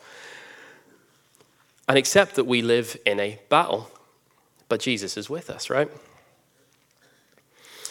and 1.88 1.98
accept 1.98 2.36
that 2.36 2.46
we 2.46 2.62
live 2.62 2.98
in 3.06 3.20
a 3.20 3.40
battle. 3.50 3.92
But 4.68 4.80
Jesus 4.80 5.18
is 5.18 5.30
with 5.30 5.50
us, 5.50 5.70
right? 5.70 5.90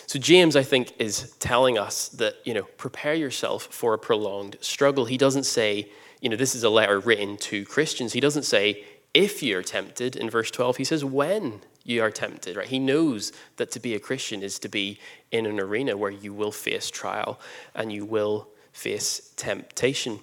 So 0.07 0.19
James, 0.19 0.57
I 0.57 0.63
think, 0.63 0.93
is 0.99 1.33
telling 1.39 1.79
us 1.79 2.09
that, 2.11 2.37
you 2.45 2.55
know, 2.55 2.65
prepare 2.77 3.15
yourself 3.15 3.65
for 3.71 3.95
a 3.95 3.99
prolonged 3.99 4.57
struggle. 4.61 5.07
He 5.07 5.17
doesn't 5.17 5.45
say, 5.45 5.89
you 6.21 6.29
know, 6.29 6.37
this 6.37 6.55
is 6.55 6.63
a 6.63 6.71
letter 6.71 7.01
written 7.01 7.37
to 7.39 7.65
Christians. 7.65 8.13
He 8.13 8.21
doesn't 8.21 8.45
say, 8.45 8.85
if 9.15 9.43
you're 9.43 9.63
tempted 9.63 10.17
in 10.17 10.29
verse 10.29 10.51
12. 10.51 10.77
He 10.77 10.85
says, 10.85 11.05
when 11.05 11.61
you 11.85 12.03
are 12.03 12.11
tempted, 12.11 12.57
right? 12.57 12.67
He 12.67 12.79
knows 12.79 13.33
that 13.57 13.71
to 13.73 13.81
be 13.81 13.95
a 13.95 14.01
Christian 14.01 14.43
is 14.43 14.59
to 14.59 14.69
be 14.69 14.99
in 15.31 15.47
an 15.47 15.61
arena 15.61 15.97
where 15.97 16.11
you 16.11 16.33
will 16.33 16.51
face 16.51 16.91
trial 16.91 17.39
and 17.75 17.93
you 17.93 18.05
will 18.05 18.49
face 18.73 19.33
temptation. 19.37 20.21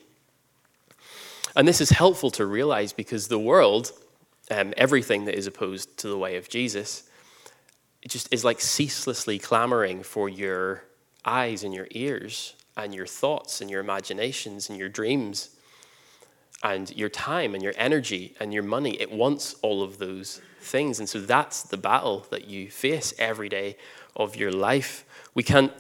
And 1.56 1.68
this 1.68 1.82
is 1.82 1.92
helpful 1.92 2.32
to 2.32 2.46
realize 2.46 2.94
because 2.94 3.28
the 3.28 3.40
world, 3.40 3.92
um, 4.50 4.74
everything 4.76 5.26
that 5.26 5.38
is 5.38 5.48
opposed 5.48 5.98
to 5.98 6.08
the 6.08 6.18
way 6.18 6.36
of 6.36 6.50
Jesus, 6.50 7.04
just 8.10 8.34
is 8.34 8.44
like 8.44 8.60
ceaselessly 8.60 9.38
clamoring 9.38 10.04
for 10.04 10.28
your 10.28 10.84
eyes 11.24 11.64
and 11.64 11.74
your 11.74 11.88
ears 11.92 12.56
and 12.76 12.96
your 12.96 13.06
thoughts 13.06 13.62
and 13.62 13.70
your 13.70 13.82
imaginations 13.82 14.70
and 14.70 14.80
your 14.80 14.90
dreams 14.90 15.50
and 16.64 16.96
your 16.96 17.10
time 17.10 17.54
and 17.54 17.64
your 17.64 17.74
energy 17.78 18.36
and 18.40 18.54
your 18.54 18.64
money. 18.64 19.00
It 19.00 19.12
wants 19.12 19.56
all 19.62 19.84
of 19.84 19.98
those 19.98 20.42
things. 20.62 21.00
And 21.00 21.10
so 21.10 21.20
that's 21.20 21.64
the 21.64 21.78
battle 21.78 22.26
that 22.30 22.48
you 22.48 22.70
face 22.70 23.14
every 23.18 23.50
day 23.50 23.78
of 24.16 24.36
your 24.36 24.52
life. 24.52 25.06
We 25.34 25.44
can't, 25.44 25.72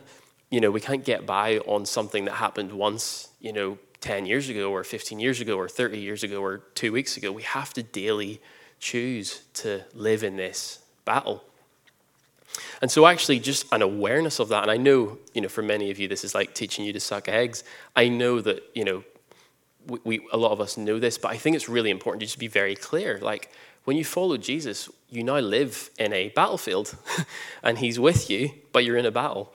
you 0.49 0.59
know, 0.59 0.71
we 0.71 0.81
can't 0.81 1.05
get 1.05 1.25
by 1.25 1.59
on 1.59 1.85
something 1.85 2.25
that 2.25 2.33
happened 2.33 2.71
once, 2.71 3.29
you 3.39 3.53
know, 3.53 3.77
10 4.01 4.25
years 4.25 4.49
ago 4.49 4.71
or 4.71 4.83
15 4.83 5.19
years 5.19 5.39
ago 5.39 5.57
or 5.57 5.69
30 5.69 5.99
years 5.99 6.23
ago 6.23 6.41
or 6.41 6.57
two 6.73 6.91
weeks 6.91 7.17
ago. 7.17 7.31
We 7.31 7.43
have 7.43 7.73
to 7.73 7.83
daily 7.83 8.41
choose 8.79 9.41
to 9.53 9.83
live 9.93 10.23
in 10.23 10.35
this 10.37 10.79
battle. 11.05 11.43
And 12.81 12.89
so, 12.89 13.05
actually, 13.05 13.39
just 13.39 13.65
an 13.71 13.81
awareness 13.81 14.39
of 14.39 14.49
that, 14.49 14.63
and 14.63 14.71
I 14.71 14.77
know, 14.77 15.17
you 15.33 15.41
know, 15.41 15.49
for 15.49 15.61
many 15.61 15.91
of 15.91 15.99
you, 15.99 16.07
this 16.07 16.23
is 16.23 16.33
like 16.33 16.53
teaching 16.53 16.85
you 16.85 16.93
to 16.93 16.99
suck 16.99 17.27
eggs. 17.27 17.63
I 17.95 18.09
know 18.09 18.41
that, 18.41 18.63
you 18.73 18.83
know, 18.83 19.03
we, 19.87 19.99
we, 20.03 20.27
a 20.31 20.37
lot 20.37 20.51
of 20.51 20.61
us 20.61 20.77
know 20.77 20.99
this, 20.99 21.17
but 21.17 21.31
I 21.31 21.37
think 21.37 21.55
it's 21.55 21.69
really 21.69 21.89
important 21.89 22.21
to 22.21 22.25
just 22.25 22.39
be 22.39 22.47
very 22.47 22.75
clear. 22.75 23.19
Like, 23.21 23.51
when 23.83 23.97
you 23.97 24.05
follow 24.05 24.37
Jesus, 24.37 24.89
you 25.09 25.23
now 25.23 25.39
live 25.39 25.89
in 25.97 26.13
a 26.13 26.29
battlefield, 26.29 26.95
and 27.63 27.77
He's 27.77 27.99
with 27.99 28.29
you, 28.29 28.51
but 28.71 28.83
you're 28.83 28.97
in 28.97 29.05
a 29.05 29.11
battle 29.11 29.53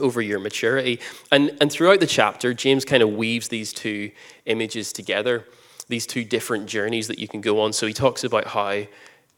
over 0.00 0.20
your 0.20 0.40
maturity. 0.40 1.00
And, 1.30 1.56
and 1.60 1.70
throughout 1.70 2.00
the 2.00 2.06
chapter, 2.06 2.52
James 2.54 2.84
kind 2.84 3.02
of 3.02 3.12
weaves 3.12 3.48
these 3.48 3.72
two 3.72 4.10
images 4.46 4.92
together, 4.92 5.46
these 5.88 6.06
two 6.06 6.24
different 6.24 6.66
journeys 6.66 7.08
that 7.08 7.18
you 7.18 7.28
can 7.28 7.40
go 7.40 7.60
on. 7.60 7.72
So 7.72 7.86
he 7.86 7.92
talks 7.92 8.24
about 8.24 8.48
how 8.48 8.84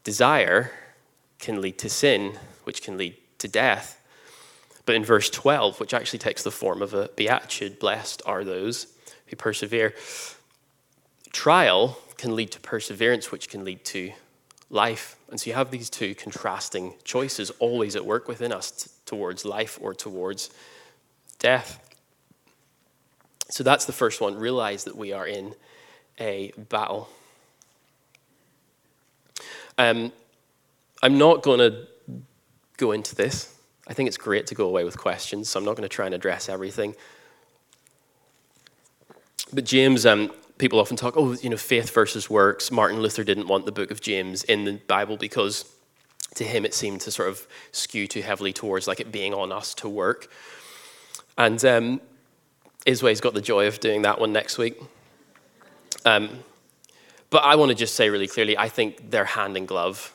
desire 0.03 0.71
can 1.39 1.61
lead 1.61 1.77
to 1.79 1.89
sin, 1.89 2.37
which 2.67 2.83
can 2.83 2.97
lead 2.97 3.15
to 3.37 3.47
death. 3.47 3.99
But 4.85 4.95
in 4.95 5.05
verse 5.05 5.29
12, 5.29 5.79
which 5.79 5.93
actually 5.93 6.19
takes 6.19 6.43
the 6.43 6.51
form 6.51 6.81
of 6.81 6.93
a 6.93 7.09
beatitude, 7.15 7.79
blessed 7.79 8.21
are 8.25 8.43
those 8.43 8.87
who 9.27 9.37
persevere, 9.37 9.95
trial 11.31 11.97
can 12.17 12.35
lead 12.35 12.51
to 12.51 12.59
perseverance, 12.59 13.31
which 13.31 13.49
can 13.49 13.63
lead 13.63 13.85
to 13.85 14.11
life. 14.69 15.15
And 15.29 15.39
so 15.39 15.49
you 15.49 15.53
have 15.55 15.71
these 15.71 15.89
two 15.89 16.13
contrasting 16.13 16.95
choices 17.05 17.51
always 17.59 17.95
at 17.95 18.05
work 18.05 18.27
within 18.27 18.51
us 18.51 18.71
t- 18.71 18.91
towards 19.05 19.45
life 19.45 19.79
or 19.81 19.93
towards 19.93 20.49
death. 21.39 21.83
So 23.49 23.63
that's 23.63 23.85
the 23.85 23.93
first 23.93 24.19
one. 24.19 24.35
Realize 24.35 24.83
that 24.83 24.97
we 24.97 25.13
are 25.13 25.25
in 25.25 25.55
a 26.19 26.51
battle. 26.57 27.07
Um, 29.77 30.11
I'm 31.01 31.17
not 31.17 31.43
going 31.43 31.59
to 31.59 31.87
go 32.77 32.91
into 32.91 33.15
this. 33.15 33.53
I 33.87 33.93
think 33.93 34.07
it's 34.07 34.17
great 34.17 34.47
to 34.47 34.55
go 34.55 34.67
away 34.67 34.83
with 34.83 34.97
questions, 34.97 35.49
so 35.49 35.59
I'm 35.59 35.65
not 35.65 35.75
going 35.75 35.87
to 35.87 35.93
try 35.93 36.05
and 36.05 36.15
address 36.15 36.49
everything. 36.49 36.95
But 39.53 39.63
James, 39.63 40.05
um, 40.05 40.31
people 40.57 40.79
often 40.79 40.97
talk, 40.97 41.15
oh, 41.15 41.33
you 41.33 41.49
know, 41.49 41.57
faith 41.57 41.93
versus 41.93 42.29
works. 42.29 42.71
Martin 42.71 43.01
Luther 43.01 43.23
didn't 43.23 43.47
want 43.47 43.65
the 43.65 43.71
book 43.71 43.91
of 43.91 44.01
James 44.01 44.43
in 44.43 44.65
the 44.65 44.73
Bible 44.87 45.17
because 45.17 45.65
to 46.35 46.43
him 46.43 46.65
it 46.65 46.73
seemed 46.73 47.01
to 47.01 47.11
sort 47.11 47.29
of 47.29 47.47
skew 47.71 48.07
too 48.07 48.21
heavily 48.21 48.53
towards 48.53 48.87
like 48.87 48.99
it 48.99 49.11
being 49.11 49.33
on 49.33 49.51
us 49.51 49.73
to 49.75 49.89
work. 49.89 50.29
And 51.37 51.63
um, 51.65 52.01
Isway's 52.85 53.21
got 53.21 53.33
the 53.33 53.41
joy 53.41 53.67
of 53.67 53.79
doing 53.79 54.01
that 54.01 54.19
one 54.19 54.33
next 54.33 54.57
week. 54.57 54.79
Um, 56.05 56.43
but 57.29 57.43
I 57.43 57.55
want 57.55 57.69
to 57.69 57.75
just 57.75 57.95
say 57.95 58.09
really 58.09 58.27
clearly, 58.27 58.57
I 58.57 58.69
think 58.69 59.11
they're 59.11 59.25
hand 59.25 59.55
in 59.55 59.65
glove 59.65 60.13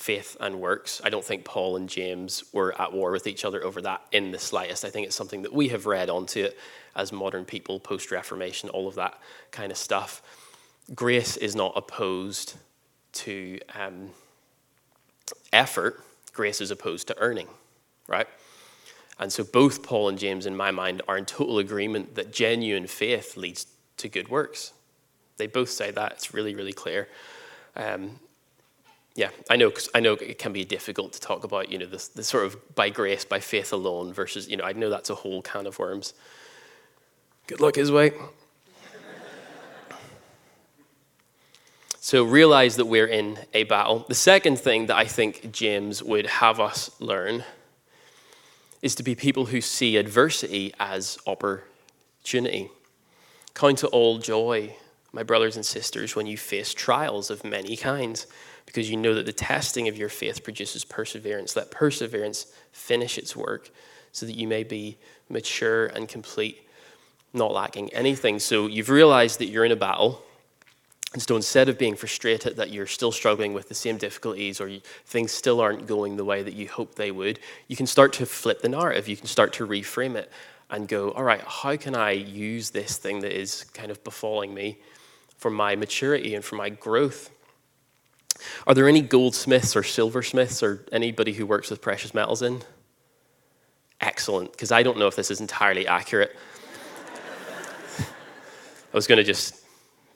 faith 0.00 0.34
and 0.40 0.58
works. 0.58 1.02
I 1.04 1.10
don't 1.10 1.24
think 1.24 1.44
Paul 1.44 1.76
and 1.76 1.86
James 1.86 2.42
were 2.54 2.74
at 2.80 2.90
war 2.92 3.10
with 3.10 3.26
each 3.26 3.44
other 3.44 3.62
over 3.62 3.82
that 3.82 4.00
in 4.12 4.30
the 4.30 4.38
slightest. 4.38 4.82
I 4.82 4.88
think 4.88 5.06
it's 5.06 5.14
something 5.14 5.42
that 5.42 5.52
we 5.52 5.68
have 5.68 5.84
read 5.84 6.08
onto 6.08 6.44
it 6.44 6.58
as 6.96 7.12
modern 7.12 7.44
people, 7.44 7.78
post 7.78 8.10
Reformation, 8.10 8.70
all 8.70 8.88
of 8.88 8.94
that 8.94 9.18
kind 9.50 9.70
of 9.70 9.76
stuff. 9.76 10.22
Grace 10.94 11.36
is 11.36 11.54
not 11.54 11.74
opposed 11.76 12.54
to 13.12 13.58
um, 13.78 14.08
effort, 15.52 16.02
grace 16.32 16.62
is 16.62 16.70
opposed 16.70 17.06
to 17.08 17.18
earning, 17.18 17.48
right? 18.08 18.26
And 19.18 19.30
so 19.30 19.44
both 19.44 19.82
Paul 19.82 20.08
and 20.08 20.18
James, 20.18 20.46
in 20.46 20.56
my 20.56 20.70
mind, 20.70 21.02
are 21.08 21.18
in 21.18 21.26
total 21.26 21.58
agreement 21.58 22.14
that 22.14 22.32
genuine 22.32 22.86
faith 22.86 23.36
leads 23.36 23.66
to 23.98 24.08
good 24.08 24.30
works. 24.30 24.72
They 25.36 25.46
both 25.46 25.68
say 25.68 25.90
that. 25.90 26.12
It's 26.12 26.32
really, 26.32 26.54
really 26.54 26.72
clear. 26.72 27.08
Um, 27.76 28.18
yeah, 29.16 29.30
I 29.48 29.56
know. 29.56 29.72
I 29.94 30.00
know 30.00 30.14
it 30.14 30.38
can 30.38 30.52
be 30.52 30.64
difficult 30.64 31.12
to 31.14 31.20
talk 31.20 31.44
about, 31.44 31.70
you 31.70 31.78
know, 31.78 31.86
this, 31.86 32.10
sort 32.22 32.46
of 32.46 32.74
by 32.74 32.90
grace, 32.90 33.24
by 33.24 33.40
faith 33.40 33.72
alone 33.72 34.12
versus, 34.12 34.48
you 34.48 34.56
know, 34.56 34.64
I 34.64 34.72
know 34.72 34.90
that's 34.90 35.10
a 35.10 35.14
whole 35.14 35.42
can 35.42 35.66
of 35.66 35.78
worms. 35.78 36.14
Good 37.46 37.60
luck 37.60 37.74
his 37.74 37.90
way. 37.90 38.12
so 41.98 42.22
realize 42.22 42.76
that 42.76 42.86
we're 42.86 43.06
in 43.08 43.38
a 43.52 43.64
battle. 43.64 44.04
The 44.08 44.14
second 44.14 44.58
thing 44.58 44.86
that 44.86 44.96
I 44.96 45.04
think 45.04 45.50
James 45.52 46.02
would 46.02 46.26
have 46.26 46.60
us 46.60 46.90
learn 47.00 47.44
is 48.82 48.94
to 48.94 49.02
be 49.02 49.14
people 49.14 49.46
who 49.46 49.60
see 49.60 49.96
adversity 49.96 50.72
as 50.78 51.18
opportunity. 51.26 52.70
Count 53.54 53.82
it 53.82 53.88
all 53.88 54.18
joy, 54.18 54.76
my 55.12 55.22
brothers 55.22 55.56
and 55.56 55.66
sisters, 55.66 56.14
when 56.14 56.26
you 56.26 56.38
face 56.38 56.72
trials 56.72 57.28
of 57.30 57.44
many 57.44 57.76
kinds, 57.76 58.26
because 58.70 58.90
you 58.90 58.96
know 58.96 59.14
that 59.14 59.26
the 59.26 59.32
testing 59.32 59.88
of 59.88 59.96
your 59.96 60.08
faith 60.08 60.42
produces 60.42 60.84
perseverance. 60.84 61.56
Let 61.56 61.70
perseverance 61.70 62.46
finish 62.72 63.18
its 63.18 63.36
work 63.36 63.70
so 64.12 64.26
that 64.26 64.36
you 64.36 64.46
may 64.46 64.64
be 64.64 64.96
mature 65.28 65.86
and 65.86 66.08
complete, 66.08 66.66
not 67.32 67.52
lacking 67.52 67.92
anything. 67.92 68.38
So 68.38 68.66
you've 68.66 68.88
realized 68.88 69.38
that 69.40 69.46
you're 69.46 69.64
in 69.64 69.72
a 69.72 69.76
battle 69.76 70.22
and 71.12 71.20
so 71.20 71.34
instead 71.34 71.68
of 71.68 71.76
being 71.76 71.96
frustrated 71.96 72.56
that 72.56 72.70
you're 72.70 72.86
still 72.86 73.10
struggling 73.10 73.52
with 73.52 73.68
the 73.68 73.74
same 73.74 73.96
difficulties 73.96 74.60
or 74.60 74.68
you, 74.68 74.80
things 75.06 75.32
still 75.32 75.60
aren't 75.60 75.86
going 75.86 76.16
the 76.16 76.24
way 76.24 76.42
that 76.42 76.54
you 76.54 76.68
hoped 76.68 76.96
they 76.96 77.10
would, 77.10 77.40
you 77.66 77.74
can 77.74 77.86
start 77.86 78.12
to 78.14 78.26
flip 78.26 78.62
the 78.62 78.68
narrative. 78.68 79.08
You 79.08 79.16
can 79.16 79.26
start 79.26 79.52
to 79.54 79.66
reframe 79.66 80.14
it 80.14 80.30
and 80.70 80.86
go, 80.86 81.10
all 81.10 81.24
right, 81.24 81.40
how 81.40 81.76
can 81.76 81.96
I 81.96 82.12
use 82.12 82.70
this 82.70 82.96
thing 82.96 83.20
that 83.20 83.36
is 83.36 83.64
kind 83.74 83.90
of 83.90 84.04
befalling 84.04 84.54
me 84.54 84.78
for 85.36 85.50
my 85.50 85.74
maturity 85.74 86.36
and 86.36 86.44
for 86.44 86.54
my 86.54 86.68
growth? 86.68 87.30
Are 88.66 88.74
there 88.74 88.88
any 88.88 89.00
goldsmiths 89.00 89.76
or 89.76 89.82
silversmiths 89.82 90.62
or 90.62 90.84
anybody 90.92 91.32
who 91.32 91.46
works 91.46 91.70
with 91.70 91.80
precious 91.80 92.14
metals 92.14 92.42
in? 92.42 92.62
Excellent, 94.00 94.52
because 94.52 94.72
I 94.72 94.82
don't 94.82 94.98
know 94.98 95.06
if 95.06 95.16
this 95.16 95.30
is 95.30 95.40
entirely 95.40 95.86
accurate. 95.86 96.34
I 97.98 98.04
was 98.92 99.06
going 99.06 99.18
to 99.18 99.24
just 99.24 99.56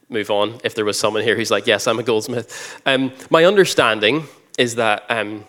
move 0.09 0.31
on 0.31 0.61
if 0.65 0.75
there 0.75 0.85
was 0.85 0.99
someone 0.99 1.23
here 1.23 1.37
who's 1.37 1.51
like, 1.51 1.67
yes, 1.67 1.87
I'm 1.87 1.99
a 1.99 2.03
goldsmith. 2.03 2.81
Um, 2.87 3.13
my 3.31 3.45
understanding 3.45 4.25
is 4.59 4.77
that 4.77 5.05
um, 5.11 5.45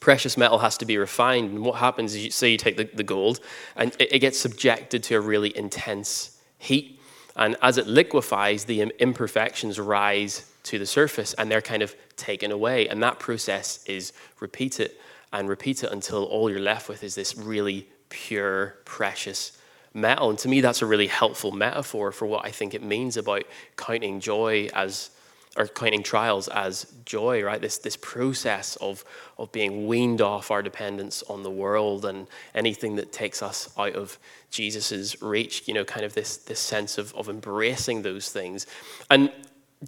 precious 0.00 0.36
metal 0.36 0.58
has 0.58 0.78
to 0.78 0.86
be 0.86 0.96
refined. 0.96 1.50
And 1.50 1.62
what 1.62 1.76
happens 1.76 2.14
is, 2.14 2.24
you, 2.24 2.30
say 2.30 2.50
you 2.50 2.58
take 2.58 2.76
the, 2.76 2.88
the 2.94 3.02
gold 3.02 3.40
and 3.76 3.94
it, 3.98 4.14
it, 4.14 4.18
gets 4.20 4.38
subjected 4.38 5.02
to 5.04 5.16
a 5.16 5.20
really 5.20 5.56
intense 5.56 6.38
heat. 6.58 7.00
And 7.36 7.56
as 7.62 7.78
it 7.78 7.86
liquefies, 7.86 8.64
the 8.64 8.80
imperfections 8.98 9.78
rise 9.78 10.49
to 10.64 10.78
the 10.78 10.86
surface 10.86 11.34
and 11.34 11.50
they're 11.50 11.62
kind 11.62 11.82
of 11.82 11.94
taken 12.16 12.50
away. 12.50 12.88
And 12.88 13.02
that 13.02 13.18
process 13.18 13.84
is 13.86 14.12
repeat 14.40 14.80
it 14.80 15.00
and 15.32 15.48
repeat 15.48 15.84
it 15.84 15.92
until 15.92 16.24
all 16.24 16.50
you're 16.50 16.60
left 16.60 16.88
with 16.88 17.04
is 17.04 17.14
this 17.14 17.36
really 17.36 17.88
pure, 18.08 18.76
precious 18.84 19.56
metal. 19.94 20.30
And 20.30 20.38
to 20.40 20.48
me, 20.48 20.60
that's 20.60 20.82
a 20.82 20.86
really 20.86 21.06
helpful 21.06 21.52
metaphor 21.52 22.12
for 22.12 22.26
what 22.26 22.44
I 22.44 22.50
think 22.50 22.74
it 22.74 22.82
means 22.82 23.16
about 23.16 23.44
counting 23.76 24.20
joy 24.20 24.68
as, 24.74 25.10
or 25.56 25.66
counting 25.66 26.02
trials 26.02 26.48
as 26.48 26.86
joy, 27.04 27.42
right? 27.42 27.60
This, 27.60 27.78
this 27.78 27.96
process 27.96 28.76
of, 28.76 29.04
of 29.38 29.50
being 29.52 29.86
weaned 29.86 30.20
off 30.20 30.50
our 30.50 30.62
dependence 30.62 31.22
on 31.28 31.42
the 31.42 31.50
world 31.50 32.04
and 32.04 32.26
anything 32.54 32.96
that 32.96 33.12
takes 33.12 33.42
us 33.42 33.72
out 33.78 33.94
of 33.94 34.18
Jesus's 34.50 35.20
reach, 35.22 35.66
you 35.66 35.74
know, 35.74 35.84
kind 35.84 36.04
of 36.04 36.14
this, 36.14 36.36
this 36.38 36.60
sense 36.60 36.98
of, 36.98 37.14
of 37.14 37.28
embracing 37.28 38.02
those 38.02 38.30
things. 38.30 38.66
And 39.10 39.32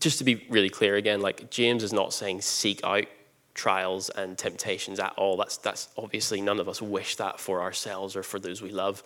just 0.00 0.18
to 0.18 0.24
be 0.24 0.46
really 0.48 0.70
clear 0.70 0.96
again, 0.96 1.20
like 1.20 1.50
James 1.50 1.82
is 1.82 1.92
not 1.92 2.12
saying 2.12 2.40
seek 2.40 2.82
out 2.84 3.06
trials 3.54 4.08
and 4.10 4.38
temptations 4.38 4.98
at 4.98 5.12
all. 5.16 5.36
That's, 5.36 5.58
that's 5.58 5.88
obviously 5.96 6.40
none 6.40 6.58
of 6.58 6.68
us 6.68 6.80
wish 6.80 7.16
that 7.16 7.38
for 7.38 7.60
ourselves 7.60 8.16
or 8.16 8.22
for 8.22 8.38
those 8.38 8.62
we 8.62 8.70
love. 8.70 9.02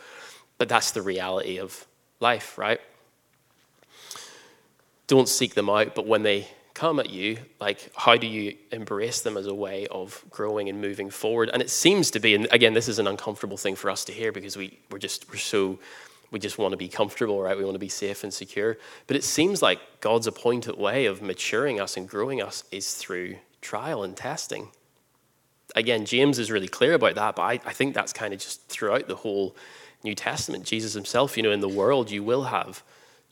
But 0.59 0.69
that's 0.69 0.93
the 0.93 1.03
reality 1.03 1.59
of 1.59 1.87
life, 2.21 2.57
right? 2.57 2.81
Don't 5.07 5.29
seek 5.29 5.55
them 5.55 5.69
out, 5.69 5.95
but 5.95 6.07
when 6.07 6.23
they 6.23 6.49
come 6.75 7.01
at 7.01 7.11
you, 7.11 7.39
like, 7.61 7.91
how 7.97 8.17
do 8.17 8.27
you 8.27 8.55
embrace 8.71 9.23
them 9.23 9.37
as 9.37 9.47
a 9.47 9.55
way 9.55 9.87
of 9.87 10.23
growing 10.31 10.69
and 10.69 10.81
moving 10.81 11.11
forward? 11.11 11.49
And 11.53 11.63
it 11.63 11.71
seems 11.71 12.11
to 12.13 12.21
be, 12.21 12.35
and 12.35 12.47
again, 12.51 12.75
this 12.75 12.87
is 12.87 12.99
an 12.99 13.07
uncomfortable 13.07 13.57
thing 13.57 13.77
for 13.77 13.91
us 13.91 14.05
to 14.05 14.13
hear 14.13 14.31
because 14.31 14.57
we, 14.57 14.79
we're 14.91 14.99
just, 14.99 15.29
we're 15.31 15.39
so, 15.39 15.79
we 16.37 16.41
just 16.41 16.59
want 16.59 16.73
to 16.73 16.77
be 16.77 16.89
comfortable, 16.89 17.41
right? 17.41 17.57
We 17.57 17.65
want 17.65 17.77
to 17.77 17.79
be 17.79 17.89
safe 17.89 18.23
and 18.23 18.35
secure. 18.35 18.77
But 19.07 19.17
it 19.17 19.25
seems 19.25 19.63
like 19.63 19.81
God's 20.03 20.27
appointed 20.27 20.77
way 20.77 21.07
of 21.07 21.23
maturing 21.23 21.81
us 21.81 21.97
and 21.97 22.07
growing 22.07 22.43
us 22.43 22.63
is 22.71 22.93
through 22.93 23.37
trial 23.63 24.03
and 24.03 24.15
testing. 24.15 24.69
Again, 25.75 26.05
James 26.05 26.39
is 26.39 26.51
really 26.51 26.69
clear 26.69 26.93
about 26.93 27.15
that, 27.15 27.37
but 27.37 27.43
I, 27.43 27.53
I 27.65 27.73
think 27.73 27.95
that's 27.95 28.13
kind 28.13 28.35
of 28.35 28.41
just 28.41 28.69
throughout 28.69 29.09
the 29.09 29.17
whole 29.17 29.57
New 30.05 30.15
Testament, 30.15 30.65
Jesus 30.65 30.93
himself, 30.93 31.39
you 31.39 31.43
know, 31.43 31.53
in 31.53 31.61
the 31.61 31.71
world 31.71 32.11
you 32.11 32.23
will 32.23 32.45
have 32.45 32.83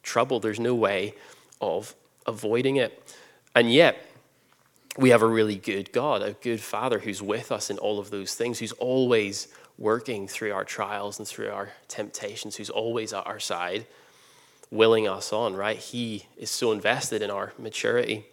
trouble. 0.03 0.41
There's 0.41 0.59
no 0.59 0.75
way 0.75 1.13
of 1.61 1.95
avoiding 2.27 2.77
it. 2.77 3.15
And 3.55 3.71
yet, 3.71 3.99
we 4.97 5.11
have 5.11 5.21
a 5.21 5.27
really 5.27 5.57
good 5.57 5.93
God, 5.93 6.23
a 6.23 6.33
good 6.33 6.63
Father 6.63 7.01
who's 7.01 7.21
with 7.21 7.53
us 7.53 7.69
in 7.69 7.77
all 7.77 7.99
of 7.99 8.09
those 8.09 8.35
things, 8.35 8.61
who's 8.61 8.73
always 8.73 9.49
working 9.79 10.29
through 10.29 10.53
our 10.53 10.65
trials 10.65 11.19
and 11.19 11.27
through 11.27 11.51
our 11.51 11.73
temptations, 11.89 12.57
who's 12.57 12.71
always 12.71 13.13
at 13.13 13.27
our 13.27 13.41
side, 13.41 13.87
willing 14.71 15.09
us 15.09 15.33
on, 15.33 15.55
right? 15.55 15.77
He 15.77 16.27
is 16.37 16.51
so 16.51 16.73
invested 16.73 17.23
in 17.23 17.31
our 17.31 17.53
maturity. 17.59 18.27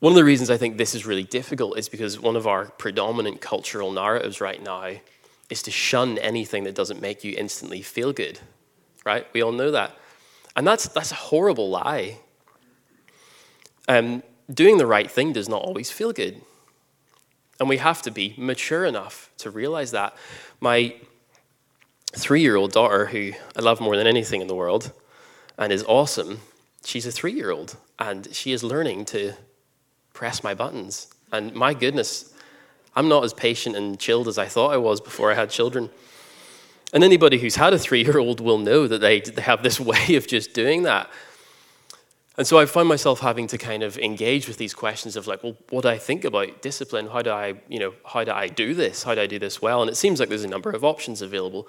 One 0.00 0.12
of 0.12 0.16
the 0.16 0.24
reasons 0.24 0.50
I 0.50 0.56
think 0.56 0.76
this 0.76 0.94
is 0.94 1.06
really 1.06 1.22
difficult 1.22 1.78
is 1.78 1.88
because 1.88 2.20
one 2.20 2.36
of 2.36 2.46
our 2.46 2.66
predominant 2.66 3.40
cultural 3.40 3.92
narratives 3.92 4.40
right 4.40 4.62
now 4.62 4.96
is 5.48 5.62
to 5.62 5.70
shun 5.70 6.18
anything 6.18 6.64
that 6.64 6.74
doesn't 6.74 7.00
make 7.00 7.24
you 7.24 7.34
instantly 7.36 7.80
feel 7.82 8.12
good, 8.12 8.38
right? 9.04 9.26
We 9.32 9.42
all 9.42 9.52
know 9.52 9.70
that. 9.70 9.96
And 10.56 10.66
that's, 10.66 10.88
that's 10.88 11.12
a 11.12 11.16
horrible 11.16 11.70
lie. 11.70 12.18
Um, 13.88 14.22
doing 14.52 14.78
the 14.78 14.86
right 14.86 15.10
thing 15.10 15.32
does 15.32 15.48
not 15.48 15.62
always 15.62 15.90
feel 15.90 16.12
good. 16.12 16.40
And 17.60 17.68
we 17.68 17.76
have 17.78 18.02
to 18.02 18.10
be 18.10 18.34
mature 18.36 18.84
enough 18.84 19.30
to 19.38 19.50
realize 19.50 19.92
that. 19.92 20.16
My 20.60 20.94
three 22.12 22.40
year 22.40 22.56
old 22.56 22.72
daughter, 22.72 23.06
who 23.06 23.32
I 23.56 23.60
love 23.60 23.80
more 23.80 23.96
than 23.96 24.06
anything 24.06 24.40
in 24.40 24.46
the 24.46 24.54
world 24.54 24.92
and 25.58 25.72
is 25.72 25.84
awesome, 25.84 26.40
she's 26.84 27.06
a 27.06 27.12
three 27.12 27.32
year 27.32 27.50
old 27.50 27.76
and 27.98 28.28
she 28.34 28.52
is 28.52 28.62
learning 28.62 29.04
to 29.06 29.34
press 30.12 30.42
my 30.42 30.54
buttons. 30.54 31.08
And 31.32 31.54
my 31.54 31.74
goodness, 31.74 32.32
I'm 32.96 33.08
not 33.08 33.24
as 33.24 33.34
patient 33.34 33.76
and 33.76 33.98
chilled 33.98 34.28
as 34.28 34.38
I 34.38 34.46
thought 34.46 34.72
I 34.72 34.76
was 34.76 35.00
before 35.00 35.30
I 35.30 35.34
had 35.34 35.50
children. 35.50 35.90
And 36.92 37.02
anybody 37.02 37.38
who's 37.38 37.56
had 37.56 37.74
a 37.74 37.78
three 37.78 38.02
year 38.04 38.18
old 38.18 38.40
will 38.40 38.58
know 38.58 38.86
that 38.86 39.00
they, 39.00 39.20
they 39.20 39.42
have 39.42 39.62
this 39.62 39.80
way 39.90 40.14
of 40.14 40.26
just 40.26 40.54
doing 40.54 40.84
that. 40.84 41.10
And 42.36 42.46
so 42.46 42.58
I 42.58 42.66
find 42.66 42.88
myself 42.88 43.20
having 43.20 43.46
to 43.48 43.58
kind 43.58 43.82
of 43.84 43.96
engage 43.98 44.48
with 44.48 44.56
these 44.56 44.74
questions 44.74 45.14
of 45.14 45.26
like, 45.28 45.44
well, 45.44 45.56
what 45.70 45.82
do 45.82 45.88
I 45.88 45.98
think 45.98 46.24
about 46.24 46.62
discipline? 46.62 47.06
How 47.06 47.22
do 47.22 47.30
I, 47.30 47.54
you 47.68 47.78
know, 47.78 47.94
how 48.04 48.24
do 48.24 48.32
I 48.32 48.48
do 48.48 48.74
this? 48.74 49.04
How 49.04 49.14
do 49.14 49.20
I 49.20 49.26
do 49.26 49.38
this 49.38 49.62
well? 49.62 49.82
And 49.82 49.90
it 49.90 49.94
seems 49.94 50.18
like 50.18 50.28
there's 50.28 50.44
a 50.44 50.48
number 50.48 50.70
of 50.70 50.84
options 50.84 51.22
available. 51.22 51.68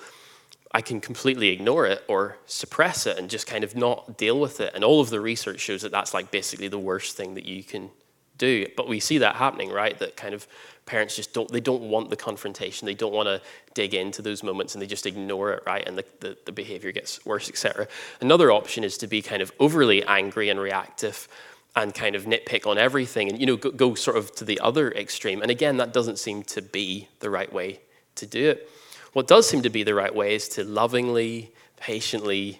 I 0.71 0.81
can 0.81 0.99
completely 1.01 1.49
ignore 1.49 1.85
it 1.85 2.03
or 2.07 2.37
suppress 2.47 3.05
it 3.05 3.19
and 3.19 3.29
just 3.29 3.45
kind 3.45 3.63
of 3.63 3.75
not 3.75 4.17
deal 4.17 4.39
with 4.39 4.59
it. 4.59 4.73
And 4.73 4.83
all 4.83 5.01
of 5.01 5.11
the 5.11 5.21
research 5.21 5.59
shows 5.59 5.83
that 5.83 5.91
that's 5.91 6.13
like 6.15 6.31
basically 6.31 6.67
the 6.67 6.79
worst 6.79 7.15
thing 7.15 7.35
that 7.35 7.45
you 7.45 7.63
can 7.63 7.91
do. 8.37 8.67
But 8.75 8.87
we 8.87 8.99
see 8.99 9.19
that 9.19 9.35
happening, 9.35 9.69
right? 9.69 9.97
That 9.99 10.17
kind 10.17 10.33
of 10.33 10.47
parents 10.85 11.15
just 11.15 11.33
don't 11.33 11.49
they 11.49 11.59
don't 11.59 11.83
want 11.83 12.09
the 12.09 12.15
confrontation. 12.15 12.85
They 12.85 12.93
don't 12.93 13.13
want 13.13 13.27
to 13.27 13.41
dig 13.73 13.93
into 13.93 14.21
those 14.21 14.43
moments 14.43 14.75
and 14.75 14.81
they 14.81 14.87
just 14.87 15.05
ignore 15.05 15.53
it 15.53 15.63
right? 15.65 15.85
And 15.87 15.97
the, 15.97 16.05
the, 16.19 16.37
the 16.45 16.51
behavior 16.51 16.91
gets 16.91 17.25
worse 17.25 17.49
etc 17.49 17.87
another 18.21 18.51
option 18.51 18.83
is 18.83 18.97
to 18.99 19.07
be 19.07 19.21
kind 19.21 19.41
of 19.41 19.51
overly 19.59 20.03
angry 20.03 20.49
and 20.49 20.59
reactive 20.59 21.27
and 21.75 21.93
kind 21.93 22.15
of 22.15 22.25
nitpick 22.25 22.65
on 22.65 22.77
everything 22.77 23.29
and 23.29 23.39
you 23.39 23.45
know 23.45 23.57
go, 23.57 23.71
go 23.71 23.95
sort 23.95 24.17
of 24.17 24.33
to 24.35 24.45
the 24.45 24.59
other 24.59 24.91
extreme. 24.91 25.41
And 25.41 25.51
again 25.51 25.77
that 25.77 25.93
doesn't 25.93 26.19
seem 26.19 26.43
to 26.43 26.61
be 26.61 27.07
the 27.19 27.29
right 27.29 27.51
way 27.51 27.79
to 28.15 28.25
do 28.25 28.49
it. 28.49 28.69
What 29.13 29.27
does 29.27 29.47
seem 29.47 29.61
to 29.61 29.69
be 29.69 29.83
the 29.83 29.95
right 29.95 30.13
way 30.13 30.35
is 30.35 30.47
to 30.49 30.63
lovingly 30.63 31.53
patiently 31.77 32.59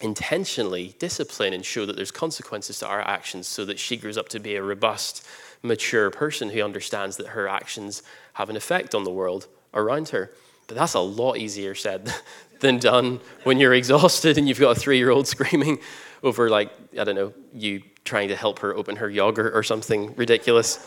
intentionally 0.00 0.94
discipline 0.98 1.52
and 1.52 1.64
show 1.64 1.84
that 1.84 1.94
there's 1.94 2.10
consequences 2.10 2.78
to 2.78 2.86
our 2.86 3.02
actions 3.02 3.46
so 3.46 3.64
that 3.66 3.78
she 3.78 3.96
grows 3.96 4.16
up 4.16 4.28
to 4.30 4.40
be 4.40 4.56
a 4.56 4.62
robust 4.62 5.26
mature 5.62 6.10
person 6.10 6.50
who 6.50 6.62
understands 6.62 7.16
that 7.18 7.28
her 7.28 7.48
actions 7.48 8.02
have 8.34 8.50
an 8.50 8.56
effect 8.56 8.94
on 8.94 9.04
the 9.04 9.10
world 9.10 9.46
around 9.74 10.08
her. 10.10 10.32
But 10.66 10.76
that's 10.76 10.94
a 10.94 11.00
lot 11.00 11.36
easier 11.36 11.74
said 11.74 12.12
than 12.60 12.78
done 12.78 13.20
when 13.44 13.58
you're 13.58 13.74
exhausted 13.74 14.38
and 14.38 14.48
you've 14.48 14.60
got 14.60 14.76
a 14.76 14.80
three 14.80 14.98
year 14.98 15.10
old 15.10 15.26
screaming 15.34 15.78
over, 16.22 16.50
like, 16.50 16.70
I 16.98 17.04
don't 17.04 17.14
know, 17.14 17.32
you 17.54 17.82
trying 18.04 18.28
to 18.28 18.36
help 18.36 18.60
her 18.60 18.74
open 18.74 18.96
her 18.96 19.08
yogurt 19.08 19.54
or 19.54 19.62
something 19.62 20.14
ridiculous. 20.16 20.86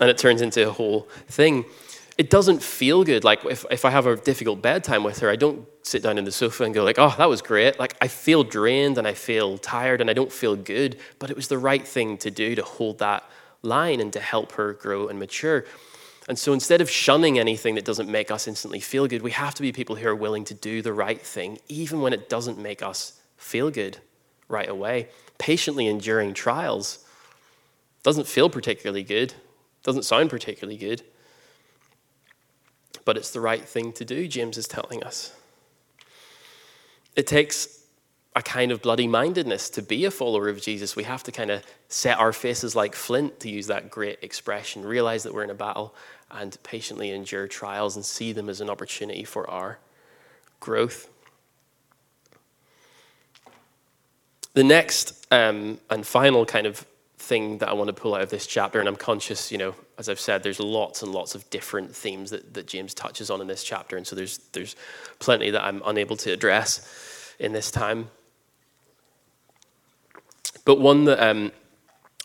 And 0.00 0.10
it 0.10 0.18
turns 0.18 0.42
into 0.42 0.68
a 0.68 0.72
whole 0.72 1.08
thing. 1.28 1.64
it 2.16 2.30
doesn't 2.30 2.62
feel 2.62 3.02
good. 3.02 3.24
Like 3.24 3.44
if, 3.44 3.64
if 3.70 3.84
I 3.84 3.90
have 3.90 4.06
a 4.06 4.16
difficult 4.16 4.62
bedtime 4.62 5.02
with 5.02 5.18
her, 5.18 5.28
I 5.30 5.36
don't 5.36 5.66
sit 5.82 6.02
down 6.02 6.16
in 6.16 6.24
the 6.24 6.32
sofa 6.32 6.64
and 6.64 6.72
go 6.72 6.84
like, 6.84 6.98
oh, 6.98 7.14
that 7.18 7.28
was 7.28 7.42
great. 7.42 7.78
Like 7.78 7.96
I 8.00 8.08
feel 8.08 8.44
drained 8.44 8.98
and 8.98 9.06
I 9.06 9.14
feel 9.14 9.58
tired 9.58 10.00
and 10.00 10.08
I 10.08 10.12
don't 10.12 10.32
feel 10.32 10.56
good, 10.56 10.96
but 11.18 11.30
it 11.30 11.36
was 11.36 11.48
the 11.48 11.58
right 11.58 11.86
thing 11.86 12.16
to 12.18 12.30
do 12.30 12.54
to 12.54 12.62
hold 12.62 12.98
that 12.98 13.24
line 13.64 14.00
and 14.00 14.12
to 14.12 14.20
help 14.20 14.52
her 14.52 14.72
grow 14.72 15.08
and 15.08 15.18
mature. 15.18 15.64
And 16.28 16.38
so 16.38 16.52
instead 16.52 16.80
of 16.80 16.88
shunning 16.90 17.38
anything 17.38 17.74
that 17.74 17.84
doesn't 17.84 18.08
make 18.08 18.30
us 18.30 18.48
instantly 18.48 18.80
feel 18.80 19.06
good, 19.06 19.22
we 19.22 19.32
have 19.32 19.54
to 19.54 19.62
be 19.62 19.72
people 19.72 19.96
who 19.96 20.08
are 20.08 20.16
willing 20.16 20.44
to 20.44 20.54
do 20.54 20.80
the 20.80 20.92
right 20.92 21.20
thing, 21.20 21.58
even 21.68 22.00
when 22.00 22.12
it 22.12 22.28
doesn't 22.28 22.58
make 22.58 22.82
us 22.82 23.20
feel 23.36 23.70
good 23.70 23.98
right 24.48 24.68
away. 24.68 25.08
Patiently 25.38 25.86
enduring 25.86 26.32
trials 26.32 27.04
doesn't 28.02 28.26
feel 28.26 28.48
particularly 28.48 29.02
good, 29.02 29.34
doesn't 29.82 30.04
sound 30.04 30.30
particularly 30.30 30.78
good, 30.78 31.02
but 33.04 33.16
it's 33.16 33.30
the 33.30 33.40
right 33.40 33.66
thing 33.66 33.92
to 33.92 34.04
do, 34.04 34.26
James 34.26 34.56
is 34.56 34.66
telling 34.66 35.02
us. 35.02 35.34
It 37.16 37.26
takes 37.26 37.83
a 38.36 38.42
kind 38.42 38.72
of 38.72 38.82
bloody 38.82 39.06
mindedness 39.06 39.70
to 39.70 39.82
be 39.82 40.04
a 40.04 40.10
follower 40.10 40.48
of 40.48 40.60
Jesus. 40.60 40.96
We 40.96 41.04
have 41.04 41.22
to 41.24 41.32
kind 41.32 41.50
of 41.50 41.62
set 41.88 42.18
our 42.18 42.32
faces 42.32 42.74
like 42.74 42.94
flint, 42.94 43.40
to 43.40 43.48
use 43.48 43.68
that 43.68 43.90
great 43.90 44.18
expression, 44.22 44.84
realize 44.84 45.22
that 45.22 45.32
we're 45.32 45.44
in 45.44 45.50
a 45.50 45.54
battle, 45.54 45.94
and 46.30 46.56
patiently 46.64 47.10
endure 47.10 47.46
trials 47.46 47.94
and 47.94 48.04
see 48.04 48.32
them 48.32 48.48
as 48.48 48.60
an 48.60 48.68
opportunity 48.68 49.22
for 49.22 49.48
our 49.48 49.78
growth. 50.58 51.08
The 54.54 54.64
next 54.64 55.26
um, 55.30 55.78
and 55.90 56.06
final 56.06 56.44
kind 56.44 56.66
of 56.66 56.86
thing 57.18 57.58
that 57.58 57.68
I 57.68 57.72
want 57.72 57.88
to 57.88 57.94
pull 57.94 58.14
out 58.14 58.22
of 58.22 58.30
this 58.30 58.46
chapter, 58.46 58.80
and 58.80 58.88
I'm 58.88 58.96
conscious, 58.96 59.50
you 59.52 59.58
know, 59.58 59.74
as 59.96 60.08
I've 60.08 60.20
said, 60.20 60.42
there's 60.42 60.60
lots 60.60 61.02
and 61.02 61.12
lots 61.12 61.34
of 61.34 61.48
different 61.50 61.94
themes 61.94 62.30
that, 62.30 62.54
that 62.54 62.66
James 62.66 62.94
touches 62.94 63.30
on 63.30 63.40
in 63.40 63.46
this 63.46 63.62
chapter, 63.62 63.96
and 63.96 64.06
so 64.06 64.16
there's 64.16 64.38
there's 64.52 64.74
plenty 65.20 65.50
that 65.50 65.62
I'm 65.62 65.82
unable 65.86 66.16
to 66.18 66.32
address 66.32 67.34
in 67.38 67.52
this 67.52 67.70
time. 67.70 68.10
But 70.64 70.80
one 70.80 71.04
that 71.04 71.20
um, 71.20 71.52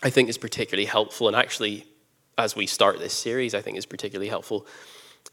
I 0.02 0.10
think 0.10 0.30
is 0.30 0.38
particularly 0.38 0.86
helpful, 0.86 1.28
and 1.28 1.36
actually, 1.36 1.86
as 2.38 2.56
we 2.56 2.66
start 2.66 3.00
this 3.00 3.14
series, 3.14 3.54
I 3.54 3.62
think 3.62 3.78
is 3.78 3.86
particularly 3.86 4.30
helpful, 4.30 4.66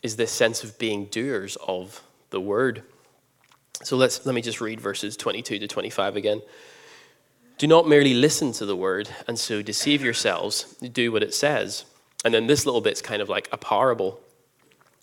is 0.03 0.17
this 0.17 0.33
sense 0.33 0.65
of 0.65 0.79
being 0.79 1.07
doers 1.07 1.57
of 1.67 2.03
the 2.31 2.41
word. 2.41 2.83
So 3.83 3.97
let's 3.97 4.25
let 4.27 4.35
me 4.35 4.43
just 4.43 4.61
read 4.61 4.81
verses 4.81 5.17
22 5.17 5.59
to 5.61 5.69
25 5.69 6.17
again. 6.17 6.43
Do 7.59 7.67
not 7.67 7.89
merely 7.89 8.15
listen 8.15 8.53
to 8.53 8.67
the 8.67 8.77
word 8.77 9.09
and 9.27 9.39
so 9.39 9.63
deceive 9.63 10.03
yourselves. 10.03 10.77
Do 10.81 11.13
what 11.13 11.23
it 11.23 11.35
says. 11.35 11.85
And 12.25 12.35
then 12.35 12.47
this 12.47 12.67
little 12.67 12.81
bit's 12.81 13.01
kind 13.01 13.23
of 13.23 13.29
like 13.29 13.49
a 13.53 13.57
parable. 13.57 14.21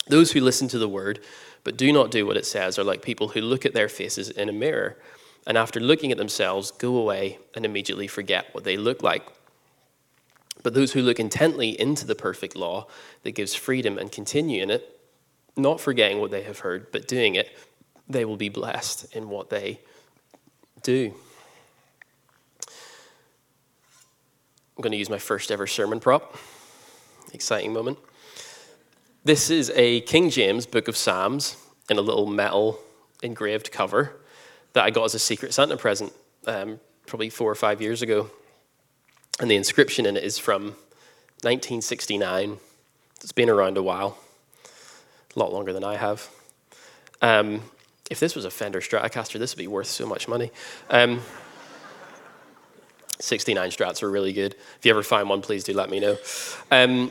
Those 0.06 0.32
who 0.32 0.40
listen 0.40 0.68
to 0.68 0.78
the 0.78 0.88
word 0.88 1.20
but 1.64 1.78
do 1.78 1.92
not 1.92 2.10
do 2.10 2.26
what 2.26 2.36
it 2.36 2.44
says 2.44 2.78
are 2.78 2.84
like 2.84 3.02
people 3.02 3.28
who 3.28 3.40
look 3.40 3.64
at 3.64 3.72
their 3.72 3.88
faces 3.88 4.28
in 4.28 4.48
a 4.48 4.52
mirror 4.52 4.98
and 5.46 5.58
after 5.58 5.80
looking 5.80 6.10
at 6.12 6.18
themselves 6.18 6.70
go 6.70 6.96
away 6.96 7.38
and 7.54 7.64
immediately 7.64 8.06
forget 8.06 8.46
what 8.52 8.64
they 8.64 8.76
look 8.76 9.02
like. 9.02 9.26
But 10.62 10.74
those 10.74 10.92
who 10.92 11.02
look 11.02 11.20
intently 11.20 11.78
into 11.78 12.06
the 12.06 12.14
perfect 12.14 12.56
law 12.56 12.86
that 13.22 13.32
gives 13.32 13.54
freedom 13.54 13.98
and 13.98 14.10
continue 14.10 14.62
in 14.62 14.70
it, 14.70 15.00
not 15.56 15.80
forgetting 15.80 16.20
what 16.20 16.30
they 16.30 16.42
have 16.42 16.60
heard, 16.60 16.90
but 16.90 17.06
doing 17.06 17.34
it, 17.34 17.56
they 18.08 18.24
will 18.24 18.36
be 18.36 18.48
blessed 18.48 19.14
in 19.14 19.28
what 19.28 19.50
they 19.50 19.80
do. 20.82 21.14
I'm 24.76 24.82
going 24.82 24.92
to 24.92 24.98
use 24.98 25.10
my 25.10 25.18
first 25.18 25.50
ever 25.50 25.66
sermon 25.66 26.00
prop. 26.00 26.36
Exciting 27.32 27.72
moment. 27.72 27.98
This 29.22 29.50
is 29.50 29.70
a 29.74 30.00
King 30.02 30.30
James 30.30 30.66
Book 30.66 30.88
of 30.88 30.96
Psalms 30.96 31.56
in 31.88 31.98
a 31.98 32.02
little 32.02 32.26
metal 32.26 32.78
engraved 33.22 33.70
cover 33.70 34.16
that 34.74 34.84
I 34.84 34.90
got 34.90 35.04
as 35.04 35.14
a 35.14 35.18
Secret 35.18 35.54
Santa 35.54 35.76
present 35.76 36.12
um, 36.46 36.78
probably 37.06 37.30
four 37.30 37.50
or 37.50 37.54
five 37.54 37.80
years 37.80 38.02
ago. 38.02 38.30
And 39.40 39.50
the 39.50 39.56
inscription 39.56 40.06
in 40.06 40.16
it 40.16 40.22
is 40.22 40.38
from 40.38 40.76
1969. 41.42 42.58
It's 43.20 43.32
been 43.32 43.48
around 43.48 43.76
a 43.76 43.82
while, 43.82 44.18
a 45.34 45.38
lot 45.38 45.52
longer 45.52 45.72
than 45.72 45.82
I 45.82 45.96
have. 45.96 46.28
Um, 47.22 47.62
if 48.10 48.20
this 48.20 48.36
was 48.36 48.44
a 48.44 48.50
Fender 48.50 48.80
Stratocaster, 48.80 49.38
this 49.38 49.54
would 49.54 49.60
be 49.60 49.66
worth 49.66 49.86
so 49.86 50.06
much 50.06 50.28
money. 50.28 50.50
Um, 50.90 51.22
69 53.18 53.70
strats 53.70 54.02
are 54.02 54.10
really 54.10 54.32
good. 54.32 54.54
If 54.78 54.84
you 54.84 54.90
ever 54.90 55.02
find 55.02 55.28
one, 55.28 55.40
please 55.40 55.64
do 55.64 55.72
let 55.72 55.88
me 55.88 56.00
know. 56.00 56.16
Um, 56.70 57.10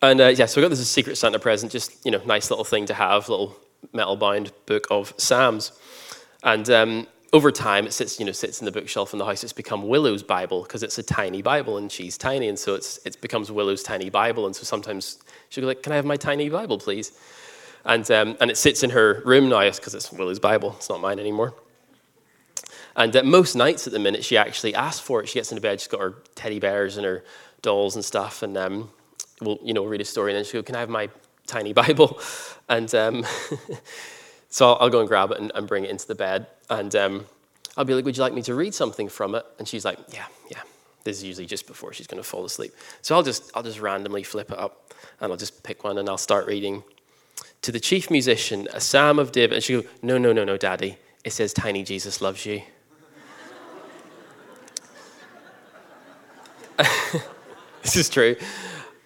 and 0.00 0.20
uh, 0.20 0.28
yeah, 0.28 0.46
so 0.46 0.60
I 0.60 0.62
got 0.62 0.68
this 0.68 0.78
as 0.78 0.86
a 0.86 0.88
Secret 0.88 1.16
Santa 1.16 1.38
present, 1.38 1.72
just, 1.72 2.04
you 2.04 2.12
know, 2.12 2.22
nice 2.24 2.50
little 2.50 2.64
thing 2.64 2.86
to 2.86 2.94
have, 2.94 3.28
little 3.28 3.56
metal 3.92 4.16
bound 4.16 4.52
book 4.66 4.86
of 4.90 5.12
Psalms. 5.16 5.72
And 6.42 6.68
um, 6.70 7.06
over 7.32 7.50
time, 7.50 7.86
it 7.86 7.92
sits, 7.92 8.18
you 8.18 8.26
know, 8.26 8.32
sits 8.32 8.60
in 8.60 8.64
the 8.64 8.72
bookshelf 8.72 9.12
in 9.12 9.18
the 9.18 9.24
house. 9.24 9.44
It's 9.44 9.52
become 9.52 9.88
Willow's 9.88 10.22
Bible 10.22 10.62
because 10.62 10.82
it's 10.82 10.98
a 10.98 11.02
tiny 11.02 11.42
Bible 11.42 11.76
and 11.78 11.90
she's 11.90 12.16
tiny. 12.16 12.48
And 12.48 12.58
so 12.58 12.74
it's, 12.74 12.98
it 13.04 13.20
becomes 13.20 13.50
Willow's 13.50 13.82
tiny 13.82 14.10
Bible. 14.10 14.46
And 14.46 14.54
so 14.54 14.62
sometimes 14.64 15.18
she'll 15.48 15.62
be 15.62 15.66
like, 15.66 15.82
Can 15.82 15.92
I 15.92 15.96
have 15.96 16.06
my 16.06 16.16
tiny 16.16 16.48
Bible, 16.48 16.78
please? 16.78 17.12
And, 17.84 18.08
um, 18.10 18.36
and 18.40 18.50
it 18.50 18.56
sits 18.56 18.82
in 18.82 18.90
her 18.90 19.22
room 19.24 19.48
now 19.48 19.68
because 19.70 19.94
it's 19.94 20.12
Willow's 20.12 20.38
Bible. 20.38 20.74
It's 20.76 20.88
not 20.88 21.00
mine 21.00 21.18
anymore. 21.18 21.54
And 22.96 23.14
uh, 23.14 23.22
most 23.22 23.54
nights 23.54 23.86
at 23.86 23.92
the 23.92 23.98
minute, 23.98 24.24
she 24.24 24.36
actually 24.36 24.74
asks 24.74 25.00
for 25.00 25.22
it. 25.22 25.28
She 25.28 25.34
gets 25.38 25.52
into 25.52 25.62
bed, 25.62 25.80
she's 25.80 25.88
got 25.88 26.00
her 26.00 26.14
teddy 26.34 26.58
bears 26.58 26.96
and 26.96 27.06
her 27.06 27.24
dolls 27.62 27.94
and 27.94 28.04
stuff, 28.04 28.42
and 28.42 28.56
um, 28.56 28.90
we'll, 29.40 29.58
you 29.62 29.72
know, 29.72 29.84
read 29.84 30.00
a 30.00 30.04
story, 30.04 30.32
and 30.32 30.36
then 30.36 30.44
she'll 30.44 30.62
go, 30.62 30.66
Can 30.66 30.76
I 30.76 30.80
have 30.80 30.88
my 30.88 31.08
tiny 31.46 31.72
Bible? 31.72 32.20
And 32.70 32.94
um, 32.94 33.24
so 34.48 34.72
I'll, 34.74 34.90
go 34.90 35.00
and 35.00 35.08
grab 35.08 35.30
it 35.30 35.38
and, 35.38 35.52
and, 35.54 35.68
bring 35.68 35.84
it 35.84 35.90
into 35.90 36.06
the 36.06 36.14
bed. 36.14 36.46
And 36.70 36.94
um, 36.96 37.26
I'll 37.76 37.84
be 37.84 37.94
like, 37.94 38.04
Would 38.04 38.16
you 38.16 38.22
like 38.22 38.32
me 38.32 38.42
to 38.42 38.54
read 38.54 38.74
something 38.74 39.08
from 39.08 39.34
it? 39.34 39.44
And 39.58 39.68
she's 39.68 39.84
like, 39.84 39.98
Yeah, 40.12 40.26
yeah. 40.50 40.62
This 41.04 41.18
is 41.18 41.24
usually 41.24 41.46
just 41.46 41.66
before 41.66 41.92
she's 41.92 42.06
going 42.06 42.22
to 42.22 42.28
fall 42.28 42.44
asleep. 42.44 42.74
So 43.02 43.14
I'll 43.14 43.22
just, 43.22 43.50
I'll 43.54 43.62
just 43.62 43.80
randomly 43.80 44.22
flip 44.22 44.50
it 44.50 44.58
up, 44.58 44.92
and 45.20 45.30
I'll 45.30 45.38
just 45.38 45.62
pick 45.62 45.84
one, 45.84 45.98
and 45.98 46.08
I'll 46.08 46.18
start 46.18 46.46
reading. 46.46 46.82
To 47.62 47.72
the 47.72 47.80
chief 47.80 48.10
musician, 48.10 48.68
a 48.72 48.80
psalm 48.80 49.18
of 49.18 49.32
David. 49.32 49.56
And 49.56 49.64
she 49.64 49.74
goes, 49.74 49.84
No, 50.02 50.18
no, 50.18 50.32
no, 50.32 50.44
no, 50.44 50.56
daddy. 50.56 50.98
It 51.24 51.32
says, 51.32 51.52
Tiny 51.52 51.82
Jesus 51.82 52.20
loves 52.20 52.44
you. 52.46 52.62
this 57.82 57.96
is 57.96 58.08
true. 58.08 58.36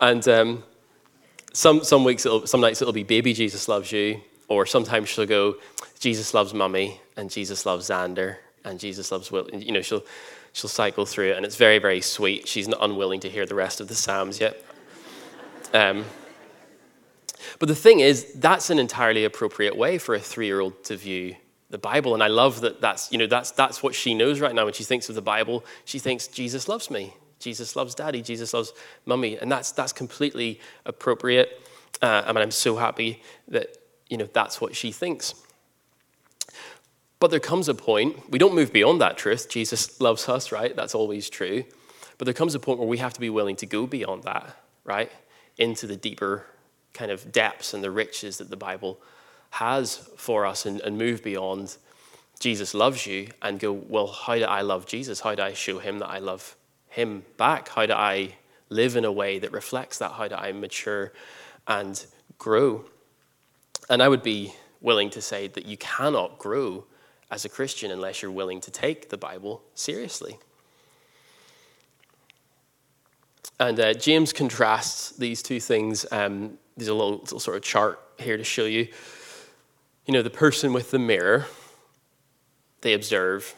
And 0.01 0.27
um, 0.29 0.65
some, 1.53 1.85
some 1.85 2.05
weeks, 2.05 2.27
some 2.45 2.61
nights 2.61 2.83
it'll 2.83 2.93
be 2.93 3.03
baby 3.03 3.33
Jesus 3.33 3.69
loves 3.69 3.93
you, 3.93 4.21
or 4.53 4.67
sometimes 4.67 5.09
she'll 5.09 5.27
go, 5.27 5.57
Jesus 5.99 6.35
loves 6.35 6.53
mummy, 6.53 7.01
and 7.17 7.31
Jesus 7.31 7.65
loves 7.67 7.89
Xander, 7.89 8.37
and 8.65 8.79
Jesus 8.79 9.13
loves 9.13 9.31
Will. 9.31 9.49
And, 9.53 9.63
you 9.63 9.73
know, 9.73 9.83
she'll, 9.83 10.05
she'll 10.53 10.71
cycle 10.71 11.07
through 11.07 11.31
it, 11.31 11.37
and 11.37 11.47
it's 11.47 11.57
very, 11.57 11.79
very 11.79 12.01
sweet. 12.01 12.49
She's 12.49 12.69
not 12.69 12.79
unwilling 12.83 13.21
to 13.21 13.31
hear 13.31 13.47
the 13.47 13.55
rest 13.55 13.81
of 13.81 13.89
the 13.89 13.95
Psalms 13.95 14.41
yet. 14.41 14.63
Um, 15.73 16.05
but 17.59 17.69
the 17.69 17.75
thing 17.75 18.01
is, 18.01 18.33
that's 18.35 18.71
an 18.71 18.79
entirely 18.79 19.25
appropriate 19.25 19.77
way 19.77 19.99
for 19.99 20.15
a 20.15 20.21
three 20.21 20.47
year 20.47 20.61
old 20.61 20.85
to 20.85 20.97
view 20.97 21.37
the 21.71 21.79
Bible. 21.79 22.15
And 22.15 22.23
I 22.23 22.29
love 22.29 22.61
that 22.61 22.81
that's, 22.81 23.11
you 23.11 23.19
know, 23.19 23.27
that's, 23.27 23.51
that's 23.53 23.83
what 23.83 23.95
she 23.95 24.15
knows 24.15 24.41
right 24.41 24.55
now. 24.55 24.65
When 24.65 24.75
she 24.75 24.85
thinks 24.85 25.09
of 25.09 25.15
the 25.15 25.23
Bible, 25.23 25.65
she 25.85 25.99
thinks, 25.99 26.29
Jesus 26.29 26.69
loves 26.69 26.91
me. 26.91 27.15
Jesus 27.43 27.75
loves 27.75 27.95
daddy, 27.95 28.23
Jesus 28.23 28.55
loves 28.55 28.73
mummy, 29.05 29.37
and 29.37 29.51
that's 29.51 29.73
that's 29.73 29.93
completely 29.93 30.61
appropriate. 30.87 31.61
Uh, 32.01 32.23
I 32.25 32.33
mean, 32.33 32.43
I'm 32.43 32.53
so 32.53 32.77
happy 32.77 33.21
that 33.49 33.77
you 34.13 34.19
know 34.19 34.29
that's 34.31 34.61
what 34.61 34.77
she 34.77 34.93
thinks. 34.93 35.35
But 37.19 37.31
there 37.31 37.41
comes 37.41 37.67
a 37.67 37.75
point 37.75 38.31
we 38.31 38.39
don't 38.39 38.55
move 38.55 38.71
beyond 38.71 39.01
that 39.01 39.17
truth. 39.17 39.49
Jesus 39.49 39.99
loves 40.03 40.29
us, 40.29 40.53
right? 40.53 40.77
That's 40.77 40.95
always 40.95 41.31
true. 41.31 41.65
But 42.19 42.27
there 42.27 42.35
comes 42.35 42.55
a 42.55 42.61
point 42.61 42.79
where 42.79 42.87
we 42.87 42.99
have 42.99 43.15
to 43.15 43.21
be 43.21 43.31
willing 43.31 43.57
to 43.57 43.67
go 43.67 43.87
beyond 43.87 44.25
that, 44.25 44.55
right, 44.85 45.11
into 45.57 45.87
the 45.87 45.97
deeper 45.97 46.45
kind 46.93 47.11
of 47.11 47.33
depths 47.33 47.73
and 47.73 47.83
the 47.83 47.91
riches 47.91 48.37
that 48.37 48.51
the 48.51 48.57
Bible 48.57 49.01
has 49.49 49.97
for 50.19 50.45
us, 50.45 50.67
and, 50.67 50.83
and 50.83 50.99
move 50.99 51.23
beyond. 51.23 51.79
Jesus 52.39 52.75
loves 52.75 53.07
you, 53.07 53.29
and 53.41 53.59
go, 53.59 53.73
well, 53.73 54.09
how 54.09 54.35
do 54.35 54.45
I 54.45 54.61
love 54.61 54.85
Jesus? 54.85 55.21
How 55.21 55.35
do 55.35 55.43
I 55.43 55.55
show 55.55 55.79
him 55.79 56.01
that 56.01 56.09
I 56.09 56.19
love 56.19 56.55
him 56.89 57.25
back? 57.39 57.71
How 57.71 57.87
do 57.87 57.95
I 57.95 58.35
live 58.69 58.95
in 58.95 59.07
a 59.07 59.13
way 59.13 59.39
that 59.39 59.53
reflects 59.53 59.97
that? 59.99 60.13
How 60.13 60.29
do 60.29 60.35
I 60.35 60.53
mature 60.53 61.15
and 61.67 62.05
grow? 62.37 62.85
And 63.93 64.03
I 64.03 64.09
would 64.09 64.23
be 64.23 64.55
willing 64.81 65.11
to 65.11 65.21
say 65.21 65.49
that 65.49 65.67
you 65.67 65.77
cannot 65.77 66.39
grow 66.39 66.87
as 67.31 67.45
a 67.45 67.51
Christian 67.51 67.91
unless 67.91 68.23
you're 68.23 68.31
willing 68.31 68.59
to 68.63 68.71
take 68.71 69.11
the 69.11 69.19
Bible 69.19 69.63
seriously. 69.75 70.39
And 73.61 73.79
uh, 73.79 73.93
James 73.93 74.33
contrasts 74.33 75.11
these 75.11 75.43
two 75.43 75.61
things. 75.61 76.07
Um, 76.11 76.57
there's 76.75 76.89
a 76.89 76.95
little, 76.95 77.19
little 77.19 77.39
sort 77.39 77.59
of 77.59 77.63
chart 77.63 78.01
here 78.19 78.39
to 78.39 78.45
show 78.45 78.65
you. 78.65 78.89
You 80.07 80.15
know, 80.15 80.23
the 80.23 80.31
person 80.31 80.73
with 80.73 80.91
the 80.91 80.99
mirror, 80.99 81.45
they 82.81 82.95
observe, 82.95 83.55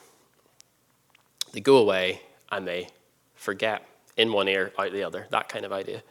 they 1.53 1.61
go 1.61 1.77
away, 1.77 2.23
and 2.51 2.67
they 2.67 2.89
forget 3.37 3.87
in 4.17 4.33
one 4.33 4.49
ear, 4.49 4.73
out 4.81 4.91
the 4.91 5.05
other, 5.05 5.29
that 5.31 5.49
kind 5.49 5.65
of 5.65 5.73
idea. 5.73 6.03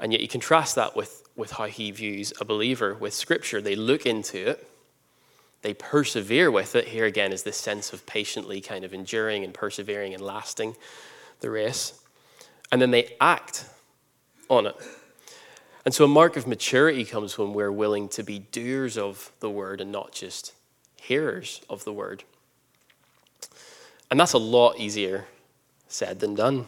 And 0.00 0.10
yet 0.10 0.22
you 0.22 0.28
contrast 0.28 0.76
that 0.76 0.96
with, 0.96 1.21
with 1.36 1.52
how 1.52 1.64
he 1.64 1.90
views 1.90 2.32
a 2.40 2.44
believer 2.44 2.94
with 2.94 3.14
Scripture. 3.14 3.60
They 3.60 3.76
look 3.76 4.06
into 4.06 4.50
it, 4.50 4.68
they 5.62 5.74
persevere 5.74 6.50
with 6.50 6.74
it. 6.74 6.88
Here 6.88 7.06
again 7.06 7.32
is 7.32 7.44
this 7.44 7.56
sense 7.56 7.92
of 7.92 8.04
patiently 8.04 8.60
kind 8.60 8.84
of 8.84 8.92
enduring 8.92 9.44
and 9.44 9.54
persevering 9.54 10.12
and 10.12 10.22
lasting 10.22 10.76
the 11.40 11.50
race. 11.50 12.00
And 12.70 12.82
then 12.82 12.90
they 12.90 13.14
act 13.20 13.66
on 14.48 14.66
it. 14.66 14.76
And 15.84 15.94
so 15.94 16.04
a 16.04 16.08
mark 16.08 16.36
of 16.36 16.46
maturity 16.46 17.04
comes 17.04 17.38
when 17.38 17.52
we're 17.54 17.72
willing 17.72 18.08
to 18.10 18.22
be 18.22 18.38
doers 18.40 18.96
of 18.98 19.32
the 19.40 19.50
word 19.50 19.80
and 19.80 19.90
not 19.90 20.12
just 20.12 20.52
hearers 20.96 21.60
of 21.68 21.84
the 21.84 21.92
word. 21.92 22.24
And 24.10 24.18
that's 24.18 24.32
a 24.32 24.38
lot 24.38 24.78
easier 24.78 25.26
said 25.88 26.20
than 26.20 26.34
done. 26.34 26.66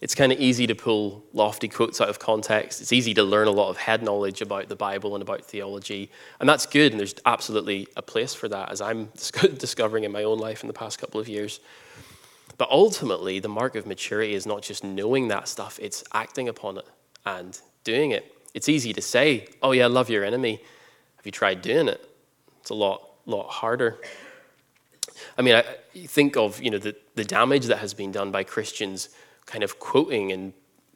It's 0.00 0.14
kind 0.14 0.32
of 0.32 0.40
easy 0.40 0.66
to 0.66 0.74
pull 0.74 1.24
lofty 1.34 1.68
quotes 1.68 2.00
out 2.00 2.08
of 2.08 2.18
context. 2.18 2.80
It's 2.80 2.92
easy 2.92 3.12
to 3.14 3.22
learn 3.22 3.48
a 3.48 3.50
lot 3.50 3.68
of 3.68 3.76
head 3.76 4.02
knowledge 4.02 4.40
about 4.40 4.68
the 4.68 4.76
Bible 4.76 5.14
and 5.14 5.20
about 5.20 5.44
theology. 5.44 6.10
And 6.40 6.48
that's 6.48 6.64
good, 6.64 6.92
and 6.92 6.98
there's 6.98 7.14
absolutely 7.26 7.86
a 7.96 8.02
place 8.02 8.32
for 8.32 8.48
that, 8.48 8.70
as 8.70 8.80
I'm 8.80 9.06
discovering 9.58 10.04
in 10.04 10.12
my 10.12 10.24
own 10.24 10.38
life 10.38 10.62
in 10.62 10.68
the 10.68 10.74
past 10.74 10.98
couple 10.98 11.20
of 11.20 11.28
years. 11.28 11.60
But 12.56 12.70
ultimately, 12.70 13.40
the 13.40 13.48
mark 13.48 13.74
of 13.74 13.86
maturity 13.86 14.34
is 14.34 14.46
not 14.46 14.62
just 14.62 14.84
knowing 14.84 15.28
that 15.28 15.48
stuff, 15.48 15.78
it's 15.82 16.02
acting 16.12 16.48
upon 16.48 16.78
it 16.78 16.86
and 17.26 17.58
doing 17.84 18.12
it. 18.12 18.34
It's 18.54 18.68
easy 18.68 18.94
to 18.94 19.02
say, 19.02 19.48
oh, 19.62 19.72
yeah, 19.72 19.86
love 19.86 20.08
your 20.08 20.24
enemy. 20.24 20.62
Have 21.16 21.26
you 21.26 21.32
tried 21.32 21.60
doing 21.60 21.88
it? 21.88 22.02
It's 22.60 22.70
a 22.70 22.74
lot, 22.74 23.06
lot 23.26 23.48
harder. 23.48 23.98
I 25.36 25.42
mean, 25.42 25.54
I 25.54 25.64
think 26.06 26.36
of 26.36 26.62
you 26.62 26.70
know 26.70 26.78
the, 26.78 26.96
the 27.14 27.24
damage 27.24 27.66
that 27.66 27.78
has 27.78 27.92
been 27.92 28.10
done 28.10 28.30
by 28.30 28.44
Christians 28.44 29.10
kind 29.50 29.64
of 29.64 29.78
quoting 29.80 30.30
and 30.32 30.52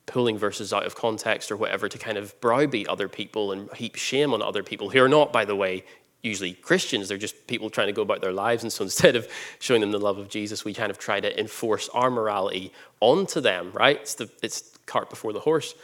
pulling 0.07 0.39
verses 0.39 0.73
out 0.73 0.87
of 0.87 0.95
context 0.95 1.51
or 1.51 1.57
whatever 1.57 1.89
to 1.89 1.99
kind 1.99 2.17
of 2.17 2.39
browbeat 2.41 2.87
other 2.89 3.09
people 3.09 3.53
and 3.53 3.73
heap 3.73 3.97
shame 3.97 4.33
on 4.33 4.41
other 4.41 4.63
people 4.63 4.91
who 4.91 5.03
are 5.03 5.09
not, 5.09 5.33
by 5.33 5.45
the 5.45 5.57
way, 5.57 5.85
usually 6.23 6.53
Christians. 6.53 7.09
They're 7.09 7.19
just 7.19 7.47
people 7.49 7.69
trying 7.69 7.89
to 7.89 7.93
go 7.93 8.03
about 8.03 8.21
their 8.21 8.33
lives. 8.33 8.63
And 8.63 8.73
so 8.73 8.85
instead 8.91 9.17
of 9.17 9.29
showing 9.59 9.81
them 9.81 9.91
the 9.91 9.99
love 9.99 10.19
of 10.19 10.29
Jesus, 10.29 10.65
we 10.65 10.73
kind 10.73 10.91
of 10.91 10.99
try 10.99 11.21
to 11.21 11.39
enforce 11.39 11.89
our 11.91 12.11
morality 12.11 12.73
onto 13.01 13.41
them, 13.41 13.73
right? 13.73 13.97
It's 13.97 14.15
the 14.15 14.31
it's 14.43 14.77
cart 14.87 15.11
before 15.11 15.33
the 15.33 15.41
horse. 15.41 15.75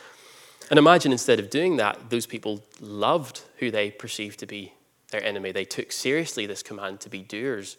And 0.71 0.79
imagine 0.79 1.11
instead 1.11 1.41
of 1.41 1.51
doing 1.51 1.79
that, 1.79 2.11
those 2.11 2.27
people 2.27 2.63
loved 2.81 3.43
who 3.57 3.73
they 3.73 3.91
perceived 3.91 4.39
to 4.41 4.47
be 4.47 4.73
their 5.11 5.25
enemy. 5.25 5.51
They 5.51 5.65
took 5.65 5.91
seriously 5.91 6.47
this 6.47 6.63
command 6.63 7.01
to 7.01 7.09
be 7.09 7.23
doers 7.23 7.77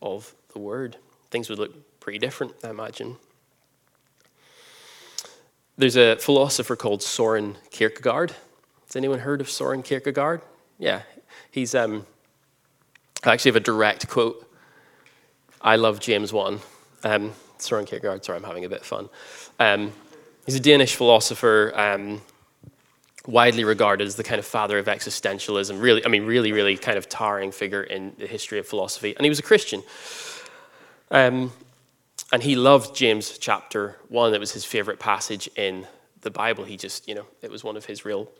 of 0.00 0.34
the 0.52 0.58
word. 0.58 0.96
Things 1.30 1.48
would 1.48 1.60
look 1.60 2.00
pretty 2.00 2.18
different, 2.18 2.54
I 2.64 2.70
imagine. 2.70 3.16
There's 5.82 5.96
a 5.96 6.14
philosopher 6.14 6.76
called 6.76 7.02
Soren 7.02 7.56
Kierkegaard. 7.72 8.30
Has 8.86 8.94
anyone 8.94 9.18
heard 9.18 9.40
of 9.40 9.50
Soren 9.50 9.82
Kierkegaard? 9.82 10.40
Yeah, 10.78 11.02
he's. 11.50 11.74
Um, 11.74 12.06
I 13.24 13.32
actually 13.32 13.48
have 13.48 13.56
a 13.56 13.64
direct 13.64 14.06
quote. 14.06 14.48
I 15.60 15.74
love 15.74 15.98
James 15.98 16.32
1. 16.32 16.60
Um, 17.02 17.32
Soren 17.58 17.84
Kierkegaard, 17.84 18.24
sorry, 18.24 18.38
I'm 18.38 18.44
having 18.44 18.64
a 18.64 18.68
bit 18.68 18.82
of 18.82 18.86
fun. 18.86 19.08
Um, 19.58 19.92
he's 20.46 20.54
a 20.54 20.60
Danish 20.60 20.94
philosopher, 20.94 21.72
um, 21.74 22.22
widely 23.26 23.64
regarded 23.64 24.06
as 24.06 24.14
the 24.14 24.22
kind 24.22 24.38
of 24.38 24.46
father 24.46 24.78
of 24.78 24.86
existentialism. 24.86 25.82
Really, 25.82 26.06
I 26.06 26.08
mean, 26.08 26.26
really, 26.26 26.52
really 26.52 26.76
kind 26.76 26.96
of 26.96 27.08
towering 27.08 27.50
figure 27.50 27.82
in 27.82 28.12
the 28.18 28.28
history 28.28 28.60
of 28.60 28.68
philosophy. 28.68 29.16
And 29.16 29.24
he 29.24 29.28
was 29.28 29.40
a 29.40 29.42
Christian. 29.42 29.82
Um, 31.10 31.52
and 32.32 32.42
he 32.42 32.56
loved 32.56 32.96
James 32.96 33.36
chapter 33.36 33.98
1. 34.08 34.32
It 34.32 34.40
was 34.40 34.52
his 34.52 34.64
favorite 34.64 34.98
passage 34.98 35.50
in 35.54 35.86
the 36.22 36.30
Bible. 36.30 36.64
He 36.64 36.78
just, 36.78 37.06
you 37.06 37.14
know, 37.14 37.26
it 37.42 37.50
was 37.50 37.62
one 37.62 37.76
of 37.76 37.84
his 37.84 38.06
real 38.06 38.30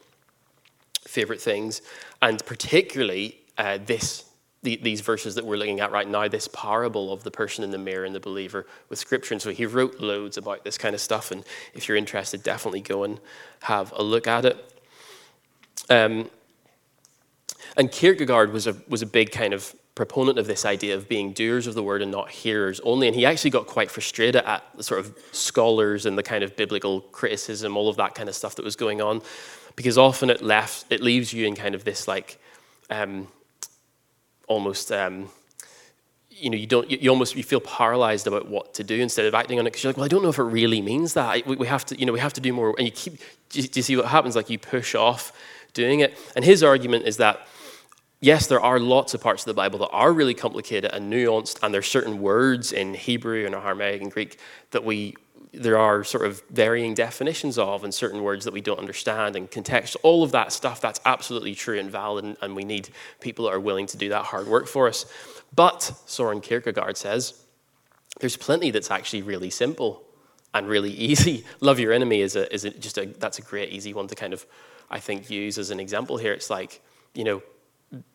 favorite 1.07 1.42
things. 1.42 1.83
And 2.22 2.44
particularly 2.46 3.42
uh, 3.59 3.78
this, 3.85 4.24
the, 4.62 4.76
these 4.76 5.02
verses 5.02 5.35
that 5.35 5.44
we're 5.44 5.57
looking 5.57 5.81
at 5.81 5.92
right 5.92 6.09
now, 6.09 6.26
this 6.26 6.48
parable 6.48 7.12
of 7.12 7.22
the 7.22 7.31
person 7.31 7.64
in 7.64 7.70
the 7.70 7.76
mirror 7.76 8.07
and 8.07 8.14
the 8.14 8.20
believer 8.20 8.66
with 8.88 8.98
scripture. 8.98 9.35
And 9.35 9.42
so 9.42 9.50
he 9.50 9.66
wrote 9.66 10.00
loads 10.00 10.38
about 10.38 10.64
this 10.64 10.78
kind 10.78 10.94
of 10.94 11.00
stuff. 11.00 11.31
And 11.31 11.44
if 11.74 11.87
you're 11.87 11.98
interested, 11.98 12.42
definitely 12.42 12.81
go 12.81 13.05
and 13.05 13.20
have 13.61 13.92
a 13.94 14.02
look 14.02 14.26
at 14.26 14.46
it. 14.46 14.83
Um, 15.90 16.31
and 17.76 17.92
Kierkegaard 17.92 18.52
was 18.52 18.66
a, 18.66 18.74
was 18.88 19.02
a 19.02 19.07
big 19.07 19.33
kind 19.33 19.52
of 19.52 19.74
proponent 19.94 20.38
of 20.38 20.46
this 20.46 20.64
idea 20.64 20.94
of 20.94 21.09
being 21.09 21.33
doers 21.33 21.66
of 21.66 21.74
the 21.74 21.83
word 21.83 22.00
and 22.00 22.11
not 22.11 22.31
hearers 22.31 22.81
only. 22.81 23.07
And 23.07 23.14
he 23.14 23.26
actually 23.26 23.50
got 23.50 23.66
quite 23.66 23.90
frustrated 23.90 24.37
at 24.37 24.64
the 24.74 24.83
sort 24.83 25.00
of 25.00 25.16
scholars 25.33 26.07
and 26.07 26.16
the 26.16 26.22
kind 26.22 26.42
of 26.42 26.57
biblical 26.57 27.02
criticism, 27.02 27.76
all 27.76 27.88
of 27.88 27.96
that 27.96 28.14
kind 28.14 28.28
of 28.28 28.35
stuff 28.35 28.57
that 28.57 28.64
was 28.64 28.76
going 28.76 29.02
on, 29.02 29.20
because 29.76 29.98
often 29.98 30.31
it 30.31 30.42
left 30.42 30.87
it 30.90 31.00
leaves 31.00 31.33
you 31.33 31.46
in 31.46 31.55
kind 31.55 31.74
of 31.74 31.85
this 31.85 32.09
like 32.09 32.38
um, 32.90 33.28
almost. 34.46 34.90
Um, 34.92 35.28
you 36.31 36.50
know, 36.50 36.57
you 36.57 36.66
don't. 36.66 36.90
You 36.90 37.11
almost 37.11 37.37
you 37.37 37.44
feel 37.44 37.61
paralyzed 37.61 38.26
about 38.26 38.48
what 38.48 38.74
to 38.74 38.83
do 38.83 39.00
instead 39.00 39.26
of 39.26 39.35
acting 39.35 39.61
on 39.61 39.66
it 39.66 39.70
because 39.70 39.85
you're 39.85 39.90
like, 39.92 39.98
well, 39.98 40.07
I 40.07 40.09
don't 40.09 40.22
know 40.22 40.28
if 40.31 40.38
it 40.38 40.44
really 40.44 40.83
means 40.83 41.14
that. 41.14 41.46
We, 41.46 41.55
we 41.55 41.66
have 41.68 41.85
to, 41.87 41.96
you 41.96 42.05
know, 42.05 42.12
we 42.12 42.18
have 42.18 42.33
to 42.33 42.40
do 42.40 42.52
more. 42.52 42.74
And 42.78 42.87
you 42.87 42.90
keep. 42.90 43.18
Do 43.50 43.61
you, 43.61 43.68
do 43.68 43.78
you 43.78 43.83
see 43.83 43.96
what 43.96 44.07
happens? 44.07 44.35
Like 44.35 44.50
you 44.50 44.59
push 44.59 44.94
off 44.96 45.33
doing 45.72 46.00
it. 46.00 46.18
And 46.35 46.44
his 46.44 46.62
argument 46.62 47.07
is 47.07 47.18
that 47.18 47.46
yes, 48.23 48.47
there 48.47 48.61
are 48.61 48.81
lots 48.81 49.13
of 49.13 49.21
parts 49.21 49.43
of 49.43 49.47
the 49.47 49.55
Bible 49.55 49.81
that 49.81 49.91
are 49.91 50.13
really 50.13 50.33
complicated 50.33 50.91
and 50.95 51.13
nuanced, 51.13 51.59
and 51.63 51.75
there's 51.75 51.89
certain 51.89 52.23
words 52.23 52.73
in 52.73 52.95
Hebrew 52.95 53.45
and 53.45 53.55
Aramaic 53.55 54.01
and 54.01 54.11
Greek 54.11 54.39
that 54.71 54.83
we 54.83 55.15
there 55.55 55.77
are 55.77 56.03
sort 56.03 56.25
of 56.25 56.43
varying 56.49 56.95
definitions 56.95 57.59
of, 57.59 57.85
and 57.85 57.93
certain 57.93 58.23
words 58.23 58.47
that 58.47 58.55
we 58.55 58.63
don't 58.63 58.79
understand, 58.79 59.37
and 59.37 59.51
context. 59.51 59.99
All 60.03 60.23
of 60.23 60.33
that 60.33 60.51
stuff 60.51 60.81
that's 60.81 60.99
absolutely 61.05 61.55
true 61.55 61.79
and 61.79 61.91
valid, 61.91 62.25
and, 62.25 62.37
and 62.41 62.57
we 62.57 62.65
need 62.65 62.89
people 63.21 63.45
that 63.45 63.51
are 63.51 63.61
willing 63.61 63.87
to 63.89 63.99
do 63.99 64.09
that 64.09 64.25
hard 64.25 64.47
work 64.47 64.67
for 64.67 64.89
us. 64.89 65.05
But 65.55 65.93
Soren 66.07 66.41
Kierkegaard 66.41 66.97
says 66.97 67.45
there's 68.21 68.37
plenty 68.37 68.71
that's 68.71 68.91
actually 68.91 69.23
really 69.23 69.51
simple 69.51 70.05
and 70.55 70.67
really 70.69 70.91
easy. 71.11 71.45
Love 71.61 71.79
your 71.79 71.93
enemy 71.93 72.23
is 72.23 72.35
a, 72.35 72.53
is 72.53 72.65
a, 72.65 72.71
just 72.71 72.97
a 72.97 73.07
that's 73.19 73.39
a 73.39 73.43
great 73.43 73.71
easy 73.71 73.93
one 73.93 74.07
to 74.07 74.15
kind 74.15 74.33
of 74.33 74.47
I 74.91 75.01
think 75.01 75.29
use 75.29 75.59
as 75.59 75.71
an 75.71 75.81
example 75.81 76.17
here. 76.17 76.33
It's 76.33 76.49
like 76.49 76.81
you 77.15 77.25
know 77.25 77.43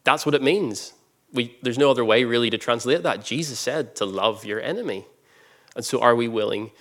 that's 0.04 0.26
what 0.26 0.36
it 0.36 0.42
means. 0.42 0.94
We, 1.34 1.58
there's 1.62 1.78
no 1.78 1.92
other 1.92 2.06
way 2.06 2.24
really 2.24 2.50
to 2.50 2.58
translate 2.58 3.04
that. 3.04 3.24
Jesus 3.24 3.60
said 3.60 3.96
to 3.98 4.06
love 4.06 4.46
your 4.46 4.62
enemy. 4.62 5.06
And 5.76 5.86
so, 5.86 6.02
are 6.02 6.16
we 6.16 6.28
willing 6.28 6.72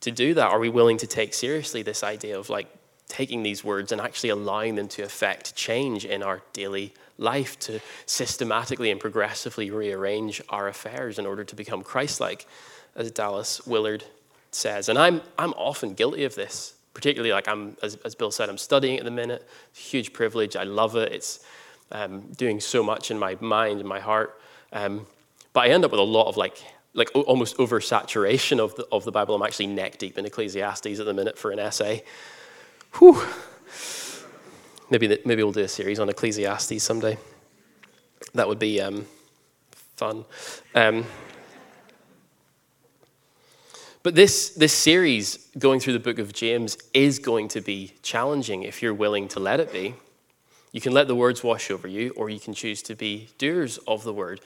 to 0.00 0.10
do 0.10 0.34
that? 0.34 0.50
Are 0.50 0.58
we 0.58 0.68
willing 0.68 0.96
to 0.98 1.06
take 1.06 1.34
seriously 1.34 1.82
this 1.82 2.02
idea 2.02 2.38
of 2.38 2.48
like 2.48 2.68
taking 3.08 3.42
these 3.42 3.64
words 3.64 3.90
and 3.90 4.00
actually 4.00 4.30
allowing 4.30 4.74
them 4.74 4.88
to 4.88 5.02
affect 5.02 5.54
change 5.56 6.04
in 6.04 6.22
our 6.22 6.42
daily 6.52 6.94
life, 7.16 7.58
to 7.58 7.80
systematically 8.06 8.90
and 8.90 9.00
progressively 9.00 9.70
rearrange 9.70 10.40
our 10.50 10.68
affairs 10.68 11.18
in 11.18 11.26
order 11.26 11.42
to 11.42 11.56
become 11.56 11.82
Christ 11.82 12.20
like, 12.20 12.46
as 12.94 13.10
Dallas 13.10 13.66
Willard 13.66 14.04
says? 14.50 14.88
And 14.88 14.98
I'm, 14.98 15.22
I'm 15.38 15.52
often 15.54 15.94
guilty 15.94 16.24
of 16.24 16.34
this, 16.34 16.74
particularly 16.94 17.32
like 17.32 17.48
I'm, 17.48 17.76
as, 17.82 17.96
as 18.04 18.14
Bill 18.14 18.30
said, 18.30 18.48
I'm 18.48 18.58
studying 18.58 18.98
at 18.98 19.04
the 19.04 19.10
minute. 19.10 19.48
Huge 19.74 20.12
privilege. 20.12 20.54
I 20.54 20.64
love 20.64 20.94
it. 20.94 21.12
It's 21.12 21.44
um, 21.92 22.32
doing 22.36 22.60
so 22.60 22.82
much 22.82 23.10
in 23.10 23.18
my 23.18 23.36
mind 23.40 23.80
and 23.80 23.88
my 23.88 24.00
heart. 24.00 24.40
Um, 24.72 25.06
but 25.52 25.60
I 25.60 25.68
end 25.68 25.84
up 25.84 25.90
with 25.90 26.00
a 26.00 26.04
lot 26.04 26.28
of 26.28 26.36
like, 26.36 26.62
like 26.94 27.10
almost 27.14 27.56
oversaturation 27.58 28.58
of 28.58 28.74
the, 28.76 28.86
of 28.92 29.04
the 29.04 29.12
Bible. 29.12 29.34
I'm 29.34 29.42
actually 29.42 29.68
neck 29.68 29.98
deep 29.98 30.18
in 30.18 30.26
Ecclesiastes 30.26 31.00
at 31.00 31.06
the 31.06 31.14
minute 31.14 31.38
for 31.38 31.50
an 31.50 31.58
essay. 31.58 32.04
Whew. 32.98 33.22
Maybe, 34.90 35.18
maybe 35.24 35.42
we'll 35.42 35.52
do 35.52 35.60
a 35.60 35.68
series 35.68 36.00
on 36.00 36.08
Ecclesiastes 36.08 36.82
someday. 36.82 37.18
That 38.34 38.48
would 38.48 38.58
be 38.58 38.80
um, 38.80 39.06
fun. 39.96 40.24
Um, 40.74 41.04
but 44.02 44.14
this, 44.14 44.50
this 44.50 44.72
series, 44.72 45.48
going 45.58 45.80
through 45.80 45.92
the 45.94 45.98
book 45.98 46.18
of 46.18 46.32
James, 46.32 46.78
is 46.94 47.18
going 47.18 47.48
to 47.48 47.60
be 47.60 47.94
challenging 48.02 48.62
if 48.62 48.80
you're 48.80 48.94
willing 48.94 49.28
to 49.28 49.40
let 49.40 49.60
it 49.60 49.72
be. 49.72 49.94
You 50.72 50.80
can 50.80 50.92
let 50.92 51.08
the 51.08 51.14
words 51.14 51.42
wash 51.42 51.70
over 51.70 51.88
you, 51.88 52.10
or 52.16 52.30
you 52.30 52.40
can 52.40 52.54
choose 52.54 52.82
to 52.82 52.94
be 52.94 53.28
doers 53.38 53.78
of 53.86 54.04
the 54.04 54.12
word. 54.12 54.40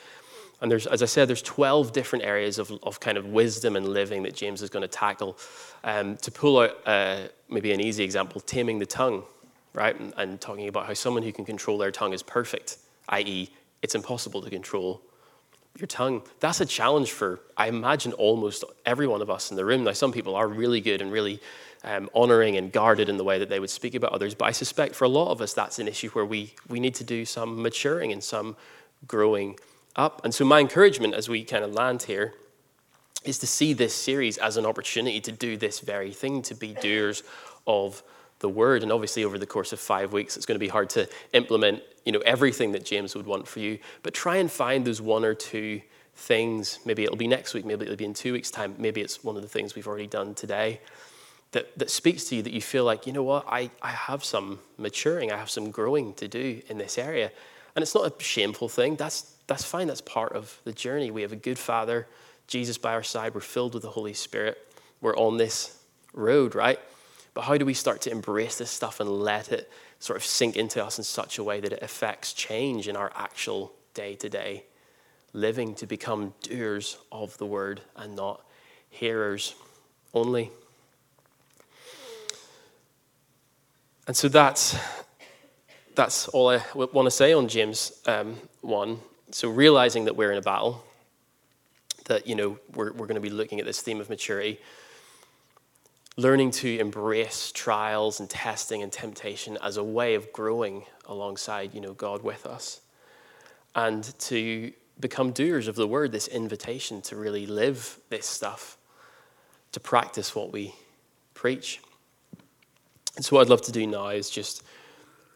And 0.61 0.71
there's, 0.71 0.87
as 0.87 1.03
I 1.03 1.07
said, 1.07 1.29
there's 1.29 1.43
12 1.43 1.93
different 1.93 2.25
areas 2.25 2.59
of, 2.59 2.71
of 2.85 3.01
kind 3.01 3.19
of 3.19 3.27
wisdom 3.27 3.75
and 3.75 3.89
living 3.89 4.23
that 4.23 4.37
James 4.37 4.63
is 4.63 4.71
going 4.71 4.83
to 4.83 4.89
tackle. 4.89 5.37
Um, 5.83 6.17
to 6.19 6.31
pull 6.31 6.61
out 6.61 6.79
uh, 6.87 7.23
maybe 7.49 7.73
an 7.73 7.81
easy 7.81 8.05
example, 8.05 8.41
taming 8.41 8.79
the 8.79 8.87
tongue, 8.87 9.25
right? 9.75 9.99
And, 9.99 10.15
and 10.17 10.41
talking 10.41 10.69
about 10.69 10.87
how 10.87 10.95
someone 10.95 11.25
who 11.25 11.33
can 11.33 11.45
control 11.45 11.79
their 11.79 11.91
tongue 11.91 12.13
is 12.13 12.23
perfect, 12.23 12.79
i.e., 13.09 13.51
it's 13.83 13.97
impossible 13.97 14.41
to 14.43 14.51
control 14.51 15.03
your 15.79 15.87
tongue. 15.87 16.23
That's 16.39 16.61
a 16.61 16.67
challenge 16.67 17.11
for, 17.11 17.41
I 17.57 17.67
imagine, 17.67 18.13
almost 18.13 18.63
every 18.87 19.09
one 19.09 19.23
of 19.23 19.31
us 19.31 19.51
in 19.51 19.57
the 19.57 19.65
room. 19.65 19.83
Now, 19.85 19.93
some 19.93 20.13
people 20.13 20.37
are 20.37 20.47
really 20.47 20.81
good 20.81 21.01
and 21.01 21.11
really 21.11 21.41
um, 21.85 22.09
honoring 22.15 22.57
and 22.57 22.73
guarded 22.73 23.09
in 23.09 23.17
the 23.17 23.25
way 23.25 23.39
that 23.39 23.49
they 23.49 23.61
would 23.61 23.71
speak 23.71 23.95
about 23.95 24.13
others. 24.13 24.35
But 24.35 24.47
I 24.47 24.53
suspect 24.53 24.95
for 24.95 25.05
a 25.05 25.09
lot 25.09 25.31
of 25.31 25.41
us, 25.41 25.53
that's 25.53 25.79
an 25.79 25.89
issue 25.89 26.11
where 26.11 26.25
we, 26.25 26.55
we 26.69 26.81
need 26.81 26.95
to 26.97 27.05
do 27.05 27.25
some 27.25 27.61
maturing 27.63 28.13
and 28.13 28.23
some 28.23 28.57
growing 29.07 29.59
up. 29.97 30.25
And 30.25 30.35
so, 30.35 30.45
my 30.45 30.61
encouragement 30.61 31.15
as 31.15 31.29
we 31.29 31.45
kind 31.45 31.65
of 31.65 31.73
land 31.73 32.05
here 32.05 32.35
is 33.25 33.39
to 33.39 33.47
see 33.47 33.73
this 33.73 33.95
series 33.95 34.39
as 34.39 34.57
an 34.57 34.67
opportunity 34.67 35.21
to 35.21 35.33
do 35.33 35.57
this 35.57 35.81
very 35.81 36.13
thing, 36.13 36.43
to 36.43 36.55
be 36.55 36.75
doers 36.75 37.23
of 37.67 38.03
the 38.41 38.49
word. 38.49 38.83
And 38.83 38.91
obviously, 38.91 39.25
over 39.25 39.39
the 39.39 39.47
course 39.47 39.73
of 39.73 39.81
five 39.81 40.13
weeks, 40.13 40.37
it's 40.37 40.47
going 40.47 40.57
to 40.57 40.65
be 40.65 40.69
hard 40.69 40.91
to 40.91 41.09
implement 41.33 41.83
you 42.05 42.13
know, 42.13 42.21
everything 42.21 42.73
that 42.73 42.85
James 42.85 43.15
would 43.15 43.27
want 43.27 43.47
for 43.47 43.61
you. 43.61 43.79
But 44.03 44.15
try 44.15 44.37
and 44.37 44.51
find 44.51 44.85
those 44.85 45.01
one 45.01 45.25
or 45.25 45.35
two 45.35 45.81
things. 46.17 46.81
Maybe 46.85 47.05
it'll 47.05 47.17
be 47.17 47.29
next 47.29 47.55
week, 47.55 47.65
maybe 47.65 47.85
it'll 47.85 47.97
be 47.97 48.05
in 48.05 48.15
two 48.15 48.33
weeks' 48.33 48.51
time, 48.51 48.75
maybe 48.79 49.01
it's 49.01 49.23
one 49.23 49.37
of 49.37 49.43
the 49.43 49.49
things 49.49 49.75
we've 49.75 49.87
already 49.87 50.09
done 50.09 50.35
today 50.35 50.81
that, 51.53 51.79
that 51.79 51.91
speaks 51.91 52.25
to 52.25 52.37
you 52.37 52.43
that 52.43 52.53
you 52.53 52.61
feel 52.61 52.85
like, 52.85 53.07
you 53.07 53.13
know 53.13 53.23
what, 53.23 53.47
I, 53.49 53.71
I 53.81 53.91
have 53.91 54.25
some 54.25 54.59
maturing, 54.79 55.31
I 55.31 55.37
have 55.37 55.51
some 55.51 55.71
growing 55.71 56.15
to 56.15 56.29
do 56.29 56.61
in 56.69 56.79
this 56.79 56.99
area. 56.99 57.31
And 57.75 57.83
it's 57.83 57.95
not 57.95 58.07
a 58.07 58.23
shameful 58.23 58.69
thing. 58.69 58.97
That's, 58.97 59.35
that's 59.47 59.65
fine. 59.65 59.87
That's 59.87 60.01
part 60.01 60.33
of 60.33 60.61
the 60.65 60.73
journey. 60.73 61.11
We 61.11 61.23
have 61.23 61.33
a 61.33 61.37
good 61.37 61.59
father, 61.59 62.07
Jesus 62.47 62.77
by 62.77 62.93
our 62.93 63.03
side. 63.03 63.35
We're 63.35 63.41
filled 63.41 63.75
with 63.75 63.83
the 63.83 63.91
Holy 63.91 64.13
Spirit. 64.13 64.59
We're 65.01 65.17
on 65.17 65.37
this 65.37 65.79
road, 66.13 66.55
right? 66.55 66.79
But 67.35 67.43
how 67.43 67.57
do 67.57 67.65
we 67.65 67.75
start 67.75 68.03
to 68.03 68.11
embrace 68.11 68.59
this 68.59 68.71
stuff 68.71 69.01
and 69.01 69.09
let 69.09 69.51
it 69.51 69.71
sort 70.01 70.19
of 70.19 70.25
sink 70.25 70.57
into 70.57 70.85
us 70.85 70.99
in 70.99 71.05
such 71.05 71.39
a 71.39 71.45
way 71.45 71.61
that 71.61 71.73
it 71.73 71.83
affects 71.83 72.33
change 72.35 72.89
in 72.89 72.97
our 72.97 73.11
actual 73.15 73.73
day 73.95 74.17
to 74.17 74.29
day 74.29 74.65
living 75.33 75.75
to 75.75 75.87
become 75.87 76.35
doers 76.43 76.99
of 77.11 77.39
the 77.39 77.47
word 77.47 77.81
and 77.97 78.15
not 78.15 78.45
hearers 78.91 79.55
only? 80.13 80.51
And 84.07 84.17
so 84.17 84.29
that's, 84.29 84.77
that's 85.95 86.27
all 86.29 86.51
I 86.51 86.61
want 86.75 87.07
to 87.07 87.11
say 87.11 87.33
on 87.33 87.47
James 87.47 87.93
um, 88.07 88.37
1. 88.63 88.99
So 89.31 89.49
realizing 89.49 90.07
that 90.07 90.17
we're 90.17 90.33
in 90.33 90.39
a 90.39 90.43
battle, 90.43 90.85
that, 92.07 92.27
you 92.27 92.35
know, 92.35 92.59
we're, 92.75 92.93
we're 92.93 93.07
going 93.07 93.15
to 93.15 93.21
be 93.21 93.31
looking 93.31 93.61
at 93.61 93.67
this 93.67 93.81
theme 93.81 94.01
of 94.01 94.11
maturity, 94.11 94.59
learning 96.17 96.51
to 96.51 96.79
embrace 96.79 97.53
trials 97.53 98.19
and 98.19 98.29
testing 98.29 98.83
and 98.83 98.91
temptation 98.91 99.57
as 99.63 99.77
a 99.77 99.85
way 99.85 100.17
of 100.17 100.33
growing 100.33 100.85
alongside, 101.07 101.73
you 101.73 101.81
know, 101.81 101.95
God 101.95 102.25
with 102.25 102.45
us. 102.45 102.81
And 103.77 104.03
to 104.21 104.73
become 104.99 105.31
doers 105.31 105.69
of 105.69 105.77
the 105.77 105.87
word, 105.87 106.11
this 106.11 106.27
invitation 106.27 107.03
to 107.03 107.17
really 107.17 107.47
live 107.47 107.99
this 108.11 108.27
stuff, 108.27 108.77
to 109.71 109.79
practice 109.79 110.35
what 110.35 110.53
we 110.53 110.75
preach. 111.35 111.81
So 113.21 113.37
what 113.37 113.43
I'd 113.43 113.51
love 113.51 113.63
to 113.63 113.73
do 113.73 113.87
now 113.87 114.09
is 114.09 114.31
just 114.31 114.63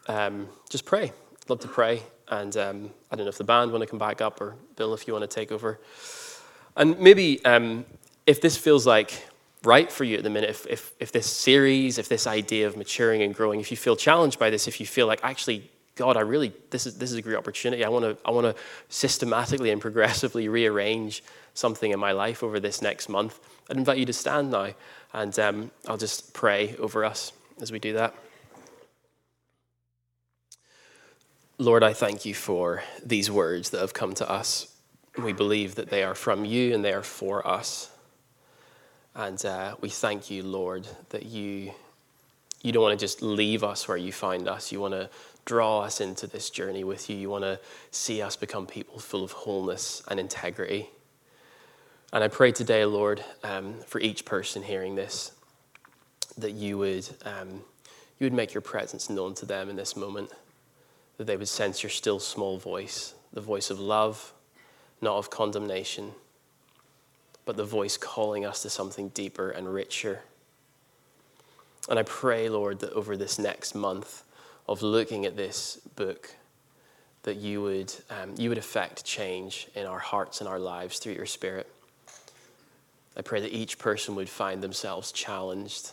um, 0.08 0.48
just 0.70 0.84
pray. 0.84 1.04
I'd 1.04 1.50
love 1.50 1.60
to 1.60 1.68
pray. 1.68 2.02
And 2.28 2.56
um, 2.56 2.90
I 3.10 3.16
don't 3.16 3.24
know 3.24 3.30
if 3.30 3.38
the 3.38 3.44
band 3.44 3.70
want 3.70 3.82
to 3.82 3.86
come 3.86 3.98
back 3.98 4.20
up 4.20 4.40
or 4.40 4.56
Bill, 4.76 4.94
if 4.94 5.06
you 5.06 5.12
want 5.12 5.28
to 5.28 5.32
take 5.32 5.52
over. 5.52 5.78
And 6.76 6.98
maybe 6.98 7.44
um, 7.44 7.84
if 8.26 8.40
this 8.40 8.56
feels 8.56 8.86
like 8.86 9.26
right 9.62 9.90
for 9.90 10.04
you 10.04 10.16
at 10.16 10.22
the 10.22 10.30
minute, 10.30 10.50
if, 10.50 10.66
if, 10.66 10.92
if 10.98 11.12
this 11.12 11.26
series, 11.26 11.98
if 11.98 12.08
this 12.08 12.26
idea 12.26 12.66
of 12.66 12.76
maturing 12.76 13.22
and 13.22 13.34
growing, 13.34 13.60
if 13.60 13.70
you 13.70 13.76
feel 13.76 13.96
challenged 13.96 14.38
by 14.38 14.50
this, 14.50 14.66
if 14.66 14.80
you 14.80 14.86
feel 14.86 15.06
like 15.06 15.20
actually, 15.22 15.70
God, 15.94 16.16
I 16.16 16.20
really, 16.20 16.52
this 16.70 16.86
is, 16.86 16.98
this 16.98 17.12
is 17.12 17.18
a 17.18 17.22
great 17.22 17.36
opportunity. 17.36 17.84
I 17.84 17.88
want 17.88 18.04
to 18.04 18.16
I 18.24 18.30
want 18.30 18.44
to 18.44 18.62
systematically 18.88 19.70
and 19.70 19.80
progressively 19.88 20.48
rearrange 20.48 21.22
something 21.54 21.92
in 21.92 21.98
my 21.98 22.12
life 22.12 22.42
over 22.42 22.60
this 22.60 22.82
next 22.82 23.08
month. 23.08 23.38
I'd 23.70 23.76
invite 23.76 23.98
you 23.98 24.06
to 24.06 24.12
stand 24.12 24.50
now 24.50 24.70
and 25.12 25.38
um, 25.38 25.70
I'll 25.88 25.96
just 25.96 26.34
pray 26.34 26.76
over 26.78 27.04
us 27.04 27.32
as 27.61 27.72
we 27.72 27.78
do 27.78 27.94
that. 27.94 28.14
Lord, 31.59 31.82
I 31.82 31.94
thank 31.94 32.26
you 32.26 32.34
for 32.34 32.82
these 33.04 33.30
words 33.30 33.70
that 33.70 33.80
have 33.80 33.94
come 33.94 34.12
to 34.14 34.30
us. 34.30 34.74
We 35.16 35.32
believe 35.32 35.76
that 35.76 35.88
they 35.88 36.04
are 36.04 36.14
from 36.14 36.44
you 36.44 36.74
and 36.74 36.84
they 36.84 36.92
are 36.92 37.02
for 37.02 37.46
us. 37.46 37.90
And 39.14 39.42
uh, 39.46 39.76
we 39.80 39.88
thank 39.88 40.30
you, 40.30 40.42
Lord, 40.42 40.86
that 41.09 41.24
you, 41.24 41.72
you 42.62 42.72
don't 42.72 42.82
want 42.82 42.98
to 42.98 43.02
just 43.02 43.22
leave 43.22 43.64
us 43.64 43.88
where 43.88 43.96
you 43.96 44.12
find 44.12 44.46
us. 44.46 44.70
You 44.70 44.80
want 44.80 44.92
to 44.92 45.09
draw 45.46 45.80
us 45.80 46.02
into 46.02 46.26
this 46.26 46.50
journey 46.50 46.84
with 46.84 47.09
you. 47.09 47.16
You 47.16 47.30
want 47.30 47.44
to 47.44 47.59
see 47.90 48.20
us 48.20 48.36
become 48.36 48.66
people 48.66 48.98
full 48.98 49.24
of 49.24 49.32
wholeness 49.32 50.02
and 50.09 50.20
integrity. 50.20 50.90
And 52.12 52.22
I 52.22 52.28
pray 52.28 52.52
today, 52.52 52.84
Lord, 52.84 53.24
um, 53.42 53.76
for 53.86 53.98
each 54.00 54.26
person 54.26 54.62
hearing 54.62 54.94
this, 54.94 55.32
that 56.39 56.53
you 56.53 56.78
would, 56.78 57.09
um, 57.24 57.62
you 58.18 58.24
would 58.24 58.32
make 58.32 58.55
your 58.55 58.61
presence 58.61 59.09
known 59.09 59.34
to 59.34 59.47
them 59.47 59.68
in 59.68 59.76
this 59.76 59.97
moment, 59.97 60.30
that 61.16 61.26
they 61.26 61.37
would 61.37 61.49
sense 61.49 61.82
your 61.82 61.91
still 61.91 62.18
small 62.18 62.59
voice, 62.59 63.14
the 63.32 63.41
voice 63.41 63.70
of 63.70 63.80
love, 63.80 64.32
not 65.01 65.16
of 65.16 65.30
condemnation, 65.30 66.12
but 67.45 67.57
the 67.57 67.64
voice 67.64 67.97
calling 67.97 68.45
us 68.45 68.62
to 68.62 68.70
something 68.70 69.09
deeper 69.11 69.51
and 69.51 69.72
richer. 69.72 70.20
And 71.89 71.99
I 71.99 72.03
pray, 72.03 72.49
Lord, 72.49 72.80
that 72.80 72.93
over 72.93 73.16
this 73.16 73.39
next 73.39 73.74
month 73.74 74.24
of 74.68 74.82
looking 74.82 75.24
at 75.24 75.37
this 75.37 75.78
book, 75.95 76.34
that 77.22 77.37
you 77.37 77.62
would, 77.62 77.93
um, 78.11 78.34
you 78.37 78.49
would 78.49 78.59
affect 78.59 79.05
change 79.05 79.68
in 79.74 79.87
our 79.87 79.99
hearts 79.99 80.41
and 80.41 80.49
our 80.49 80.59
lives 80.59 80.99
through 80.99 81.14
your 81.14 81.26
Spirit. 81.26 81.70
I 83.16 83.22
pray 83.22 83.41
that 83.41 83.53
each 83.53 83.78
person 83.78 84.14
would 84.16 84.28
find 84.28 84.62
themselves 84.62 85.11
challenged 85.11 85.93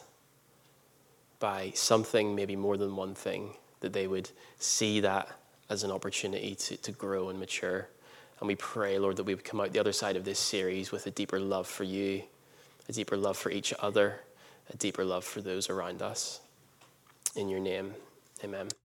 by 1.44 1.70
something, 1.76 2.34
maybe 2.34 2.56
more 2.56 2.78
than 2.78 2.96
one 2.96 3.14
thing, 3.14 3.50
that 3.82 3.92
they 3.92 4.08
would 4.08 4.30
see 4.60 5.02
that 5.02 5.28
as 5.70 5.84
an 5.84 5.92
opportunity 5.92 6.56
to, 6.56 6.78
to 6.78 6.94
grow 6.94 7.28
and 7.28 7.38
mature. 7.38 7.90
And 8.40 8.48
we 8.48 8.56
pray, 8.56 8.98
Lord, 8.98 9.18
that 9.18 9.26
we 9.26 9.36
would 9.36 9.44
come 9.44 9.60
out 9.60 9.74
the 9.74 9.80
other 9.80 9.92
side 9.92 10.16
of 10.16 10.24
this 10.24 10.40
series 10.40 10.94
with 10.94 11.06
a 11.06 11.12
deeper 11.12 11.42
love 11.42 11.68
for 11.68 11.84
you, 11.84 12.24
a 12.88 12.94
deeper 12.94 13.18
love 13.18 13.36
for 13.36 13.52
each 13.52 13.74
other, 13.80 14.22
a 14.74 14.78
deeper 14.78 15.04
love 15.04 15.26
for 15.26 15.42
those 15.42 15.70
around 15.70 16.02
us. 16.02 16.40
In 17.36 17.50
your 17.50 17.60
name, 17.60 17.94
amen. 18.42 18.70